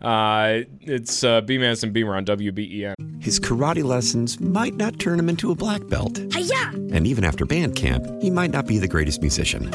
Uh, 0.00 0.60
it's 0.80 1.24
uh, 1.24 1.40
Beamaz 1.40 1.82
and 1.82 1.92
Beamer 1.92 2.14
on 2.14 2.24
WBEN. 2.24 2.94
His 3.22 3.40
karate 3.40 3.82
lessons 3.82 4.38
might 4.38 4.74
not 4.74 4.98
turn 4.98 5.18
him 5.18 5.28
into 5.28 5.50
a 5.50 5.54
black 5.54 5.86
belt. 5.88 6.18
And 6.18 7.06
even 7.06 7.24
after 7.24 7.44
band 7.44 7.74
camp, 7.74 8.06
he 8.20 8.30
might 8.30 8.50
not 8.50 8.66
be 8.66 8.78
the 8.78 8.88
greatest 8.88 9.20
musician. 9.22 9.70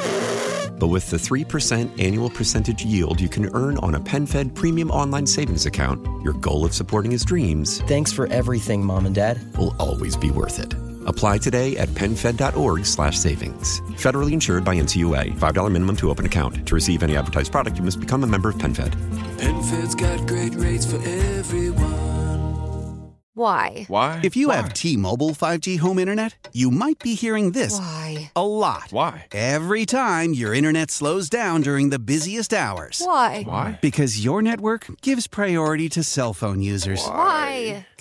But 0.79 0.87
with 0.87 1.09
the 1.09 1.17
3% 1.17 2.01
annual 2.01 2.29
percentage 2.29 2.83
yield 2.83 3.21
you 3.21 3.29
can 3.29 3.53
earn 3.55 3.77
on 3.79 3.95
a 3.95 3.99
PenFed 3.99 4.55
premium 4.55 4.91
online 4.91 5.25
savings 5.27 5.65
account, 5.65 6.05
your 6.23 6.33
goal 6.33 6.65
of 6.65 6.73
supporting 6.73 7.11
his 7.11 7.23
dreams 7.25 7.81
Thanks 7.81 8.11
for 8.11 8.27
everything, 8.27 8.83
Mom 8.85 9.05
and 9.05 9.15
Dad. 9.15 9.39
will 9.57 9.75
always 9.79 10.15
be 10.15 10.31
worth 10.31 10.59
it. 10.59 10.73
Apply 11.05 11.37
today 11.37 11.77
at 11.77 11.89
penfed.org 11.89 12.85
slash 12.85 13.17
savings. 13.17 13.81
Federally 14.01 14.31
insured 14.31 14.63
by 14.63 14.75
NCUA. 14.75 15.37
$5 15.39 15.71
minimum 15.71 15.95
to 15.97 16.09
open 16.09 16.25
account. 16.25 16.67
To 16.67 16.75
receive 16.75 17.03
any 17.03 17.15
advertised 17.17 17.51
product, 17.51 17.77
you 17.77 17.83
must 17.83 17.99
become 17.99 18.23
a 18.23 18.27
member 18.27 18.49
of 18.49 18.55
PenFed. 18.55 18.93
PenFed's 19.37 19.95
got 19.95 20.27
great 20.27 20.55
rates 20.55 20.85
for 20.85 20.97
everyone. 20.97 22.13
Why? 23.35 23.85
Why? 23.87 24.19
If 24.23 24.35
you 24.35 24.51
have 24.51 24.73
T-Mobile 24.73 25.31
5G 25.31 25.79
home 25.79 25.97
internet, 25.97 26.49
you 26.53 26.69
might 26.69 26.99
be 26.99 27.15
hearing 27.15 27.49
this 27.49 27.79
Why? 27.79 28.31
a 28.35 28.45
lot. 28.45 28.89
Why? 28.91 29.25
Every 29.31 29.87
time 29.87 30.35
your 30.35 30.53
internet 30.53 30.91
slows 30.91 31.29
down 31.29 31.61
during 31.61 31.89
the 31.89 31.97
busiest 31.97 32.53
hours. 32.53 33.01
Why? 33.03 33.41
Why? 33.41 33.79
Because 33.81 34.23
your 34.23 34.43
network 34.43 34.85
gives 35.01 35.25
priority 35.25 35.89
to 35.89 36.03
cell 36.03 36.33
phone 36.33 36.61
users. 36.61 37.03
Why? 37.03 37.87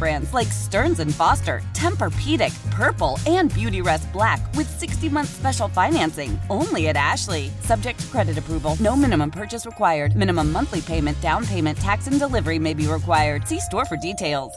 brands 0.00 0.34
like 0.34 0.48
Stearns 0.48 0.98
and 0.98 1.14
Foster, 1.14 1.62
Tempur-Pedic, 1.74 2.70
Purple, 2.70 3.20
and 3.26 3.52
Beautyrest 3.52 4.10
Black 4.12 4.40
with 4.54 4.80
60-month 4.80 5.28
special 5.28 5.68
financing. 5.68 6.40
Only 6.48 6.88
at 6.88 6.96
Ashley. 6.96 7.50
Subject 7.60 8.00
to 8.00 8.06
credit 8.06 8.38
approval. 8.38 8.76
No 8.80 8.96
minimum 8.96 9.30
purchase 9.30 9.66
required. 9.66 10.16
Minimum 10.16 10.50
monthly 10.50 10.80
payment, 10.80 11.20
down 11.20 11.46
payment, 11.46 11.78
tax, 11.78 12.08
and 12.08 12.18
delivery 12.18 12.58
may 12.58 12.74
be 12.74 12.88
required. 12.88 13.46
See 13.46 13.60
store 13.60 13.84
for 13.84 13.98
details. 13.98 14.52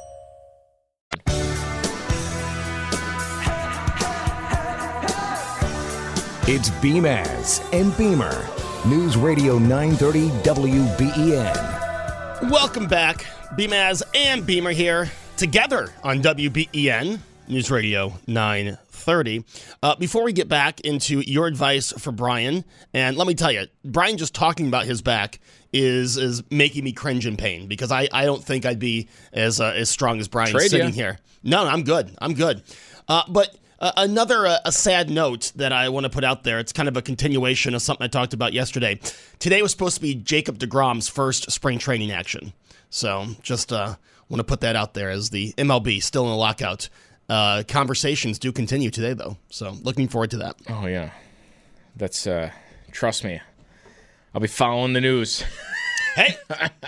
It's 6.45 6.69
Beamaz 6.69 7.62
and 7.71 7.95
Beamer. 7.97 8.49
News 8.86 9.15
Radio 9.15 9.58
930 9.58 10.27
WBEN. 10.43 12.49
Welcome 12.49 12.88
back. 12.88 13.25
Beamaz 13.58 14.03
and 14.13 14.45
Beamer 14.45 14.71
here 14.71 15.10
together 15.38 15.91
on 16.04 16.22
WBEN 16.22 17.19
News 17.48 17.72
Radio 17.72 18.13
930. 18.28 19.43
Uh, 19.82 19.96
before 19.96 20.24
we 20.24 20.34
get 20.34 20.48
back 20.48 20.80
into 20.82 21.22
your 21.22 21.48
advice 21.48 21.91
for 21.93 22.12
Brian, 22.12 22.63
and 22.93 23.17
let 23.17 23.28
me 23.28 23.34
tell 23.34 23.52
you, 23.52 23.65
Brian 23.84 24.17
just 24.17 24.34
talking 24.34 24.67
about 24.67 24.86
his 24.86 25.02
back 25.02 25.39
is 25.72 26.17
is 26.17 26.43
making 26.52 26.84
me 26.84 26.91
cringe 26.91 27.26
in 27.26 27.36
pain 27.36 27.67
because 27.67 27.91
I, 27.91 28.08
I 28.13 28.26
don't 28.26 28.43
think 28.43 28.65
I'd 28.65 28.80
be 28.80 29.10
as 29.34 29.60
uh, 29.60 29.74
as 29.76 29.89
strong 29.89 30.19
as 30.19 30.28
Brian 30.28 30.52
Trade 30.52 30.69
sitting 30.69 30.88
ya. 30.89 30.93
here. 30.93 31.19
No, 31.43 31.65
I'm 31.65 31.84
good. 31.84 32.15
I'm 32.22 32.34
good. 32.34 32.63
Uh, 33.08 33.24
but 33.28 33.56
uh, 33.80 33.91
another 33.98 34.46
uh, 34.46 34.58
a 34.63 34.72
sad 34.72 35.10
note 35.10 35.52
that 35.56 35.74
I 35.74 35.89
want 35.89 36.06
to 36.06 36.10
put 36.10 36.24
out 36.24 36.43
there. 36.43 36.60
It's 36.60 36.72
kind 36.72 36.88
of 36.88 36.96
a 36.96 37.02
continuation 37.02 37.76
of 37.76 37.82
something 37.82 38.06
I 38.06 38.08
talked 38.08 38.34
about 38.34 38.54
yesterday. 38.54 39.00
Today 39.39 39.62
was 39.62 39.72
supposed 39.72 39.96
to 39.96 40.02
be 40.02 40.15
Jacob 40.15 40.60
deGrom's 40.60 41.10
first 41.10 41.52
spring 41.52 41.80
training 41.80 42.12
action, 42.12 42.54
so 42.89 43.28
just 43.41 43.74
uh, 43.74 43.96
want 44.34 44.39
to 44.39 44.52
put 44.52 44.62
that 44.62 44.76
out 44.76 44.96
there 44.96 45.12
as 45.12 45.30
the 45.30 45.54
MLB 45.54 46.02
still 46.02 46.24
in 46.24 46.32
the 46.32 46.36
lockout. 46.36 46.89
Uh, 47.30 47.62
conversations 47.67 48.39
do 48.39 48.52
continue 48.52 48.89
today, 48.89 49.13
though, 49.13 49.38
so 49.50 49.76
looking 49.84 50.08
forward 50.08 50.32
to 50.32 50.38
that. 50.38 50.56
Oh 50.67 50.88
yeah, 50.88 51.12
that's 51.96 52.26
uh, 52.26 52.50
trust 52.91 53.24
me. 53.24 53.39
I'll 54.34 54.41
be 54.41 54.48
following 54.48 54.93
the 54.93 55.02
news. 55.02 55.43
Hey, 56.15 56.36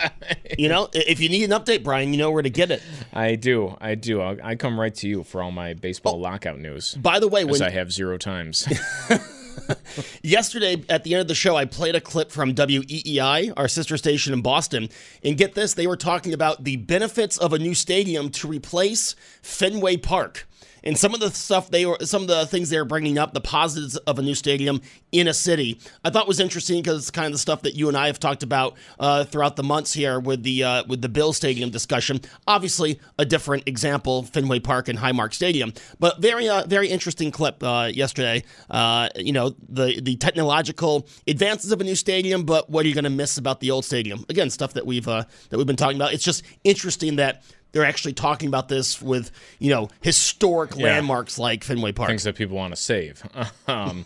you 0.57 0.69
know, 0.69 0.89
if 0.93 1.19
you 1.19 1.29
need 1.29 1.43
an 1.43 1.51
update, 1.51 1.83
Brian, 1.83 2.13
you 2.13 2.17
know 2.17 2.31
where 2.31 2.41
to 2.41 2.49
get 2.49 2.71
it. 2.71 2.81
I 3.13 3.35
do, 3.35 3.77
I 3.79 3.95
do. 3.95 4.21
I'll, 4.21 4.37
I 4.43 4.55
come 4.55 4.79
right 4.79 4.93
to 4.95 5.07
you 5.07 5.23
for 5.23 5.41
all 5.41 5.51
my 5.51 5.73
baseball 5.73 6.19
lockout 6.19 6.59
news. 6.59 6.95
By 6.95 7.19
the 7.19 7.27
way, 7.27 7.41
as 7.41 7.47
when 7.47 7.61
I 7.61 7.69
have 7.69 7.91
zero 7.91 8.17
times. 8.17 8.67
Yesterday, 10.23 10.83
at 10.89 11.03
the 11.03 11.13
end 11.13 11.21
of 11.21 11.27
the 11.27 11.35
show, 11.35 11.55
I 11.55 11.65
played 11.65 11.95
a 11.95 12.01
clip 12.01 12.31
from 12.31 12.53
WEEI, 12.53 13.53
our 13.55 13.67
sister 13.67 13.97
station 13.97 14.33
in 14.33 14.41
Boston. 14.41 14.89
And 15.23 15.37
get 15.37 15.55
this, 15.55 15.73
they 15.73 15.87
were 15.87 15.97
talking 15.97 16.33
about 16.33 16.63
the 16.63 16.77
benefits 16.77 17.37
of 17.37 17.53
a 17.53 17.59
new 17.59 17.75
stadium 17.75 18.29
to 18.31 18.47
replace 18.47 19.15
Fenway 19.41 19.97
Park. 19.97 20.47
And 20.85 20.97
some 20.97 21.13
of 21.13 21.19
the 21.19 21.31
stuff 21.31 21.71
they 21.71 21.85
were, 21.85 21.97
some 22.01 22.21
of 22.21 22.27
the 22.27 22.45
things 22.45 22.69
they 22.69 22.77
were 22.77 22.85
bringing 22.85 23.17
up, 23.17 23.33
the 23.33 23.41
positives 23.41 23.97
of 23.97 24.19
a 24.19 24.21
new 24.21 24.35
stadium 24.35 24.81
in 25.11 25.27
a 25.27 25.33
city, 25.33 25.79
I 26.03 26.09
thought 26.09 26.27
was 26.27 26.39
interesting 26.39 26.81
because 26.81 26.99
it's 26.99 27.11
kind 27.11 27.27
of 27.27 27.31
the 27.33 27.39
stuff 27.39 27.63
that 27.63 27.75
you 27.75 27.87
and 27.87 27.97
I 27.97 28.07
have 28.07 28.19
talked 28.19 28.43
about 28.43 28.75
uh, 28.99 29.23
throughout 29.23 29.55
the 29.55 29.63
months 29.63 29.93
here 29.93 30.19
with 30.19 30.43
the 30.43 30.63
uh, 30.63 30.83
with 30.87 31.01
the 31.01 31.09
Bills 31.09 31.37
Stadium 31.37 31.69
discussion. 31.69 32.21
Obviously, 32.47 32.99
a 33.17 33.25
different 33.25 33.67
example, 33.67 34.23
Fenway 34.23 34.59
Park 34.59 34.87
and 34.87 34.99
Highmark 34.99 35.33
Stadium, 35.33 35.73
but 35.99 36.21
very 36.21 36.47
uh, 36.47 36.65
very 36.67 36.89
interesting 36.89 37.31
clip 37.31 37.63
uh, 37.63 37.89
yesterday. 37.91 38.43
Uh, 38.69 39.09
you 39.15 39.33
know 39.33 39.55
the 39.67 39.99
the 40.01 40.15
technological 40.17 41.07
advances 41.27 41.71
of 41.71 41.81
a 41.81 41.83
new 41.83 41.95
stadium, 41.95 42.43
but 42.43 42.69
what 42.69 42.85
are 42.85 42.87
you 42.87 42.93
going 42.93 43.05
to 43.05 43.09
miss 43.09 43.37
about 43.37 43.59
the 43.59 43.71
old 43.71 43.85
stadium? 43.85 44.25
Again, 44.29 44.49
stuff 44.49 44.73
that 44.73 44.85
we've 44.85 45.07
uh, 45.07 45.23
that 45.49 45.57
we've 45.57 45.67
been 45.67 45.75
talking 45.75 45.97
about. 45.97 46.13
It's 46.13 46.23
just 46.23 46.43
interesting 46.63 47.15
that 47.15 47.43
they're 47.75 47.83
actually 47.85 48.13
talking 48.13 48.47
about 48.47 48.69
this 48.69 49.01
with 49.01 49.31
you 49.59 49.69
know 49.69 49.89
historic 50.01 50.71
Yeah. 50.75 50.85
landmarks 50.85 51.37
like 51.37 51.63
Fenway 51.63 51.91
Park. 51.91 52.07
Things 52.09 52.23
that 52.23 52.35
people 52.35 52.55
want 52.55 52.73
to 52.73 52.81
save. 52.81 53.21
um, 53.67 54.05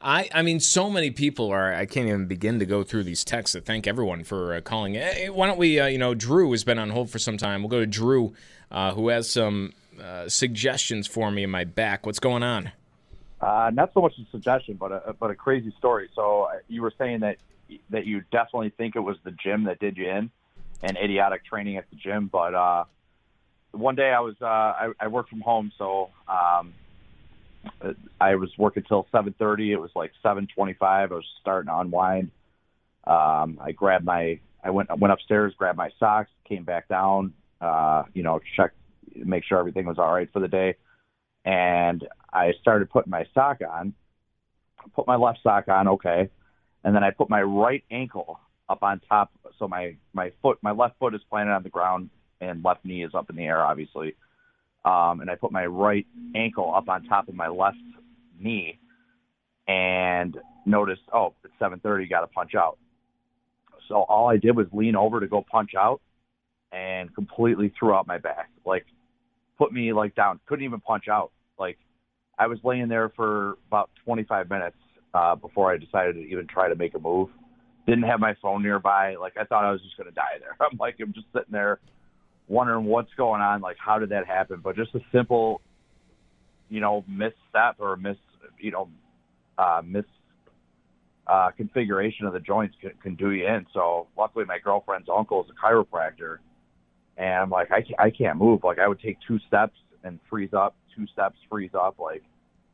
I, 0.00 0.30
I 0.34 0.40
mean, 0.42 0.58
so 0.60 0.88
many 0.90 1.10
people 1.10 1.50
are. 1.52 1.74
I 1.74 1.84
can't 1.84 2.08
even 2.08 2.26
begin 2.26 2.58
to 2.58 2.64
go 2.66 2.82
through 2.82 3.04
these 3.04 3.22
texts. 3.22 3.52
To 3.52 3.60
thank 3.60 3.86
everyone 3.86 4.24
for 4.24 4.54
uh, 4.54 4.60
calling. 4.62 4.94
Hey, 4.94 5.28
why 5.28 5.46
don't 5.46 5.58
we? 5.58 5.78
Uh, 5.78 5.86
you 5.86 5.98
know, 5.98 6.14
Drew 6.14 6.50
has 6.52 6.64
been 6.64 6.78
on 6.78 6.88
hold 6.88 7.10
for 7.10 7.18
some 7.18 7.36
time. 7.36 7.60
We'll 7.62 7.68
go 7.68 7.80
to 7.80 7.86
Drew, 7.86 8.32
uh, 8.70 8.92
who 8.94 9.08
has 9.08 9.28
some 9.30 9.74
uh, 10.02 10.26
suggestions 10.28 11.06
for 11.06 11.30
me 11.30 11.44
in 11.44 11.50
my 11.50 11.64
back. 11.64 12.06
What's 12.06 12.18
going 12.18 12.42
on? 12.42 12.72
Uh, 13.42 13.70
not 13.74 13.92
so 13.92 14.00
much 14.00 14.14
a 14.18 14.28
suggestion, 14.30 14.74
but 14.76 14.90
a 14.90 15.12
but 15.12 15.30
a 15.30 15.34
crazy 15.34 15.72
story. 15.78 16.08
So 16.16 16.44
uh, 16.44 16.58
you 16.66 16.80
were 16.80 16.92
saying 16.96 17.20
that 17.20 17.36
that 17.90 18.06
you 18.06 18.22
definitely 18.32 18.70
think 18.70 18.96
it 18.96 19.00
was 19.00 19.18
the 19.22 19.32
gym 19.32 19.64
that 19.64 19.78
did 19.80 19.98
you 19.98 20.08
in, 20.08 20.30
and 20.82 20.96
idiotic 20.96 21.44
training 21.44 21.76
at 21.76 21.88
the 21.90 21.96
gym. 21.96 22.28
But 22.32 22.54
uh, 22.54 22.84
one 23.72 23.94
day 23.94 24.10
I 24.10 24.20
was 24.20 24.34
uh, 24.40 24.46
I, 24.46 24.92
I 25.00 25.08
worked 25.08 25.30
from 25.30 25.40
home, 25.40 25.72
so 25.78 26.10
um, 26.28 26.74
I 28.20 28.34
was 28.36 28.50
working 28.58 28.84
till 28.86 29.06
seven 29.12 29.34
thirty. 29.38 29.72
It 29.72 29.80
was 29.80 29.90
like 29.94 30.12
seven 30.22 30.46
twenty 30.54 30.74
five. 30.74 31.12
I 31.12 31.16
was 31.16 31.26
starting 31.40 31.68
to 31.68 31.78
unwind. 31.78 32.30
Um, 33.04 33.58
I 33.60 33.72
grabbed 33.72 34.04
my 34.04 34.38
I 34.62 34.70
went 34.70 34.90
I 34.90 34.94
went 34.94 35.12
upstairs, 35.12 35.54
grabbed 35.56 35.78
my 35.78 35.90
socks, 35.98 36.30
came 36.48 36.64
back 36.64 36.88
down. 36.88 37.34
Uh, 37.60 38.04
you 38.14 38.22
know, 38.22 38.40
checked 38.56 38.76
make 39.14 39.44
sure 39.44 39.58
everything 39.58 39.86
was 39.86 39.98
all 39.98 40.12
right 40.12 40.28
for 40.32 40.40
the 40.40 40.48
day 40.48 40.76
and 41.44 42.06
I 42.32 42.52
started 42.60 42.90
putting 42.90 43.10
my 43.10 43.26
sock 43.34 43.58
on. 43.68 43.94
Put 44.94 45.06
my 45.06 45.16
left 45.16 45.40
sock 45.42 45.68
on, 45.68 45.88
okay, 45.88 46.28
and 46.82 46.94
then 46.94 47.04
I 47.04 47.10
put 47.10 47.30
my 47.30 47.42
right 47.42 47.84
ankle 47.90 48.40
up 48.68 48.82
on 48.82 49.00
top. 49.08 49.30
So 49.58 49.68
my 49.68 49.96
my 50.12 50.32
foot, 50.42 50.58
my 50.62 50.72
left 50.72 50.98
foot 50.98 51.14
is 51.14 51.20
planted 51.30 51.52
on 51.52 51.62
the 51.62 51.68
ground, 51.68 52.10
and 52.42 52.64
left 52.64 52.84
knee 52.84 53.04
is 53.04 53.14
up 53.14 53.30
in 53.30 53.36
the 53.36 53.44
air, 53.44 53.64
obviously. 53.64 54.14
Um, 54.84 55.20
and 55.20 55.30
I 55.30 55.36
put 55.36 55.52
my 55.52 55.64
right 55.64 56.06
ankle 56.34 56.74
up 56.74 56.88
on 56.88 57.04
top 57.04 57.28
of 57.28 57.34
my 57.34 57.48
left 57.48 57.76
knee, 58.38 58.78
and 59.68 60.36
noticed, 60.66 61.02
oh, 61.14 61.34
it's 61.44 61.54
7:30, 61.60 62.10
got 62.10 62.20
to 62.20 62.26
punch 62.26 62.54
out. 62.54 62.78
So 63.88 64.02
all 64.02 64.28
I 64.28 64.36
did 64.36 64.56
was 64.56 64.66
lean 64.72 64.96
over 64.96 65.20
to 65.20 65.28
go 65.28 65.44
punch 65.48 65.72
out, 65.78 66.00
and 66.72 67.14
completely 67.14 67.72
threw 67.78 67.94
out 67.94 68.06
my 68.06 68.18
back, 68.18 68.50
like 68.66 68.86
put 69.58 69.72
me 69.72 69.92
like 69.92 70.14
down. 70.14 70.40
Couldn't 70.46 70.64
even 70.64 70.80
punch 70.80 71.06
out. 71.08 71.30
Like 71.58 71.78
I 72.38 72.48
was 72.48 72.58
laying 72.64 72.88
there 72.88 73.10
for 73.10 73.58
about 73.68 73.90
25 74.04 74.50
minutes 74.50 74.76
uh, 75.14 75.36
before 75.36 75.70
I 75.70 75.76
decided 75.76 76.14
to 76.14 76.22
even 76.22 76.46
try 76.48 76.68
to 76.68 76.74
make 76.74 76.94
a 76.94 76.98
move. 76.98 77.28
Didn't 77.86 78.04
have 78.04 78.18
my 78.18 78.34
phone 78.40 78.62
nearby. 78.62 79.16
Like 79.16 79.34
I 79.36 79.44
thought 79.44 79.64
I 79.64 79.70
was 79.70 79.82
just 79.82 79.96
going 79.96 80.08
to 80.08 80.14
die 80.14 80.38
there. 80.40 80.56
I'm 80.60 80.76
like 80.78 80.96
I'm 81.00 81.12
just 81.12 81.26
sitting 81.32 81.52
there 81.52 81.78
wondering 82.52 82.84
what's 82.84 83.12
going 83.16 83.40
on. 83.40 83.60
Like 83.60 83.76
how 83.78 83.98
did 83.98 84.10
that 84.10 84.26
happen? 84.26 84.60
But 84.62 84.76
just 84.76 84.94
a 84.94 85.00
simple, 85.10 85.60
you 86.68 86.80
know, 86.80 87.04
misstep 87.08 87.76
or 87.78 87.96
miss, 87.96 88.16
you 88.60 88.70
know, 88.70 88.88
uh, 89.58 89.80
miss 89.84 90.04
uh, 91.26 91.50
configuration 91.56 92.26
of 92.26 92.32
the 92.32 92.40
joints 92.40 92.74
can, 92.80 92.92
can 93.02 93.14
do 93.14 93.30
you 93.30 93.46
in. 93.46 93.66
So 93.72 94.08
luckily, 94.18 94.44
my 94.44 94.58
girlfriend's 94.58 95.08
uncle 95.14 95.42
is 95.44 95.50
a 95.50 95.66
chiropractor, 95.66 96.38
and 97.16 97.34
I'm 97.34 97.50
like, 97.50 97.72
I 97.72 97.80
can't, 97.80 98.00
I 98.00 98.10
can't 98.10 98.38
move. 98.38 98.64
Like 98.64 98.78
I 98.78 98.86
would 98.86 99.00
take 99.00 99.16
two 99.26 99.38
steps 99.48 99.74
and 100.04 100.18
freeze 100.28 100.52
up, 100.52 100.76
two 100.94 101.06
steps, 101.06 101.36
freeze 101.48 101.70
up. 101.74 101.98
Like 101.98 102.22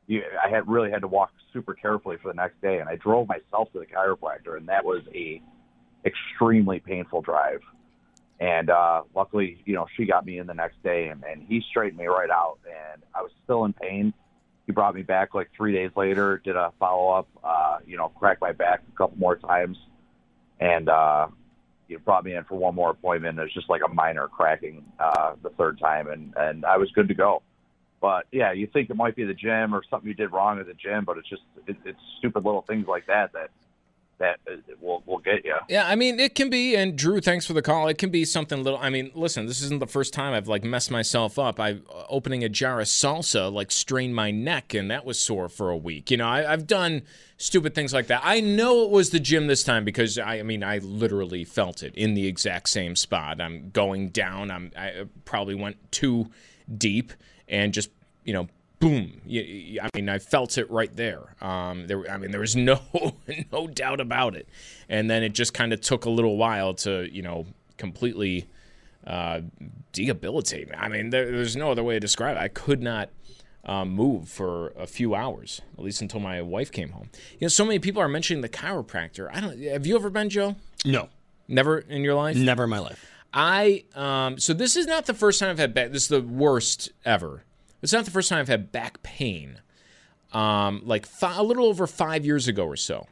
you, 0.09 0.23
I 0.45 0.49
had 0.49 0.69
really 0.69 0.91
had 0.91 1.03
to 1.03 1.09
walk 1.09 1.31
super 1.53 1.75
carefully 1.75 2.17
for 2.21 2.33
the 2.33 2.37
next 2.37 2.61
day, 2.61 2.79
and 2.79 2.89
I 2.89 2.97
drove 2.97 3.29
myself 3.29 3.73
to 3.75 3.79
the 3.79 3.87
chiropractor, 3.87 4.57
and 4.57 4.69
that 4.69 4.85
was 4.85 5.03
a 5.15 5.41
extremely 6.05 6.81
painful 6.81 7.23
drive. 7.23 7.61
And 8.41 8.71
uh, 8.71 9.03
luckily, 9.15 9.61
you 9.65 9.75
know, 9.75 9.87
she 9.97 10.07
got 10.07 10.25
me 10.25 10.39
in 10.39 10.47
the 10.47 10.55
next 10.55 10.83
day, 10.83 11.09
and, 11.09 11.25
and 11.25 11.43
he 11.49 11.63
straightened 11.71 11.99
me 11.99 12.07
right 12.07 12.31
out. 12.31 12.59
And 12.67 13.03
I 13.15 13.23
was 13.23 13.33
still 13.45 13.65
in 13.65 13.73
pain. 13.73 14.15
He 14.67 14.73
brought 14.73 14.95
me 14.95 15.03
back 15.03 15.35
like 15.35 15.51
three 15.57 15.73
days 15.73 15.91
later, 15.97 16.41
did 16.45 16.55
a 16.55 16.73
follow 16.79 17.11
up, 17.11 17.29
uh, 17.43 17.79
you 17.87 17.97
know, 17.97 18.11
cracked 18.11 18.41
my 18.41 18.53
back 18.53 18.83
a 18.93 18.97
couple 18.97 19.17
more 19.19 19.37
times, 19.37 19.79
and 20.61 20.91
uh, 20.91 21.29
you 21.89 21.99
brought 21.99 22.23
me 22.23 22.35
in 22.35 22.45
for 22.45 22.57
one 22.57 22.75
more 22.75 22.91
appointment. 22.91 23.39
It 23.39 23.43
was 23.43 23.55
just 23.55 23.71
like 23.71 23.81
a 23.85 23.89
minor 23.89 24.29
cracking 24.29 24.85
uh, 25.01 25.37
the 25.43 25.49
third 25.51 25.79
time, 25.81 26.09
and 26.09 26.35
and 26.37 26.67
I 26.67 26.77
was 26.77 26.91
good 26.93 27.09
to 27.09 27.15
go. 27.15 27.43
But 28.01 28.27
yeah, 28.31 28.53
you 28.53 28.67
think 28.67 28.91
it 28.91 28.97
might 28.97 29.17
be 29.17 29.25
the 29.25 29.35
gym 29.35 29.75
or 29.75 29.83
something 29.91 30.07
you 30.07 30.15
did 30.15 30.33
wrong 30.33 30.61
at 30.61 30.67
the 30.67 30.75
gym, 30.75 31.05
but 31.05 31.17
it's 31.17 31.29
just 31.29 31.43
it, 31.67 31.77
it's 31.85 31.99
stupid 32.19 32.45
little 32.45 32.63
things 32.63 32.87
like 32.87 33.07
that 33.07 33.33
that 33.33 33.51
that 34.19 34.41
uh, 34.51 34.57
will 34.81 35.03
will 35.07 35.19
get 35.19 35.45
you. 35.45 35.55
Yeah, 35.69 35.87
I 35.87 35.95
mean, 35.95 36.21
it 36.21 36.35
can 36.35 36.51
be, 36.51 36.77
and 36.77 36.97
Drew, 36.97 37.21
thanks 37.21 37.47
for 37.47 37.53
the 37.53 37.63
call. 37.63 37.89
It 37.89 37.99
can 37.99 38.11
be 38.11 38.25
something 38.25 38.63
little. 38.63 38.79
I 38.79 38.91
mean, 38.91 39.11
listen, 39.15 39.47
this 39.47 39.63
isn't 39.63 39.81
the 39.81 39.87
first 39.87 40.13
time 40.13 40.35
I've 40.35 40.49
like 40.49 40.65
messed 40.65 40.91
myself 40.91 41.39
up. 41.39 41.59
I 41.61 41.79
opening 42.09 42.45
a 42.45 42.49
jar 42.49 42.81
of 42.81 42.87
salsa 42.87 43.53
like 43.53 43.71
strained 43.71 44.15
my 44.15 44.31
neck, 44.31 44.75
and 44.75 44.91
that 44.91 45.05
was 45.05 45.19
sore 45.19 45.49
for 45.49 45.71
a 45.71 45.77
week. 45.77 46.11
You 46.11 46.17
know, 46.17 46.29
I, 46.29 46.53
I've 46.53 46.67
done 46.67 47.03
stupid 47.37 47.75
things 47.75 47.93
like 47.93 48.09
that. 48.09 48.23
I 48.25 48.41
know 48.41 48.83
it 48.83 48.91
was 48.91 49.11
the 49.11 49.21
gym 49.21 49.47
this 49.47 49.63
time 49.63 49.85
because 49.85 50.19
I, 50.19 50.41
I 50.41 50.43
mean, 50.43 50.63
I 50.63 50.79
literally 50.79 51.45
felt 51.45 51.83
it 51.83 51.95
in 51.95 52.15
the 52.15 52.27
exact 52.27 52.69
same 52.69 52.97
spot. 52.97 53.41
I'm 53.41 53.71
going 53.71 54.11
down. 54.11 54.51
I'm 54.51 54.73
I 54.77 55.05
probably 55.25 55.55
went 55.55 55.77
too 55.93 56.31
deep 56.77 57.13
and 57.49 57.73
just 57.73 57.91
you 58.25 58.33
know 58.33 58.49
boom. 58.79 59.21
I 59.27 59.89
mean, 59.95 60.09
I 60.09 60.19
felt 60.19 60.59
it 60.59 60.71
right 60.71 60.95
there. 60.95 61.35
Um, 61.41 61.87
there, 61.87 62.09
I 62.11 62.17
mean, 62.17 62.31
there 62.31 62.41
was 62.41 62.57
no 62.57 62.81
no 63.53 63.67
doubt 63.67 64.01
about 64.01 64.35
it. 64.35 64.49
And 64.89 65.11
then 65.11 65.23
it 65.23 65.31
just 65.31 65.55
kind 65.55 65.73
of 65.73 65.81
took 65.81 66.05
a 66.05 66.11
little 66.11 66.37
while 66.37 66.75
to, 66.75 67.09
you 67.13 67.23
know, 67.23 67.47
completely 67.77 68.49
uh, 69.07 69.41
debilitate 69.93 70.69
me. 70.69 70.75
I 70.77 70.89
mean, 70.89 71.11
there, 71.11 71.31
there's 71.31 71.57
no 71.57 71.71
other 71.71 71.83
way 71.83 71.95
to 71.95 72.01
describe 72.01 72.37
it. 72.37 72.41
I 72.41 72.49
could 72.49 72.83
not 72.83 73.11
um, 73.65 73.91
move 73.91 74.29
for 74.29 74.69
a 74.77 74.87
few 74.87 75.15
hours, 75.15 75.61
at 75.77 75.85
least 75.85 76.01
until 76.03 76.21
my 76.21 76.43
wife 76.43 76.73
came 76.73 76.91
home. 76.91 77.11
You 77.33 77.43
know, 77.43 77.49
so 77.49 77.65
many 77.65 77.79
people 77.79 78.01
are 78.03 78.09
mentioning 78.09 78.43
the 78.43 78.49
chiropractor. 78.49 79.29
I 79.33 79.41
don't. 79.41 79.61
Have 79.63 79.87
you 79.87 79.97
ever 79.97 80.11
been, 80.11 80.31
Joe? 80.31 80.57
No, 80.85 81.09
never 81.49 81.79
in 81.79 82.03
your 82.03 82.15
life. 82.15 82.37
Never 82.37 82.65
in 82.65 82.71
my 82.71 82.79
life. 82.79 83.05
I 83.33 83.85
um, 83.95 84.39
so 84.39 84.55
this 84.55 84.77
is 84.77 84.87
not 84.87 85.07
the 85.07 85.15
first 85.15 85.41
time 85.41 85.51
I've 85.51 85.59
had 85.59 85.75
back. 85.75 85.93
This 85.93 86.05
is 86.05 86.09
the 86.09 86.23
worst 86.23 86.91
ever. 87.05 87.45
It's 87.83 87.93
not 87.93 88.05
the 88.05 88.11
first 88.11 88.29
time 88.29 88.39
I've 88.41 88.49
had 88.49 88.73
back 88.73 89.03
pain. 89.03 89.61
Um, 90.33 90.83
like 90.85 91.07
a 91.23 91.43
little 91.43 91.67
over 91.67 91.87
five 91.87 92.25
years 92.25 92.49
ago 92.49 92.67
or 92.67 92.77
so. 92.77 93.07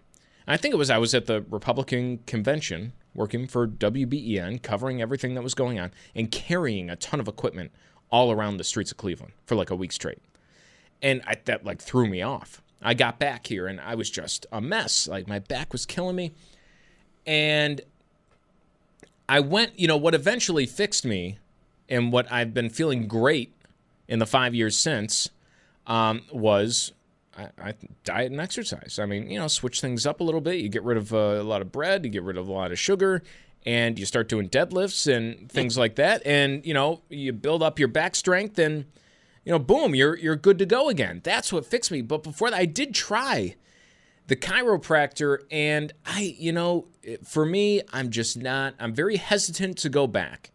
And 0.46 0.54
I 0.54 0.56
think 0.56 0.74
it 0.74 0.76
was 0.76 0.90
I 0.90 0.98
was 0.98 1.14
at 1.14 1.26
the 1.26 1.44
Republican 1.48 2.18
convention 2.26 2.92
working 3.14 3.46
for 3.46 3.66
WBEN, 3.66 4.62
covering 4.62 5.00
everything 5.00 5.34
that 5.34 5.42
was 5.42 5.54
going 5.54 5.80
on, 5.80 5.92
and 6.14 6.30
carrying 6.30 6.90
a 6.90 6.96
ton 6.96 7.18
of 7.18 7.26
equipment 7.26 7.72
all 8.10 8.30
around 8.30 8.58
the 8.58 8.64
streets 8.64 8.90
of 8.90 8.98
Cleveland 8.98 9.32
for 9.46 9.54
like 9.54 9.70
a 9.70 9.76
week 9.76 9.92
straight. 9.92 10.20
And 11.02 11.22
I, 11.26 11.36
that 11.46 11.64
like 11.64 11.80
threw 11.80 12.06
me 12.06 12.22
off. 12.22 12.62
I 12.82 12.94
got 12.94 13.18
back 13.18 13.46
here 13.46 13.66
and 13.66 13.80
I 13.80 13.94
was 13.94 14.10
just 14.10 14.46
a 14.52 14.60
mess. 14.60 15.08
Like 15.08 15.26
my 15.26 15.38
back 15.38 15.72
was 15.72 15.86
killing 15.86 16.16
me. 16.16 16.32
And 17.26 17.80
I 19.28 19.40
went, 19.40 19.78
you 19.78 19.88
know, 19.88 19.96
what 19.96 20.14
eventually 20.14 20.66
fixed 20.66 21.04
me 21.04 21.38
and 21.88 22.12
what 22.12 22.30
I've 22.30 22.54
been 22.54 22.70
feeling 22.70 23.08
great 23.08 23.55
in 24.08 24.18
the 24.18 24.26
five 24.26 24.54
years 24.54 24.76
since 24.76 25.30
um, 25.86 26.22
was 26.32 26.92
I, 27.36 27.48
I, 27.58 27.74
diet 28.04 28.32
and 28.32 28.40
exercise. 28.40 28.98
I 29.00 29.06
mean, 29.06 29.30
you 29.30 29.38
know, 29.38 29.48
switch 29.48 29.80
things 29.80 30.06
up 30.06 30.20
a 30.20 30.24
little 30.24 30.40
bit. 30.40 30.56
You 30.56 30.68
get 30.68 30.82
rid 30.82 30.96
of 30.96 31.12
uh, 31.12 31.16
a 31.16 31.42
lot 31.42 31.62
of 31.62 31.70
bread, 31.70 32.04
you 32.04 32.10
get 32.10 32.22
rid 32.22 32.36
of 32.36 32.48
a 32.48 32.52
lot 32.52 32.72
of 32.72 32.78
sugar, 32.78 33.22
and 33.64 33.98
you 33.98 34.06
start 34.06 34.28
doing 34.28 34.48
deadlifts 34.48 35.12
and 35.12 35.50
things 35.50 35.76
like 35.76 35.96
that. 35.96 36.22
And 36.24 36.64
you 36.64 36.74
know, 36.74 37.02
you 37.08 37.32
build 37.32 37.62
up 37.62 37.78
your 37.78 37.88
back 37.88 38.14
strength, 38.14 38.58
and 38.58 38.86
you 39.44 39.52
know, 39.52 39.58
boom, 39.58 39.94
you're 39.94 40.16
you're 40.16 40.36
good 40.36 40.58
to 40.58 40.66
go 40.66 40.88
again. 40.88 41.20
That's 41.22 41.52
what 41.52 41.66
fixed 41.66 41.90
me. 41.90 42.02
But 42.02 42.22
before 42.22 42.50
that, 42.50 42.58
I 42.58 42.64
did 42.64 42.94
try 42.94 43.56
the 44.28 44.36
chiropractor, 44.36 45.40
and 45.50 45.92
I, 46.04 46.34
you 46.38 46.52
know, 46.52 46.86
for 47.24 47.44
me, 47.44 47.82
I'm 47.92 48.10
just 48.10 48.36
not. 48.36 48.74
I'm 48.80 48.94
very 48.94 49.16
hesitant 49.16 49.78
to 49.78 49.88
go 49.88 50.06
back 50.06 50.50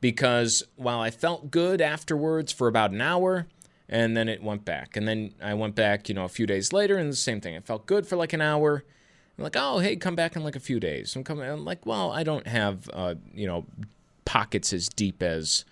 because 0.00 0.62
while 0.76 1.00
I 1.00 1.10
felt 1.10 1.50
good 1.50 1.80
afterwards 1.80 2.52
for 2.52 2.68
about 2.68 2.90
an 2.90 3.00
hour, 3.00 3.46
and 3.88 4.16
then 4.16 4.28
it 4.28 4.42
went 4.42 4.64
back. 4.64 4.96
And 4.96 5.06
then 5.06 5.34
I 5.42 5.54
went 5.54 5.74
back, 5.74 6.08
you 6.08 6.14
know, 6.14 6.24
a 6.24 6.28
few 6.28 6.46
days 6.46 6.72
later, 6.72 6.96
and 6.96 7.10
the 7.10 7.16
same 7.16 7.40
thing. 7.40 7.56
I 7.56 7.60
felt 7.60 7.86
good 7.86 8.06
for 8.06 8.16
like 8.16 8.32
an 8.32 8.40
hour. 8.40 8.84
I'm 9.36 9.44
like, 9.44 9.56
oh, 9.58 9.78
hey, 9.78 9.96
come 9.96 10.14
back 10.14 10.36
in 10.36 10.44
like 10.44 10.54
a 10.54 10.60
few 10.60 10.78
days. 10.78 11.16
I'm 11.16 11.24
coming. 11.24 11.48
I'm 11.48 11.64
like, 11.64 11.84
well, 11.84 12.12
I 12.12 12.22
don't 12.22 12.46
have, 12.46 12.88
uh, 12.92 13.16
you 13.34 13.46
know, 13.46 13.66
pockets 14.24 14.72
as 14.72 14.88
deep 14.88 15.22
as, 15.22 15.64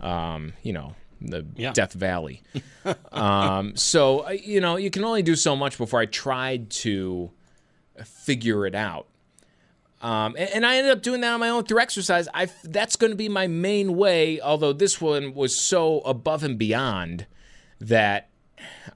um, 0.00 0.54
you 0.62 0.72
know, 0.72 0.94
the 1.20 1.44
yeah. 1.56 1.72
Death 1.72 1.92
Valley. 1.92 2.42
um, 3.12 3.76
so 3.76 4.30
you 4.30 4.60
know, 4.60 4.76
you 4.76 4.90
can 4.90 5.04
only 5.04 5.22
do 5.22 5.36
so 5.36 5.54
much 5.56 5.76
before 5.76 6.00
I 6.00 6.06
tried 6.06 6.70
to 6.70 7.30
figure 8.04 8.66
it 8.66 8.74
out. 8.74 9.06
Um, 10.00 10.36
and, 10.38 10.50
and, 10.50 10.66
I 10.66 10.76
ended 10.76 10.92
up 10.92 11.02
doing 11.02 11.22
that 11.22 11.32
on 11.32 11.40
my 11.40 11.48
own 11.48 11.64
through 11.64 11.80
exercise. 11.80 12.28
I 12.32 12.46
that's 12.62 12.94
going 12.94 13.10
to 13.10 13.16
be 13.16 13.28
my 13.28 13.48
main 13.48 13.96
way. 13.96 14.40
Although 14.40 14.72
this 14.72 15.00
one 15.00 15.34
was 15.34 15.56
so 15.58 16.00
above 16.02 16.44
and 16.44 16.56
beyond 16.56 17.26
that 17.80 18.30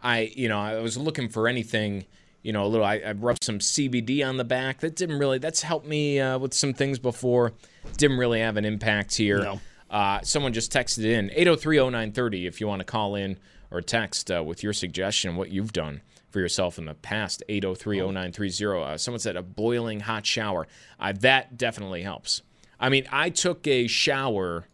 I, 0.03 0.33
you 0.35 0.49
know, 0.49 0.59
I 0.59 0.81
was 0.81 0.97
looking 0.97 1.29
for 1.29 1.49
anything. 1.49 2.07
You 2.43 2.53
know, 2.53 2.65
a 2.65 2.67
little. 2.67 2.85
I, 2.85 2.97
I 2.97 3.13
rubbed 3.13 3.45
some 3.45 3.61
CBD 3.61 4.27
on 4.27 4.37
the 4.37 4.45
back. 4.45 4.81
That 4.81 4.97
didn't 4.97 5.19
really. 5.19 5.39
That's 5.39 5.63
helped 5.63 5.87
me 5.87 6.19
uh, 6.19 6.39
with 6.39 6.55
some 6.55 6.75
things 6.75 6.99
before. 6.99 7.53
Didn't 7.97 8.19
really 8.19 8.41
have 8.41 8.57
an 8.57 8.65
impact 8.65 9.15
here. 9.15 9.39
No. 9.39 9.61
Uh, 9.89 10.21
someone 10.23 10.53
just 10.53 10.73
texted 10.73 11.05
in 11.05 11.29
8030930 11.31 12.49
if 12.49 12.61
you 12.61 12.67
want 12.67 12.81
to 12.81 12.85
call 12.85 13.15
in 13.15 13.39
or 13.71 13.81
text 13.81 14.31
uh, 14.31 14.43
with 14.43 14.63
your 14.63 14.73
suggestion 14.73 15.37
what 15.37 15.51
you've 15.51 15.73
done 15.73 16.01
for 16.33 16.41
yourself 16.41 16.79
in 16.79 16.87
the 16.87 16.95
past 16.95 17.43
8030930 17.49 18.83
uh, 18.83 18.99
someone 18.99 19.21
said 19.21 19.37
a 19.37 19.43
boiling 19.43 20.01
hot 20.01 20.27
shower 20.27 20.67
uh, 20.99 21.13
that 21.21 21.57
definitely 21.57 22.03
helps. 22.03 22.43
I 22.81 22.89
mean 22.89 23.05
i 23.13 23.31
took 23.31 23.67
a 23.67 23.87
shower 23.87 24.67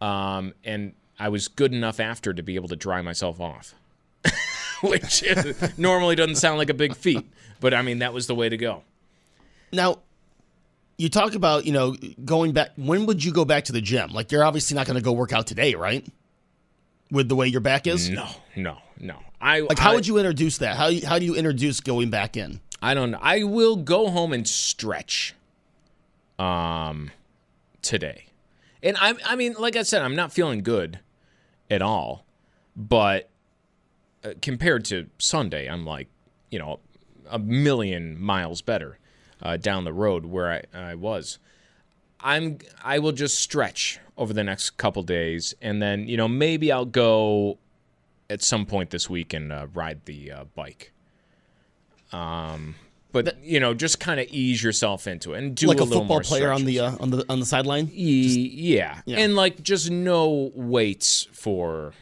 um, 0.00 0.52
and 0.62 0.92
i 1.18 1.28
was 1.28 1.48
good 1.48 1.72
enough 1.72 1.98
after 1.98 2.32
to 2.32 2.42
be 2.42 2.54
able 2.54 2.68
to 2.68 2.76
dry 2.76 3.02
myself 3.02 3.40
off 3.40 3.74
which 4.82 5.24
normally 5.78 6.14
doesn't 6.14 6.36
sound 6.36 6.58
like 6.58 6.70
a 6.70 6.74
big 6.74 6.94
feat 6.94 7.26
but 7.60 7.72
i 7.74 7.82
mean 7.82 7.98
that 8.00 8.12
was 8.12 8.26
the 8.26 8.34
way 8.34 8.48
to 8.48 8.56
go. 8.56 8.82
Now 9.72 10.00
you 10.98 11.08
talk 11.08 11.34
about 11.34 11.64
you 11.64 11.72
know 11.72 11.96
going 12.24 12.52
back 12.52 12.70
when 12.76 13.06
would 13.06 13.24
you 13.24 13.32
go 13.32 13.44
back 13.44 13.64
to 13.64 13.72
the 13.72 13.80
gym? 13.80 14.10
Like 14.12 14.30
you're 14.30 14.44
obviously 14.44 14.74
not 14.74 14.86
going 14.86 14.96
to 14.98 15.02
go 15.02 15.12
work 15.12 15.32
out 15.32 15.46
today 15.46 15.74
right? 15.74 16.06
With 17.10 17.28
the 17.28 17.36
way 17.36 17.46
your 17.48 17.60
back 17.62 17.86
is? 17.86 18.10
No 18.10 18.28
no 18.54 18.78
no 19.00 19.18
I 19.42 19.60
like 19.60 19.78
how 19.78 19.90
I, 19.90 19.94
would 19.94 20.06
you 20.06 20.18
introduce 20.18 20.58
that? 20.58 20.76
How 20.76 20.90
how 21.04 21.18
do 21.18 21.24
you 21.24 21.34
introduce 21.34 21.80
going 21.80 22.10
back 22.10 22.36
in? 22.36 22.60
I 22.80 22.94
don't 22.94 23.10
know. 23.10 23.18
I 23.20 23.42
will 23.42 23.76
go 23.76 24.08
home 24.08 24.32
and 24.32 24.48
stretch 24.48 25.34
um 26.38 27.10
today. 27.82 28.26
And 28.82 28.96
I 29.00 29.14
I 29.26 29.36
mean 29.36 29.54
like 29.58 29.76
I 29.76 29.82
said 29.82 30.02
I'm 30.02 30.14
not 30.14 30.32
feeling 30.32 30.62
good 30.62 31.00
at 31.70 31.82
all, 31.82 32.24
but 32.76 33.28
uh, 34.24 34.34
compared 34.40 34.84
to 34.86 35.08
Sunday 35.18 35.68
I'm 35.68 35.84
like, 35.84 36.08
you 36.50 36.58
know, 36.58 36.78
a 37.28 37.38
million 37.38 38.20
miles 38.20 38.62
better 38.62 38.98
uh, 39.42 39.56
down 39.56 39.84
the 39.84 39.92
road 39.92 40.26
where 40.26 40.52
I, 40.52 40.78
I 40.78 40.94
was. 40.94 41.38
I'm 42.20 42.58
I 42.84 43.00
will 43.00 43.12
just 43.12 43.40
stretch 43.40 43.98
over 44.16 44.32
the 44.32 44.44
next 44.44 44.76
couple 44.76 45.02
days 45.02 45.54
and 45.60 45.82
then, 45.82 46.06
you 46.06 46.16
know, 46.16 46.28
maybe 46.28 46.70
I'll 46.70 46.84
go 46.84 47.58
at 48.30 48.42
some 48.42 48.66
point 48.66 48.90
this 48.90 49.08
week 49.10 49.32
and 49.32 49.52
uh, 49.52 49.66
ride 49.74 50.04
the 50.04 50.30
uh, 50.30 50.44
bike. 50.54 50.92
Um, 52.12 52.74
but 53.12 53.42
you 53.44 53.60
know, 53.60 53.74
just 53.74 54.00
kind 54.00 54.18
of 54.20 54.26
ease 54.30 54.62
yourself 54.62 55.06
into 55.06 55.34
it 55.34 55.38
and 55.38 55.54
do 55.54 55.66
like 55.66 55.80
a, 55.80 55.82
a 55.82 55.86
football 55.86 56.20
player 56.20 56.50
on 56.50 56.64
the 56.64 56.80
uh, 56.80 56.96
on 56.98 57.10
the 57.10 57.24
on 57.28 57.40
the 57.40 57.46
sideline. 57.46 57.90
E- 57.92 58.50
yeah. 58.54 59.02
yeah, 59.04 59.18
and 59.18 59.36
like 59.36 59.62
just 59.62 59.90
no 59.90 60.50
weights 60.54 61.28
for 61.32 61.92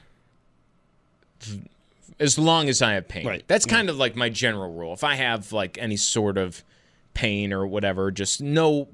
as 2.21 2.39
long 2.39 2.69
as 2.69 2.81
I 2.83 2.93
have 2.95 3.09
pain. 3.09 3.27
Right. 3.27 3.45
That's 3.49 3.67
yeah. 3.67 3.75
kind 3.75 3.91
of 3.91 3.97
like 3.97 4.15
my 4.15 4.29
general 4.29 4.73
rule. 4.73 4.93
If 4.93 5.03
I 5.03 5.15
have 5.15 5.53
like 5.53 5.79
any 5.79 5.97
sort 5.97 6.39
of 6.39 6.63
pain 7.15 7.53
or 7.53 7.67
whatever, 7.67 8.11
just 8.11 8.41
no 8.41 8.89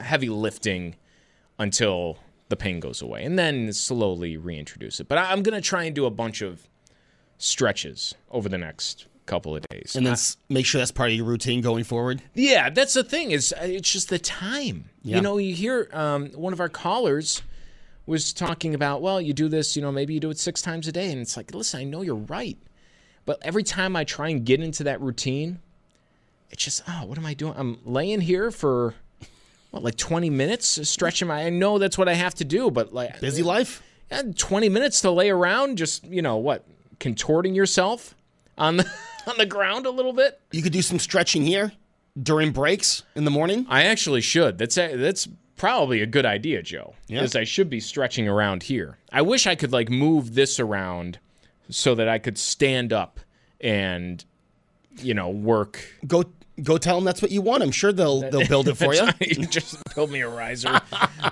heavy 0.00 0.28
lifting 0.28 0.96
until 1.58 2.18
the 2.48 2.56
pain 2.56 2.80
goes 2.80 3.02
away, 3.02 3.24
and 3.24 3.38
then 3.38 3.72
slowly 3.72 4.36
reintroduce 4.36 5.00
it. 5.00 5.08
But 5.08 5.18
I, 5.18 5.32
am 5.32 5.42
gonna 5.42 5.60
try 5.60 5.84
and 5.84 5.94
do 5.94 6.06
a 6.06 6.10
bunch 6.10 6.42
of 6.42 6.68
stretches 7.38 8.14
over 8.30 8.48
the 8.48 8.58
next 8.58 9.06
couple 9.26 9.56
of 9.56 9.66
days, 9.68 9.96
and 9.96 10.06
then 10.06 10.14
I, 10.14 10.52
make 10.52 10.66
sure 10.66 10.80
that's 10.80 10.90
part 10.90 11.10
of 11.10 11.16
your 11.16 11.24
routine 11.24 11.60
going 11.60 11.84
forward. 11.84 12.22
Yeah, 12.34 12.70
that's 12.70 12.94
the 12.94 13.04
thing. 13.04 13.30
Is 13.30 13.52
uh, 13.52 13.64
it's 13.64 13.90
just 13.90 14.08
the 14.08 14.18
time. 14.18 14.90
Yeah. 15.02 15.16
You 15.16 15.22
know, 15.22 15.38
you 15.38 15.54
hear 15.54 15.88
um, 15.92 16.30
one 16.32 16.52
of 16.52 16.60
our 16.60 16.68
callers 16.68 17.42
was 18.06 18.32
talking 18.32 18.74
about, 18.74 19.00
well, 19.00 19.20
you 19.20 19.32
do 19.32 19.48
this, 19.48 19.76
you 19.76 19.82
know, 19.82 19.90
maybe 19.90 20.12
you 20.12 20.20
do 20.20 20.30
it 20.30 20.38
six 20.38 20.60
times 20.60 20.86
a 20.86 20.92
day, 20.92 21.10
and 21.10 21.20
it's 21.20 21.36
like, 21.36 21.54
listen, 21.54 21.80
I 21.80 21.84
know 21.84 22.02
you're 22.02 22.14
right, 22.14 22.58
but 23.24 23.38
every 23.42 23.62
time 23.62 23.96
I 23.96 24.04
try 24.04 24.28
and 24.28 24.44
get 24.44 24.60
into 24.60 24.84
that 24.84 25.00
routine, 25.00 25.60
it's 26.50 26.64
just, 26.64 26.82
oh, 26.86 27.06
what 27.06 27.16
am 27.16 27.24
I 27.24 27.34
doing? 27.34 27.54
I'm 27.56 27.78
laying 27.84 28.20
here 28.20 28.50
for 28.50 28.94
what, 29.74 29.82
like 29.84 29.96
20 29.96 30.30
minutes 30.30 30.88
stretching 30.88 31.28
my. 31.28 31.44
I 31.44 31.50
know 31.50 31.78
that's 31.78 31.98
what 31.98 32.08
I 32.08 32.14
have 32.14 32.34
to 32.36 32.44
do, 32.44 32.70
but 32.70 32.94
like 32.94 33.20
busy 33.20 33.42
life. 33.42 33.82
Yeah, 34.10 34.22
20 34.36 34.68
minutes 34.68 35.00
to 35.02 35.10
lay 35.10 35.30
around, 35.30 35.76
just 35.78 36.04
you 36.04 36.22
know 36.22 36.36
what, 36.36 36.64
contorting 37.00 37.54
yourself 37.54 38.14
on 38.56 38.76
the 38.78 38.90
on 39.26 39.36
the 39.38 39.46
ground 39.46 39.86
a 39.86 39.90
little 39.90 40.12
bit. 40.12 40.40
You 40.52 40.62
could 40.62 40.72
do 40.72 40.82
some 40.82 40.98
stretching 40.98 41.44
here. 41.46 41.72
during 42.22 42.52
breaks 42.52 43.02
in 43.14 43.24
the 43.24 43.30
morning? 43.30 43.66
I 43.68 43.84
actually 43.84 44.20
should. 44.20 44.58
That's 44.58 44.78
a, 44.78 44.96
that's 44.96 45.28
probably 45.56 46.00
a 46.02 46.06
good 46.06 46.26
idea, 46.26 46.62
Joe. 46.62 46.94
Yeah. 47.08 47.20
Because 47.20 47.34
I 47.36 47.44
should 47.44 47.68
be 47.70 47.80
stretching 47.80 48.28
around 48.28 48.64
here. 48.64 48.98
I 49.12 49.22
wish 49.22 49.46
I 49.46 49.54
could 49.54 49.72
like 49.72 49.90
move 49.90 50.34
this 50.34 50.60
around 50.60 51.18
so 51.70 51.94
that 51.94 52.08
I 52.08 52.18
could 52.18 52.38
stand 52.38 52.92
up 52.92 53.18
and 53.60 54.24
you 54.98 55.14
know 55.14 55.30
work. 55.30 55.82
Go 56.06 56.24
go 56.62 56.78
tell 56.78 56.96
them 56.96 57.04
that's 57.04 57.22
what 57.22 57.30
you 57.30 57.42
want. 57.42 57.62
I'm 57.62 57.70
sure 57.70 57.92
they'll 57.92 58.20
they'll 58.30 58.46
build 58.46 58.68
it 58.68 58.76
for 58.76 58.94
you. 58.94 59.04
That's 59.04 59.20
right. 59.20 59.50
Just 59.50 59.94
build 59.94 60.10
me 60.10 60.20
a 60.20 60.28
riser 60.28 60.80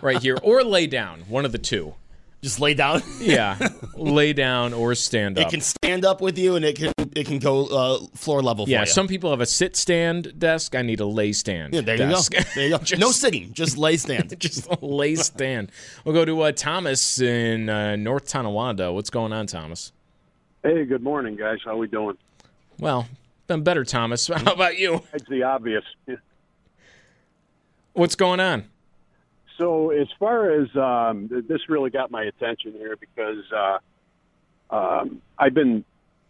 right 0.03 0.21
here, 0.21 0.39
or 0.43 0.63
lay 0.63 0.87
down. 0.87 1.23
One 1.29 1.45
of 1.45 1.53
the 1.53 1.59
two. 1.59 1.95
Just 2.43 2.59
lay 2.59 2.75
down. 2.75 3.03
Yeah, 3.21 3.57
lay 3.95 4.33
down 4.33 4.75
or 4.75 4.97
stand 4.97 5.39
up. 5.39 5.47
It 5.47 5.51
can 5.51 5.61
stand 5.61 6.05
up 6.05 6.21
with 6.21 6.37
you, 6.37 6.57
and 6.57 6.65
it 6.65 6.77
can 6.77 6.93
it 7.15 7.25
can 7.25 7.39
go 7.39 7.67
uh, 7.67 7.99
floor 8.17 8.43
level 8.43 8.69
yeah, 8.69 8.79
for 8.79 8.87
you. 8.89 8.93
some 8.93 9.07
people 9.07 9.31
have 9.31 9.41
a 9.41 9.47
sit 9.47 9.77
stand 9.77 10.37
desk. 10.41 10.75
I 10.75 10.83
need 10.83 10.99
a 10.99 11.07
lay 11.07 11.33
stand. 11.33 11.73
yeah, 11.73 11.83
there 11.83 11.97
desk. 11.97 12.35
you 12.35 12.41
go. 12.41 12.47
There 12.57 12.67
you 12.67 12.79
go. 12.79 12.97
no 12.99 13.13
sitting, 13.13 13.53
just 13.53 13.79
lay 13.79 13.97
stand. 13.97 14.39
just 14.41 14.83
lay 14.83 15.15
stand. 15.15 15.71
We'll 16.05 16.17
go 16.17 16.25
to 16.25 16.41
uh, 16.41 16.53
Thomas 16.53 17.21
in 17.21 17.69
uh, 17.69 17.95
North 17.95 18.27
Tonawanda. 18.27 18.93
What's 18.93 19.11
going 19.11 19.33
on, 19.33 19.47
Thomas? 19.47 19.93
Hey, 20.65 20.85
good 20.85 21.03
morning, 21.03 21.37
guys. 21.37 21.59
How 21.65 21.73
are 21.73 21.77
we 21.77 21.87
doing? 21.87 22.17
Well, 22.81 23.07
been 23.47 23.63
better, 23.63 23.85
Thomas. 23.85 24.27
How 24.35 24.53
about 24.53 24.79
you? 24.79 25.03
It's 25.13 25.29
the 25.29 25.43
obvious. 25.43 25.85
What's 27.93 28.15
going 28.15 28.41
on? 28.41 28.65
So, 29.59 29.91
as 29.91 30.09
far 30.19 30.51
as 30.51 30.75
um, 30.77 31.29
this 31.49 31.69
really 31.69 31.91
got 31.91 32.11
my 32.11 32.25
attention 32.25 32.73
here 32.73 32.97
because 32.97 33.45
uh, 33.55 34.75
um, 34.75 35.23
I've 35.39 35.55
been 35.55 35.85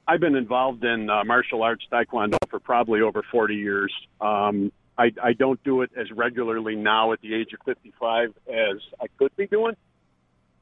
I've 0.06 0.20
been 0.20 0.34
involved 0.34 0.84
in 0.84 1.08
uh, 1.08 1.24
martial 1.24 1.62
arts 1.62 1.84
taekwondo 1.90 2.36
for 2.50 2.58
probably 2.58 3.00
over 3.00 3.22
40 3.30 3.54
years. 3.54 3.92
Um, 4.20 4.72
I, 4.98 5.12
I 5.22 5.32
don't 5.32 5.62
do 5.64 5.82
it 5.82 5.90
as 5.96 6.10
regularly 6.10 6.76
now 6.76 7.12
at 7.12 7.20
the 7.20 7.34
age 7.34 7.52
of 7.52 7.60
55 7.64 8.34
as 8.48 8.76
I 9.00 9.06
could 9.18 9.34
be 9.36 9.46
doing, 9.46 9.76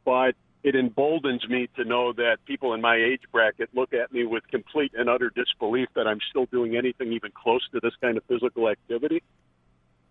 but 0.05 0.35
it 0.63 0.75
emboldens 0.75 1.49
me 1.49 1.69
to 1.77 1.85
know 1.85 2.13
that 2.13 2.39
people 2.45 2.75
in 2.75 2.81
my 2.81 2.97
age 2.97 3.23
bracket 3.33 3.71
look 3.75 3.95
at 3.95 4.13
me 4.13 4.27
with 4.27 4.47
complete 4.49 4.93
and 4.95 5.09
utter 5.09 5.31
disbelief 5.35 5.89
that 5.95 6.07
I'm 6.07 6.19
still 6.29 6.47
doing 6.47 6.77
anything 6.77 7.13
even 7.13 7.33
close 7.33 7.67
to 7.73 7.81
this 7.83 7.95
kind 8.01 8.19
of 8.19 8.25
physical 8.25 8.69
activity. 8.69 9.23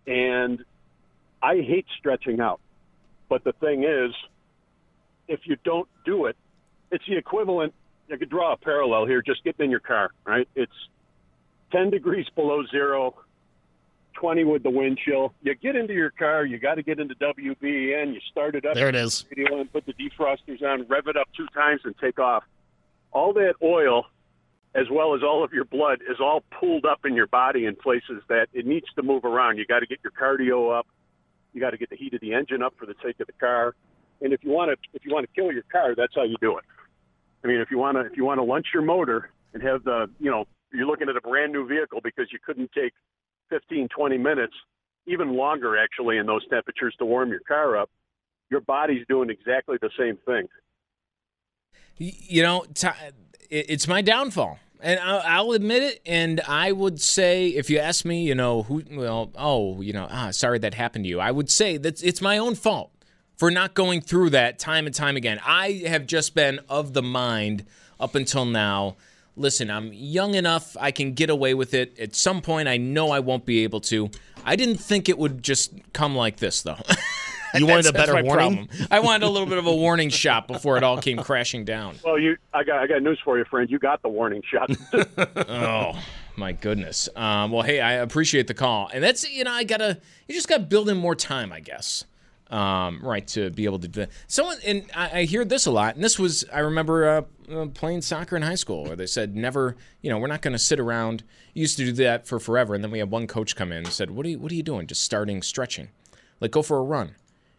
And 0.08 0.64
I 1.42 1.58
hate 1.58 1.86
stretching 1.98 2.40
out. 2.40 2.60
But 3.30 3.44
the 3.44 3.54
thing 3.54 3.84
is, 3.84 4.16
if 5.28 5.42
you 5.44 5.56
don't 5.64 5.88
do 6.04 6.26
it, 6.26 6.36
it's 6.92 7.06
the 7.08 7.18
equivalent. 7.18 7.76
You 8.08 8.18
could 8.18 8.32
draw 8.32 8.54
a 8.54 8.58
parallel 8.58 9.06
here. 9.06 9.22
Just 9.22 9.44
getting 9.44 9.66
in 9.66 9.72
your 9.72 9.80
car, 9.80 10.10
right? 10.26 10.48
It's 10.56 10.72
10 11.72 11.92
degrees 11.92 12.26
below 12.36 12.64
zero, 12.72 13.14
20 14.20 14.44
with 14.44 14.64
the 14.64 14.70
wind 14.70 15.00
chill. 15.04 15.34
You 15.42 15.56
get 15.56 15.76
into 15.76 15.94
your 15.94 16.12
car, 16.12 16.46
you 16.46 16.60
got 16.60 16.76
to 16.76 16.84
get 16.84 17.00
into 17.00 17.16
WBEN, 17.16 18.14
you 18.14 18.20
start 18.30 18.56
it 18.56 18.66
up. 18.66 18.76
There 18.76 18.90
it 18.90 18.96
is. 18.96 19.26
Radio 19.36 19.62
and 19.62 19.72
put 19.72 19.86
the 19.86 19.94
defrosters 19.94 20.62
on, 20.62 20.86
rev 20.88 21.08
it 21.08 21.16
up 21.16 21.30
two 21.36 21.48
times, 21.54 21.82
and 21.86 21.96
take 22.00 22.20
off. 22.20 22.44
All 23.12 23.34
that 23.34 23.54
oil, 23.64 24.06
as 24.76 24.88
well 24.92 25.16
as 25.16 25.22
all 25.24 25.44
of 25.44 25.54
your 25.54 25.66
blood, 25.66 26.00
is 26.10 26.18
all 26.20 26.44
pooled 26.52 26.86
up 26.86 27.06
in 27.06 27.16
your 27.16 27.28
body 27.28 27.66
in 27.66 27.76
places 27.76 28.22
that 28.28 28.48
it 28.54 28.66
needs 28.66 28.88
to 28.96 29.04
move 29.04 29.24
around. 29.24 29.58
You 29.58 29.66
got 29.66 29.80
to 29.80 29.88
get 29.88 30.00
your 30.04 30.12
cardio 30.12 30.78
up. 30.78 30.88
You 31.54 31.62
got 31.62 31.72
to 31.72 31.78
get 31.78 31.90
the 31.90 31.96
heat 31.96 32.14
of 32.14 32.22
the 32.22 32.34
engine 32.34 32.62
up 32.62 32.74
for 32.78 32.86
the 32.86 32.96
sake 33.04 33.20
of 33.20 33.28
the 33.28 33.34
car. 33.34 33.74
And 34.22 34.34
if 34.34 34.44
you 34.44 34.52
want 34.52 34.70
to, 34.70 34.78
if 34.94 35.06
you 35.06 35.14
want 35.14 35.28
to 35.28 35.34
kill 35.34 35.52
your 35.52 35.64
car, 35.72 35.96
that's 35.96 36.14
how 36.14 36.24
you 36.24 36.36
do 36.42 36.58
it. 36.58 36.66
I 37.44 37.48
mean, 37.48 37.62
if 37.62 37.72
you 37.72 37.78
want 37.78 37.98
to, 37.98 38.02
if 38.02 38.18
you 38.18 38.26
want 38.26 38.40
to 38.40 38.44
lunch 38.44 38.68
your 38.74 38.84
motor 38.84 39.32
and 39.54 39.64
have 39.64 39.84
the, 39.86 40.10
you 40.20 40.30
know, 40.30 40.46
you're 40.74 40.86
looking 40.86 41.10
at 41.10 41.16
a 41.16 41.22
brand 41.22 41.54
new 41.54 41.66
vehicle 41.66 42.02
because 42.04 42.28
you 42.32 42.38
couldn't 42.46 42.72
take 42.74 42.94
15, 43.50 43.90
20 43.96 44.18
minutes, 44.18 44.54
even 45.08 45.36
longer 45.36 45.78
actually, 45.78 46.18
in 46.18 46.26
those 46.26 46.48
temperatures 46.50 46.96
to 47.00 47.06
warm 47.06 47.30
your 47.30 47.42
car 47.42 47.78
up. 47.78 47.90
Your 48.50 48.62
body's 48.62 49.06
doing 49.08 49.30
exactly 49.30 49.78
the 49.82 49.90
same 49.98 50.18
thing. 50.26 50.48
You 51.98 52.42
know, 52.42 52.66
it's 53.50 53.88
my 53.88 54.02
downfall. 54.02 54.60
And 54.82 55.00
I'll, 55.02 55.52
admit 55.52 55.84
it. 55.84 56.02
And 56.06 56.40
I 56.48 56.72
would 56.72 57.02
say, 57.02 57.50
if 57.50 57.70
you 57.70 57.80
ask 57.80 58.06
me, 58.06 58.24
you 58.24 58.34
know, 58.34 58.64
who, 58.64 58.82
well, 58.92 59.30
oh, 59.36 59.82
you 59.82 59.92
know, 59.92 60.08
ah, 60.10 60.32
sorry 60.32 60.58
that 60.60 60.74
happened 60.74 61.04
to 61.04 61.10
you. 61.10 61.20
I 61.20 61.32
would 61.32 61.52
say 61.52 61.76
that 61.78 62.02
it's 62.02 62.22
my 62.22 62.38
own 62.38 62.56
fault 62.56 62.92
for 63.36 63.52
not 63.52 63.74
going 63.74 64.00
through 64.00 64.30
that 64.30 64.58
time 64.58 64.86
and 64.86 64.96
time 64.96 65.18
again. 65.18 65.40
I 65.46 65.84
have 65.88 66.06
just 66.06 66.34
been 66.34 66.60
of 66.70 66.94
the 66.94 67.02
mind 67.02 67.66
up 68.00 68.16
until 68.16 68.46
now. 68.46 68.96
Listen, 69.40 69.72
I'm 69.72 69.92
young 69.94 70.36
enough. 70.36 70.76
I 70.80 70.92
can 70.92 71.14
get 71.14 71.30
away 71.30 71.54
with 71.54 71.74
it. 71.74 71.98
At 71.98 72.16
some 72.16 72.42
point, 72.42 72.68
I 72.68 72.78
know 72.78 73.10
I 73.12 73.20
won't 73.20 73.46
be 73.46 73.64
able 73.64 73.80
to. 73.82 74.12
I 74.46 74.56
didn't 74.56 74.78
think 74.78 75.08
it 75.10 75.18
would 75.18 75.42
just 75.42 75.74
come 75.94 76.16
like 76.16 76.38
this, 76.38 76.62
though. 76.62 76.78
You 77.56 77.66
wanted 77.66 77.88
a 77.88 77.92
That's- 77.92 78.06
that's 78.06 78.12
better 78.12 78.24
warning? 78.28 78.68
problem. 78.68 78.88
I 78.92 79.00
wanted 79.00 79.26
a 79.26 79.30
little 79.30 79.48
bit 79.48 79.58
of 79.58 79.66
a 79.66 79.76
warning 79.76 80.10
shot 80.10 80.48
before 80.48 80.78
it 80.78 80.84
all 80.84 81.02
came 81.02 81.18
crashing 81.18 81.66
down. 81.66 81.96
Well, 82.06 82.20
you, 82.20 82.38
I 82.54 82.64
got, 82.64 82.78
I 82.78 82.86
got 82.86 83.02
news 83.02 83.20
for 83.26 83.40
you, 83.40 83.46
friend. 83.46 83.68
You 83.72 83.80
got 83.80 84.04
the 84.04 84.08
warning 84.08 84.44
shot. 84.48 84.70
oh 85.50 86.00
my 86.36 86.52
goodness. 86.52 87.10
Um, 87.16 87.52
well, 87.52 87.64
hey, 87.64 87.82
I 87.82 87.94
appreciate 87.94 88.46
the 88.46 88.54
call, 88.54 88.92
and 88.94 89.04
that's 89.04 89.28
you 89.28 89.44
know 89.46 89.52
I 89.52 89.64
gotta 89.64 90.00
you 90.28 90.36
just 90.36 90.48
gotta 90.48 90.62
build 90.62 90.90
in 90.90 90.98
more 90.98 91.16
time, 91.16 91.52
I 91.52 91.60
guess. 91.60 92.06
Um, 92.50 93.02
right 93.04 93.28
to 93.28 93.52
be 93.52 93.66
able 93.66 93.78
to 93.78 93.88
do 93.88 94.00
that. 94.00 94.10
Someone 94.26 94.58
and 94.66 94.90
I, 94.96 95.20
I 95.20 95.24
hear 95.26 95.46
this 95.46 95.68
a 95.68 95.72
lot, 95.72 95.94
and 95.94 96.04
this 96.04 96.18
was 96.18 96.46
I 96.52 96.60
remember 96.60 97.08
uh, 97.08 97.54
uh, 97.54 97.66
playing 97.68 98.02
soccer 98.02 98.36
in 98.36 98.42
high 98.42 98.56
school 98.56 98.86
where 98.86 98.96
they 98.96 99.06
said 99.06 99.36
never, 99.36 99.76
you 100.02 100.10
know, 100.10 100.18
we're 100.18 100.26
not 100.28 100.42
going 100.42 100.54
to 100.54 100.60
sit 100.60 100.80
around. 100.80 101.24
used 101.54 101.78
to 101.78 101.86
do 101.86 101.92
that 101.92 102.26
for 102.26 102.40
forever, 102.40 102.74
and 102.74 102.84
then 102.84 102.90
we 102.90 102.98
had 102.98 103.12
one 103.12 103.28
coach 103.28 103.56
come 103.56 103.72
in 103.72 103.80
and 103.80 103.90
said, 103.90 104.10
"What 104.10 104.26
are 104.26 104.30
you 104.30 104.40
What 104.40 104.52
are 104.52 104.56
you 104.56 104.64
doing? 104.64 104.88
Just 104.88 105.04
starting 105.04 105.44
stretching, 105.44 105.90
like 106.40 106.50
go 106.50 106.64
for 106.64 106.80
a 106.80 106.82
run, 106.82 107.12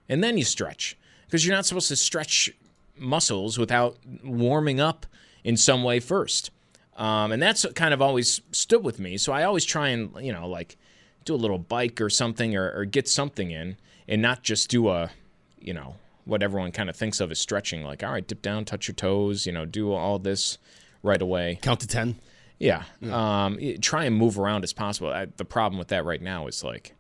and 0.09 0.25
then 0.25 0.37
you 0.37 0.45
stretch 0.45 0.99
because 1.27 1.47
you're 1.47 1.55
not 1.55 1.67
supposed 1.67 1.89
to 1.89 1.97
stretch 1.97 2.51
muscles 2.99 3.59
without 3.59 3.97
warming 4.25 4.81
up 4.81 5.07
in 5.45 5.57
some 5.57 5.85
way 5.85 6.01
first." 6.01 6.51
Um, 6.97 7.33
and 7.33 7.43
that's 7.43 7.65
kind 7.75 7.95
of 7.95 8.03
always 8.03 8.43
stood 8.53 8.85
with 8.85 8.99
me. 8.99 9.17
So 9.17 9.33
I 9.33 9.45
always 9.45 9.65
try 9.65 9.89
and, 9.89 10.13
you 10.21 10.33
know, 10.33 10.47
like 10.47 10.77
do 11.25 11.35
a 11.35 11.37
little 11.37 11.57
bike 11.57 11.99
or 11.99 12.11
something 12.11 12.55
or, 12.55 12.71
or 12.73 12.85
get 12.85 13.09
something 13.09 13.51
in 13.51 13.77
and 14.11 14.21
not 14.21 14.43
just 14.43 14.69
do 14.69 14.89
a, 14.91 15.11
you 15.59 15.73
know, 15.73 15.95
what 16.27 16.43
everyone 16.43 16.71
kind 16.73 16.91
of 16.91 16.97
thinks 16.97 17.21
of 17.21 17.31
as 17.31 17.39
stretching. 17.39 17.83
Like, 17.83 18.05
all 18.05 18.13
right, 18.13 18.27
dip 18.27 18.43
down, 18.43 18.67
touch 18.67 18.87
your 18.89 18.95
toes, 18.95 19.47
you 19.47 19.53
know, 19.53 19.65
do 19.65 19.93
all 19.93 20.19
this 20.19 20.59
right 21.03 21.21
away. 21.23 21.59
Count 21.63 21.81
to 21.81 21.87
10. 21.87 22.17
Yeah. 22.59 22.83
Um, 23.11 23.59
try 23.81 24.05
and 24.05 24.15
move 24.15 24.39
around 24.39 24.65
as 24.65 24.75
possible. 24.75 25.11
I, 25.11 25.27
the 25.39 25.47
problem 25.47 25.79
with 25.79 25.89
that 25.89 26.05
right 26.05 26.21
now 26.21 26.47
is 26.47 26.63
like, 26.63 26.95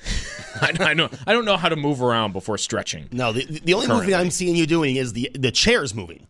I, 0.60 0.72
I 0.80 0.94
know 0.94 1.08
I 1.26 1.32
don't 1.32 1.44
know 1.44 1.56
how 1.56 1.68
to 1.68 1.76
move 1.76 2.02
around 2.02 2.32
before 2.32 2.56
stretching. 2.58 3.08
No, 3.10 3.32
the, 3.32 3.44
the 3.44 3.74
only 3.74 3.86
Currently. 3.86 4.06
moving 4.06 4.20
I'm 4.20 4.30
seeing 4.30 4.54
you 4.54 4.66
doing 4.66 4.96
is 4.96 5.12
the 5.12 5.30
the 5.34 5.50
chairs 5.50 5.94
moving. 5.94 6.26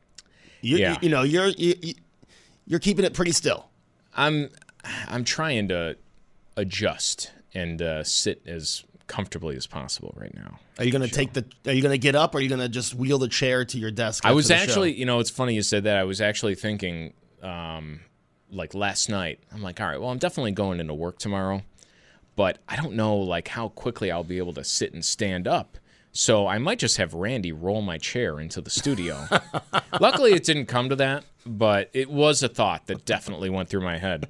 You, 0.61 0.78
Yeah. 0.78 0.92
you, 0.92 0.99
you 1.03 1.09
know, 1.11 1.22
you're 1.22 1.49
you, 1.49 1.74
you- 1.82 1.94
you're 2.66 2.80
keeping 2.80 3.05
it 3.05 3.14
pretty 3.14 3.32
still. 3.32 3.68
I'm 4.16 4.51
I'm 5.09 5.24
trying 5.24 5.68
to 5.68 5.96
adjust 6.57 7.32
and 7.55 7.80
uh, 7.80 8.05
sit 8.05 8.42
as 8.46 8.84
comfortably 9.09 9.56
as 9.56 9.66
possible 9.66 10.14
right 10.16 10.32
now. 10.34 10.61
Are 10.78 10.84
you 10.84 10.92
going 10.92 11.02
to 11.02 11.12
take 11.12 11.32
the? 11.32 11.44
Are 11.66 11.72
you 11.72 11.82
going 11.82 11.92
to 11.92 11.98
get 11.98 12.14
up? 12.14 12.34
or 12.34 12.38
Are 12.38 12.40
you 12.40 12.48
going 12.48 12.61
to 12.61 12.68
just 12.68 12.94
wheel 12.94 13.18
the 13.18 13.28
chair 13.28 13.64
to 13.64 13.78
your 13.78 13.90
desk? 13.90 14.24
I 14.24 14.32
was 14.32 14.48
the 14.48 14.56
show? 14.56 14.62
actually, 14.62 14.92
you 14.94 15.04
know, 15.06 15.18
it's 15.18 15.30
funny 15.30 15.54
you 15.54 15.62
said 15.62 15.84
that. 15.84 15.96
I 15.96 16.04
was 16.04 16.20
actually 16.20 16.54
thinking, 16.54 17.14
um, 17.42 18.00
like 18.50 18.74
last 18.74 19.09
night. 19.09 19.40
I'm 19.52 19.62
like, 19.62 19.80
all 19.80 19.88
right, 19.88 20.00
well, 20.00 20.11
I'm 20.11 20.18
definitely 20.18 20.52
going 20.52 20.78
into 20.78 20.94
work 20.94 21.18
tomorrow, 21.18 21.62
but 22.36 22.59
I 22.68 22.76
don't 22.76 22.94
know 22.94 23.16
like 23.16 23.48
how 23.48 23.68
quickly 23.70 24.11
I'll 24.12 24.24
be 24.24 24.38
able 24.38 24.54
to 24.54 24.64
sit 24.64 24.92
and 24.94 25.04
stand 25.04 25.48
up. 25.48 25.78
So 26.12 26.46
I 26.46 26.59
might 26.59 26.78
just 26.78 26.96
have 26.96 27.14
Randy 27.14 27.52
roll 27.52 27.82
my 27.82 27.98
chair 27.98 28.40
into 28.40 28.61
the 28.61 28.70
studio. 28.70 29.26
Luckily, 30.00 30.32
it 30.32 30.42
didn't 30.42 30.66
come 30.66 30.88
to 30.88 30.96
that, 30.96 31.24
but 31.46 31.90
it 31.92 32.11
was 32.11 32.42
a 32.42 32.48
thought 32.48 32.86
that 32.86 33.04
definitely 33.04 33.50
went 33.50 33.68
through 33.68 33.82
my 33.82 33.98
head. 33.98 34.26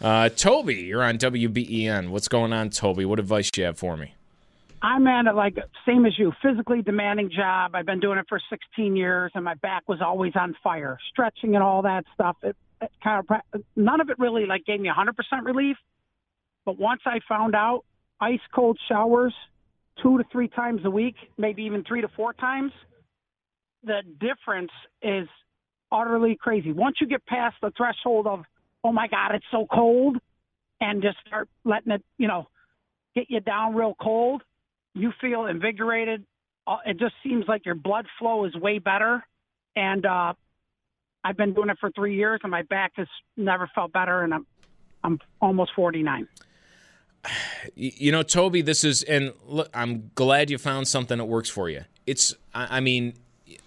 Uh, 0.00 0.28
Toby, 0.28 0.74
you're 0.74 1.02
on 1.02 1.18
WBEN. 1.18 2.10
What's 2.10 2.28
going 2.28 2.52
on, 2.52 2.70
Toby? 2.70 3.04
What 3.04 3.18
advice 3.18 3.50
do 3.50 3.60
you 3.60 3.66
have 3.66 3.78
for 3.78 3.96
me? 3.96 4.14
I'm 4.82 5.06
at 5.06 5.26
it 5.26 5.34
like 5.34 5.56
same 5.86 6.06
as 6.06 6.18
you, 6.18 6.32
physically 6.42 6.80
demanding 6.80 7.30
job. 7.30 7.74
I've 7.74 7.86
been 7.86 8.00
doing 8.00 8.18
it 8.18 8.26
for 8.28 8.40
16 8.48 8.96
years, 8.96 9.30
and 9.34 9.44
my 9.44 9.54
back 9.54 9.86
was 9.88 10.00
always 10.00 10.32
on 10.36 10.56
fire. 10.62 10.98
Stretching 11.10 11.54
and 11.54 11.62
all 11.62 11.82
that 11.82 12.04
stuff. 12.14 12.36
It, 12.42 12.56
it 12.80 12.90
kind 13.04 13.22
of 13.28 13.62
none 13.76 14.00
of 14.00 14.08
it 14.08 14.18
really 14.18 14.46
like 14.46 14.64
gave 14.64 14.80
me 14.80 14.88
100% 14.88 15.12
relief. 15.44 15.76
But 16.64 16.78
once 16.78 17.02
I 17.04 17.20
found 17.28 17.54
out 17.54 17.84
ice 18.20 18.40
cold 18.54 18.78
showers, 18.88 19.34
two 20.02 20.16
to 20.16 20.24
three 20.32 20.48
times 20.48 20.80
a 20.84 20.90
week, 20.90 21.16
maybe 21.36 21.64
even 21.64 21.84
three 21.84 22.00
to 22.00 22.08
four 22.16 22.32
times, 22.32 22.72
the 23.84 24.00
difference 24.18 24.72
is 25.02 25.28
utterly 25.92 26.38
crazy. 26.40 26.72
Once 26.72 26.96
you 27.00 27.06
get 27.06 27.24
past 27.26 27.56
the 27.60 27.70
threshold 27.76 28.26
of 28.26 28.44
oh 28.82 28.92
my 28.92 29.08
god, 29.08 29.34
it's 29.34 29.44
so 29.50 29.66
cold, 29.70 30.16
and 30.80 31.02
just 31.02 31.18
start 31.26 31.50
letting 31.64 31.92
it, 31.92 32.02
you 32.16 32.26
know, 32.26 32.48
get 33.14 33.26
you 33.28 33.40
down 33.40 33.74
real 33.74 33.94
cold 34.00 34.42
you 34.94 35.12
feel 35.20 35.46
invigorated. 35.46 36.24
Uh, 36.66 36.78
It 36.86 36.98
just 36.98 37.14
seems 37.22 37.46
like 37.48 37.64
your 37.66 37.74
blood 37.74 38.06
flow 38.18 38.44
is 38.44 38.54
way 38.54 38.78
better. 38.78 39.24
And 39.76 40.04
uh, 40.04 40.34
I've 41.24 41.36
been 41.36 41.54
doing 41.54 41.70
it 41.70 41.78
for 41.80 41.90
three 41.90 42.16
years, 42.16 42.40
and 42.42 42.50
my 42.50 42.62
back 42.62 42.92
has 42.96 43.08
never 43.36 43.70
felt 43.74 43.92
better. 43.92 44.22
And 44.22 44.34
I'm 44.34 44.46
I'm 45.02 45.18
almost 45.40 45.72
49. 45.74 46.28
you 47.74 48.12
know, 48.12 48.22
Toby, 48.22 48.62
this 48.62 48.84
is, 48.84 49.02
and 49.02 49.32
look, 49.46 49.68
I'm 49.74 50.10
glad 50.14 50.50
you 50.50 50.58
found 50.58 50.88
something 50.88 51.18
that 51.18 51.24
works 51.24 51.48
for 51.48 51.68
you. 51.68 51.84
It's, 52.06 52.34
I, 52.54 52.80
mean, 52.80 53.14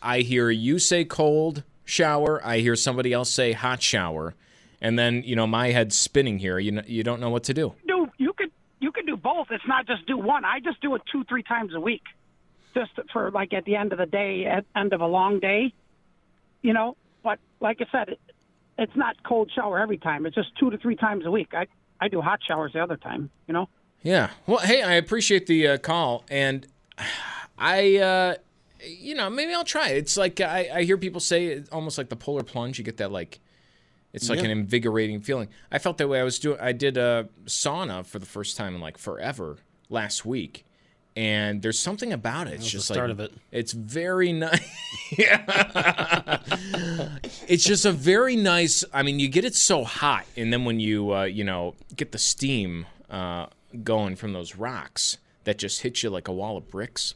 I 0.02 0.20
hear 0.20 0.50
you 0.50 0.80
say 0.80 1.06
cold 1.06 1.64
shower, 1.86 2.42
I 2.46 2.60
hear 2.60 2.76
somebody 2.76 3.14
else 3.14 3.30
say 3.30 3.54
hot 3.54 3.82
shower, 3.82 4.36
and 4.82 5.00
then 5.00 5.24
you 5.24 5.36
know 5.36 5.48
my 5.48 5.70
head's 5.72 5.98
spinning 5.98 6.40
here. 6.40 6.60
You 6.60 6.72
know, 6.74 6.84
you 6.86 7.04
don't 7.04 7.22
know 7.22 7.30
what 7.30 7.44
to 7.46 7.54
do. 7.54 7.74
do 7.88 8.10
you 8.18 8.34
could 8.34 8.52
you 8.80 8.92
It's 9.54 9.68
not 9.68 9.88
just 9.88 10.06
do 10.06 10.18
one. 10.18 10.46
I 10.46 10.60
just 10.60 10.82
do 10.82 10.96
it 10.96 11.02
two 11.12 11.24
three 11.26 11.44
times 11.44 11.74
a 11.74 11.80
week, 11.80 12.04
just 12.74 12.92
for 13.12 13.32
like 13.32 13.54
at 13.54 13.66
the 13.66 13.76
end 13.76 13.92
of 13.92 14.00
the 14.00 14.06
day, 14.06 14.46
at 14.46 14.66
end 14.76 14.94
of 14.94 15.02
a 15.02 15.08
long 15.08 15.40
day, 15.40 15.74
you 16.62 16.74
know. 16.74 16.98
But 17.24 17.40
like 17.60 17.80
I 17.82 17.86
said, 17.92 18.10
it, 18.10 18.20
it's 18.78 18.96
not 18.96 19.22
cold 19.24 19.52
shower 19.54 19.80
every 19.80 19.98
time. 19.98 20.26
It's 20.26 20.36
just 20.36 20.50
two 20.60 20.70
to 20.70 20.78
three 20.78 20.96
times 20.96 21.26
a 21.26 21.32
week. 21.32 21.54
I 21.54 21.68
I 22.00 22.08
do 22.10 22.22
hot 22.22 22.40
showers 22.46 22.74
the 22.74 22.82
other 22.82 22.98
time, 22.98 23.30
you 23.48 23.54
know. 23.54 23.70
Yeah. 24.04 24.32
Well, 24.46 24.60
hey, 24.60 24.84
I 24.84 24.94
appreciate 24.94 25.48
the 25.48 25.68
uh, 25.70 25.78
call, 25.78 26.26
and 26.30 26.68
I, 27.58 27.98
uh, 27.98 28.36
you 28.86 29.16
know, 29.16 29.30
maybe 29.30 29.54
I'll 29.54 29.64
try. 29.64 29.90
It's 29.90 30.18
like 30.18 30.42
I, 30.42 30.70
I 30.74 30.84
hear 30.84 30.98
people 30.98 31.22
say 31.22 31.64
almost 31.72 31.98
like 31.98 32.10
the 32.10 32.16
polar 32.16 32.44
plunge. 32.44 32.78
You 32.78 32.84
get 32.84 32.98
that 32.98 33.12
like, 33.12 33.40
it's 34.14 34.30
like 34.30 34.40
Yeah. 34.40 34.46
an 34.46 34.52
invigorating 34.52 35.20
feeling. 35.22 35.50
I 35.72 35.80
felt 35.80 35.98
that 35.98 36.08
way. 36.08 36.20
I 36.20 36.24
was 36.24 36.40
doing. 36.40 36.58
I 36.62 36.72
did 36.72 36.98
a 36.98 37.28
sauna 37.46 38.06
for 38.06 38.20
the 38.20 38.26
first 38.26 38.56
time 38.58 38.76
in 38.76 38.82
like 38.82 38.98
forever 38.98 39.58
last 39.90 40.26
week, 40.26 40.66
and 41.16 41.62
there's 41.62 41.80
something 41.80 42.14
about 42.14 42.48
it. 42.48 42.54
It's 42.54 42.70
just 42.70 42.86
start 42.86 43.10
like 43.10 43.12
of 43.12 43.20
it. 43.20 43.34
it's 43.52 43.72
very 43.74 44.32
nice. 44.34 44.62
Yeah, 45.18 46.40
it's 47.48 47.64
just 47.64 47.86
a 47.86 47.92
very 47.92 48.36
nice. 48.36 48.84
I 48.94 49.04
mean, 49.04 49.20
you 49.20 49.28
get 49.28 49.46
it 49.46 49.56
so 49.56 49.84
hot, 49.84 50.26
and 50.38 50.52
then 50.52 50.66
when 50.66 50.80
you 50.80 51.14
uh, 51.14 51.24
you 51.24 51.44
know 51.44 51.76
get 51.96 52.12
the 52.12 52.18
steam 52.18 52.86
uh, 53.10 53.48
going 53.84 54.16
from 54.16 54.34
those 54.34 54.56
rocks 54.56 55.18
that 55.44 55.58
just 55.58 55.82
hit 55.82 56.02
you 56.04 56.10
like 56.10 56.28
a 56.28 56.32
wall 56.34 56.58
of 56.58 56.70
bricks. 56.70 57.16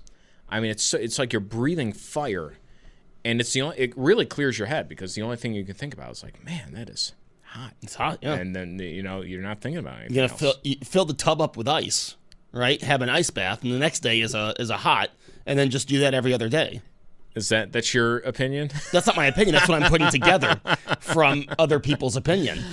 I 0.50 0.60
mean, 0.60 0.72
it's 0.72 0.84
so, 0.84 0.98
it's 0.98 1.18
like 1.20 1.34
you're 1.34 1.40
breathing 1.42 1.92
fire, 1.94 2.54
and 3.28 3.40
it's 3.42 3.54
the 3.54 3.62
only. 3.62 3.78
It 3.78 3.94
really 3.98 4.26
clears 4.26 4.58
your 4.58 4.68
head 4.68 4.88
because 4.90 5.16
the 5.16 5.22
only 5.22 5.38
thing 5.38 5.54
you 5.54 5.64
can 5.64 5.76
think 5.76 5.94
about 5.94 6.12
is 6.12 6.24
like, 6.24 6.44
man, 6.46 6.74
that 6.74 6.90
is 6.90 7.14
hot. 7.44 7.74
It's 7.82 7.96
hot, 7.96 8.20
yeah. 8.22 8.34
And 8.36 8.56
then 8.56 8.80
you 8.80 9.04
know 9.04 9.22
you're 9.22 9.42
not 9.42 9.62
thinking 9.62 9.80
about 9.80 10.00
anything 10.00 10.16
You 10.16 10.22
gotta 10.22 10.32
else. 10.34 10.40
fill 10.42 10.54
you 10.64 10.76
fill 10.84 11.06
the 11.06 11.14
tub 11.14 11.42
up 11.42 11.58
with 11.58 11.68
ice, 11.68 12.16
right? 12.52 12.82
Have 12.82 13.02
an 13.02 13.10
ice 13.10 13.30
bath, 13.30 13.64
and 13.64 13.72
the 13.72 13.80
next 13.80 14.00
day 14.00 14.22
is 14.22 14.34
a 14.34 14.54
is 14.60 14.70
a 14.70 14.78
hot, 14.78 15.10
and 15.46 15.58
then 15.60 15.70
just 15.70 15.88
do 15.88 16.00
that 16.00 16.14
every 16.14 16.34
other 16.34 16.50
day. 16.50 16.82
Is 17.36 17.50
that 17.50 17.72
that's 17.72 17.94
your 17.94 18.18
opinion? 18.20 18.72
That's 18.92 19.06
not 19.06 19.16
my 19.16 19.28
opinion. 19.28 19.54
That's 19.54 19.70
what 19.70 19.84
I'm 19.84 19.92
putting 19.92 20.10
together 20.10 20.60
from 21.00 21.46
other 21.60 21.80
people's 21.80 22.16
opinion. 22.16 22.64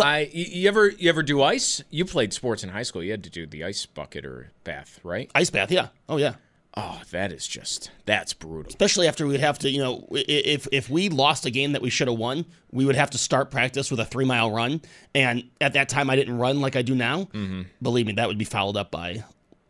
I 0.00 0.28
you 0.32 0.66
ever 0.68 0.88
you 0.88 1.08
ever 1.08 1.22
do 1.22 1.40
ice? 1.42 1.84
You 1.90 2.04
played 2.04 2.32
sports 2.32 2.64
in 2.64 2.70
high 2.70 2.82
school. 2.82 3.02
You 3.04 3.12
had 3.12 3.22
to 3.24 3.30
do 3.30 3.46
the 3.46 3.62
ice 3.62 3.86
bucket 3.86 4.24
or 4.24 4.50
bath, 4.64 4.98
right? 5.04 5.30
Ice 5.36 5.50
bath, 5.50 5.70
yeah. 5.70 5.88
Oh 6.08 6.16
yeah. 6.16 6.34
Oh, 6.74 7.02
that 7.10 7.32
is 7.32 7.46
just 7.46 7.90
that's 8.06 8.32
brutal. 8.32 8.68
Especially 8.70 9.06
after 9.06 9.26
we'd 9.26 9.40
have 9.40 9.58
to, 9.58 9.70
you 9.70 9.82
know, 9.82 10.06
if 10.12 10.66
if 10.72 10.88
we 10.88 11.10
lost 11.10 11.44
a 11.44 11.50
game 11.50 11.72
that 11.72 11.82
we 11.82 11.90
should 11.90 12.08
have 12.08 12.16
won, 12.16 12.46
we 12.70 12.86
would 12.86 12.96
have 12.96 13.10
to 13.10 13.18
start 13.18 13.50
practice 13.50 13.90
with 13.90 14.00
a 14.00 14.06
three 14.06 14.24
mile 14.24 14.50
run. 14.50 14.80
And 15.14 15.50
at 15.60 15.74
that 15.74 15.90
time, 15.90 16.08
I 16.08 16.16
didn't 16.16 16.38
run 16.38 16.60
like 16.62 16.74
I 16.74 16.82
do 16.82 16.94
now. 16.94 17.24
Mhm. 17.24 17.66
Believe 17.82 18.06
me, 18.06 18.14
that 18.14 18.26
would 18.26 18.38
be 18.38 18.46
followed 18.46 18.76
up 18.78 18.90
by 18.90 19.22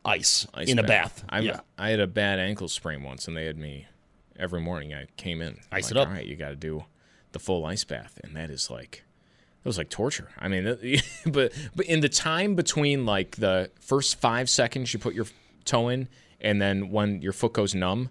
ice, 0.04 0.46
Ice 0.54 0.68
in 0.68 0.78
a 0.78 0.82
bath. 0.84 1.24
I 1.28 1.40
yeah. 1.40 1.60
I 1.76 1.90
had 1.90 2.00
a 2.00 2.06
bad 2.06 2.38
ankle 2.38 2.68
sprain 2.68 3.02
once, 3.02 3.26
and 3.26 3.36
they 3.36 3.46
had 3.46 3.58
me 3.58 3.86
every 4.38 4.60
morning. 4.60 4.94
I 4.94 5.06
came 5.16 5.42
in 5.42 5.58
Ice 5.72 5.84
like, 5.86 5.90
it 5.90 5.96
up. 5.96 6.08
All 6.08 6.14
right, 6.14 6.26
you 6.26 6.36
got 6.36 6.50
to 6.50 6.56
do 6.56 6.84
the 7.32 7.40
full 7.40 7.64
ice 7.64 7.84
bath, 7.84 8.20
and 8.22 8.36
that 8.36 8.48
is 8.50 8.70
like 8.70 9.02
it 9.64 9.68
was 9.68 9.78
like 9.78 9.90
torture. 9.90 10.28
I 10.38 10.46
mean, 10.48 10.76
but 11.26 11.52
but 11.74 11.86
in 11.86 12.00
the 12.00 12.08
time 12.08 12.54
between 12.54 13.06
like 13.06 13.36
the 13.36 13.70
first 13.80 14.20
five 14.20 14.48
seconds 14.48 14.92
you 14.92 15.00
put 15.00 15.14
your 15.14 15.26
toe 15.64 15.88
in, 15.88 16.08
and 16.42 16.60
then 16.60 16.90
when 16.90 17.22
your 17.22 17.32
foot 17.32 17.54
goes 17.54 17.74
numb, 17.74 18.10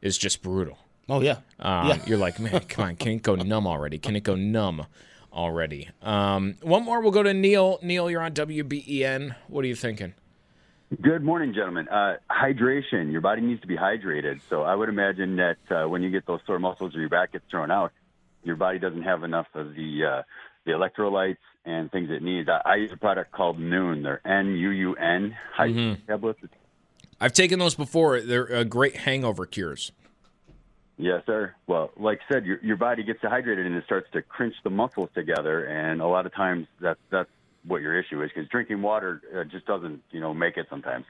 is 0.00 0.16
just 0.16 0.42
brutal. 0.42 0.78
Oh 1.08 1.20
yeah. 1.20 1.38
Um, 1.58 1.88
Yeah. 1.88 1.98
You're 2.06 2.18
like, 2.18 2.38
man, 2.38 2.60
come 2.68 2.84
on, 2.84 2.96
can 2.96 3.12
it 3.12 3.22
go 3.22 3.34
numb 3.34 3.66
already? 3.66 3.98
Can 3.98 4.14
it 4.14 4.22
go 4.22 4.36
numb 4.36 4.86
already? 5.32 5.88
Um, 6.02 6.54
one 6.62 6.84
more, 6.84 7.00
we'll 7.00 7.10
go 7.10 7.22
to 7.22 7.34
Neil. 7.34 7.78
Neil, 7.82 8.10
you're 8.10 8.22
on 8.22 8.32
WBEN. 8.32 9.34
What 9.48 9.64
are 9.64 9.68
you 9.68 9.74
thinking? 9.74 10.14
Good 11.00 11.22
morning, 11.22 11.54
gentlemen. 11.54 11.88
Uh, 11.88 12.16
hydration. 12.30 13.12
Your 13.12 13.20
body 13.20 13.40
needs 13.42 13.60
to 13.60 13.68
be 13.68 13.76
hydrated. 13.76 14.40
So 14.48 14.62
I 14.62 14.74
would 14.74 14.88
imagine 14.88 15.36
that 15.36 15.58
uh, 15.70 15.88
when 15.88 16.02
you 16.02 16.10
get 16.10 16.26
those 16.26 16.40
sore 16.46 16.58
muscles 16.58 16.96
or 16.96 17.00
your 17.00 17.08
back 17.08 17.32
gets 17.32 17.44
thrown 17.48 17.70
out, 17.70 17.92
your 18.42 18.56
body 18.56 18.78
doesn't 18.80 19.02
have 19.02 19.22
enough 19.22 19.46
of 19.54 19.74
the 19.74 20.04
uh, 20.04 20.22
the 20.64 20.72
electrolytes 20.72 21.36
and 21.64 21.92
things 21.92 22.10
it 22.10 22.22
needs. 22.22 22.48
I, 22.48 22.60
I 22.64 22.74
use 22.76 22.90
a 22.92 22.96
product 22.96 23.30
called 23.30 23.58
Nuun. 23.58 24.02
They're 24.02 24.20
N 24.26 24.56
U 24.56 24.70
U 24.70 24.94
N 24.96 25.36
hydration 25.56 26.06
tablets. 26.06 26.40
I've 27.20 27.32
taken 27.32 27.58
those 27.58 27.74
before. 27.74 28.20
They're 28.20 28.52
uh, 28.52 28.64
great 28.64 28.96
hangover 28.96 29.46
cures. 29.46 29.92
Yes, 30.96 31.22
sir. 31.26 31.54
Well, 31.66 31.90
like 31.96 32.20
I 32.28 32.34
said, 32.34 32.46
your 32.46 32.58
your 32.62 32.76
body 32.76 33.02
gets 33.02 33.20
dehydrated 33.20 33.66
and 33.66 33.74
it 33.74 33.84
starts 33.84 34.08
to 34.12 34.22
crunch 34.22 34.54
the 34.64 34.70
muscles 34.70 35.08
together, 35.14 35.64
and 35.64 36.00
a 36.02 36.06
lot 36.06 36.26
of 36.26 36.34
times 36.34 36.66
that's 36.80 37.00
that's 37.10 37.30
what 37.64 37.80
your 37.82 37.98
issue 37.98 38.22
is 38.22 38.30
because 38.34 38.48
drinking 38.50 38.82
water 38.82 39.22
uh, 39.34 39.44
just 39.44 39.66
doesn't 39.66 40.02
you 40.10 40.20
know 40.20 40.34
make 40.34 40.56
it 40.56 40.66
sometimes. 40.68 41.06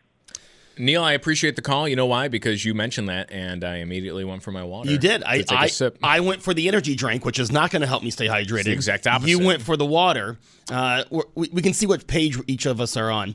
Neil, 0.79 1.03
I 1.03 1.13
appreciate 1.13 1.57
the 1.57 1.63
call. 1.63 1.89
You 1.89 1.97
know 1.97 2.07
why? 2.07 2.29
Because 2.29 2.65
you 2.65 2.73
mentioned 2.73 3.09
that, 3.09 3.31
and 3.33 3.65
I 3.65 3.77
immediately 3.79 4.25
went 4.25 4.43
for 4.43 4.51
my 4.53 4.63
water. 4.63 4.91
You 4.91 4.97
did. 4.97 5.21
to 5.23 5.29
I 5.29 5.39
take 5.39 5.51
a 5.51 5.59
I, 5.59 5.67
sip. 5.67 5.99
I 6.03 6.21
went 6.21 6.43
for 6.43 6.55
the 6.55 6.69
energy 6.69 6.95
drink, 6.95 7.25
which 7.25 7.39
is 7.39 7.53
not 7.53 7.71
going 7.71 7.83
to 7.83 7.89
help 7.89 8.03
me 8.03 8.11
stay 8.11 8.29
hydrated. 8.29 8.65
the 8.65 8.73
exact 8.73 9.07
opposite. 9.07 9.29
You 9.29 9.45
went 9.45 9.61
for 9.61 9.77
the 9.77 9.85
water. 9.85 10.39
Uh, 10.71 11.05
we're- 11.11 11.29
we, 11.35 11.51
we 11.53 11.63
can 11.63 11.75
see 11.75 11.87
what 11.87 12.07
page 12.07 12.39
each 12.47 12.65
of 12.65 12.81
us 12.81 12.97
are 12.97 13.11
on. 13.11 13.35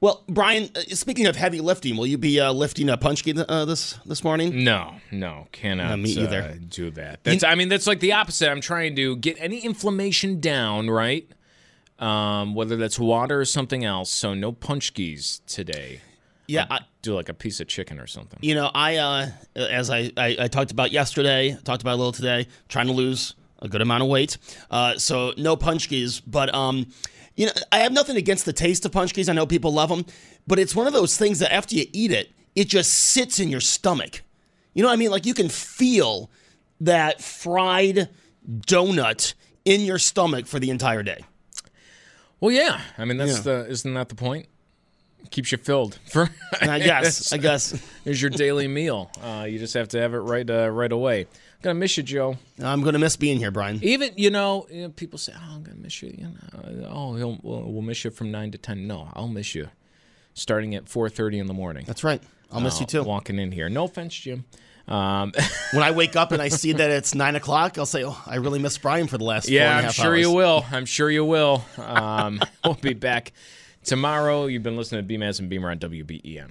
Well, 0.00 0.24
Brian, 0.28 0.68
uh, 0.76 0.80
speaking 0.94 1.26
of 1.26 1.36
heavy 1.36 1.60
lifting, 1.60 1.96
will 1.96 2.06
you 2.06 2.18
be 2.18 2.38
uh, 2.38 2.52
lifting 2.52 2.88
a 2.90 2.98
paczki 2.98 3.42
uh, 3.48 3.64
this 3.64 3.98
this 4.04 4.22
morning? 4.22 4.62
No, 4.62 4.96
no, 5.10 5.48
cannot 5.52 5.90
No, 5.90 5.96
me 5.96 6.10
either. 6.10 6.42
uh, 6.42 6.54
do 6.68 6.90
that. 6.92 7.24
That's 7.24 7.42
I 7.44 7.54
mean 7.54 7.68
that's 7.68 7.86
like 7.86 8.00
the 8.00 8.12
opposite. 8.12 8.50
I'm 8.50 8.60
trying 8.60 8.94
to 8.96 9.16
get 9.16 9.36
any 9.40 9.60
inflammation 9.60 10.40
down, 10.40 10.90
right? 10.90 11.26
Um, 11.98 12.54
whether 12.54 12.76
that's 12.76 12.98
water 12.98 13.40
or 13.40 13.46
something 13.46 13.84
else. 13.84 14.10
So 14.10 14.34
no 14.34 14.52
paczkis 14.52 15.40
today. 15.46 16.02
Yeah, 16.46 16.66
I'll 16.70 16.80
do 17.02 17.14
like 17.14 17.28
a 17.28 17.34
piece 17.34 17.58
of 17.60 17.66
chicken 17.66 17.98
or 17.98 18.06
something. 18.06 18.38
You 18.42 18.54
know, 18.54 18.70
I 18.74 18.96
uh, 18.98 19.28
as 19.56 19.88
I, 19.90 20.12
I 20.16 20.36
I 20.40 20.48
talked 20.48 20.72
about 20.72 20.92
yesterday, 20.92 21.56
talked 21.64 21.82
about 21.82 21.94
a 21.94 21.96
little 21.96 22.12
today, 22.12 22.46
trying 22.68 22.86
to 22.86 22.92
lose 22.92 23.34
a 23.62 23.68
good 23.68 23.80
amount 23.80 24.02
of 24.02 24.08
weight. 24.10 24.36
Uh, 24.70 24.98
so 24.98 25.32
no 25.38 25.56
paczkis, 25.56 26.20
but 26.26 26.54
um, 26.54 26.86
you 27.36 27.46
know, 27.46 27.52
I 27.70 27.78
have 27.80 27.92
nothing 27.92 28.16
against 28.16 28.44
the 28.46 28.52
taste 28.52 28.84
of 28.86 28.92
paczkis. 28.92 29.28
I 29.28 29.32
know 29.32 29.46
people 29.46 29.72
love 29.72 29.88
them, 29.90 30.04
but 30.46 30.58
it's 30.58 30.74
one 30.74 30.86
of 30.86 30.92
those 30.92 31.16
things 31.16 31.38
that 31.40 31.52
after 31.52 31.74
you 31.76 31.84
eat 31.92 32.10
it, 32.10 32.30
it 32.54 32.68
just 32.68 32.92
sits 32.94 33.38
in 33.38 33.48
your 33.50 33.60
stomach. 33.60 34.22
You 34.74 34.82
know 34.82 34.88
what 34.88 34.94
I 34.94 34.96
mean? 34.96 35.10
Like 35.10 35.26
you 35.26 35.34
can 35.34 35.48
feel 35.48 36.30
that 36.80 37.20
fried 37.22 38.08
donut 38.48 39.34
in 39.64 39.80
your 39.82 39.98
stomach 39.98 40.46
for 40.46 40.58
the 40.58 40.70
entire 40.70 41.02
day. 41.02 41.24
Well, 42.40 42.50
yeah. 42.52 42.80
I 42.98 43.04
mean 43.04 43.16
that's 43.16 43.36
Yeah. 43.36 43.40
the 43.62 43.66
isn't 43.70 43.94
that 43.94 44.08
the 44.08 44.14
point? 44.14 44.46
Keeps 45.30 45.50
you 45.50 45.58
filled 45.58 45.98
for. 46.10 46.30
I 46.60 46.78
guess, 46.78 47.32
I 47.32 47.36
guess. 47.38 47.82
is 48.04 48.20
your 48.22 48.30
daily 48.30 48.68
meal. 48.68 49.10
Uh, 49.20 49.46
you 49.48 49.58
just 49.58 49.74
have 49.74 49.88
to 49.88 50.00
have 50.00 50.14
it 50.14 50.18
right 50.18 50.48
uh, 50.48 50.68
right 50.70 50.92
away. 50.92 51.26
Gonna 51.62 51.74
miss 51.74 51.96
you, 51.96 52.02
Joe. 52.02 52.36
I'm 52.62 52.82
gonna 52.82 52.98
miss 52.98 53.16
being 53.16 53.38
here, 53.38 53.50
Brian. 53.50 53.80
Even 53.82 54.12
you 54.16 54.30
know, 54.30 54.66
you 54.70 54.82
know, 54.82 54.88
people 54.90 55.18
say, 55.18 55.32
"Oh, 55.34 55.54
I'm 55.54 55.62
gonna 55.62 55.78
miss 55.78 56.02
you." 56.02 56.14
You 56.16 56.24
know, 56.24 56.88
oh, 56.88 57.14
we'll, 57.14 57.40
we'll 57.42 57.82
miss 57.82 58.04
you 58.04 58.10
from 58.10 58.30
nine 58.30 58.50
to 58.52 58.58
ten. 58.58 58.86
No, 58.86 59.08
I'll 59.14 59.28
miss 59.28 59.54
you 59.54 59.68
starting 60.34 60.74
at 60.74 60.88
four 60.88 61.08
thirty 61.08 61.38
in 61.38 61.46
the 61.46 61.54
morning. 61.54 61.84
That's 61.86 62.04
right. 62.04 62.22
I'll 62.52 62.60
miss 62.60 62.78
you 62.80 62.86
too. 62.86 63.02
Walking 63.02 63.38
in 63.38 63.50
here. 63.52 63.68
No 63.68 63.84
offense, 63.84 64.14
Jim. 64.14 64.44
Um, 64.86 65.32
when 65.72 65.82
I 65.82 65.90
wake 65.90 66.14
up 66.14 66.30
and 66.30 66.40
I 66.40 66.48
see 66.48 66.72
that 66.72 66.90
it's 66.90 67.14
nine 67.14 67.34
o'clock, 67.34 67.78
I'll 67.78 67.86
say, 67.86 68.04
"Oh, 68.04 68.20
I 68.26 68.36
really 68.36 68.58
miss 68.58 68.78
Brian 68.78 69.08
for 69.08 69.18
the 69.18 69.24
last." 69.24 69.46
four 69.46 69.54
yeah, 69.54 69.78
I'm 69.78 69.90
sure 69.90 70.12
hours. 70.12 70.20
you 70.20 70.32
will. 70.32 70.64
I'm 70.70 70.86
sure 70.86 71.10
you 71.10 71.24
will. 71.24 71.64
Um, 71.78 72.40
we'll 72.64 72.74
be 72.74 72.94
back 72.94 73.32
tomorrow. 73.84 74.46
You've 74.46 74.62
been 74.62 74.76
listening 74.76 75.06
to 75.06 75.14
Beamaz 75.14 75.40
and 75.40 75.48
Beamer 75.48 75.70
on 75.70 75.78
WBEN. 75.78 76.50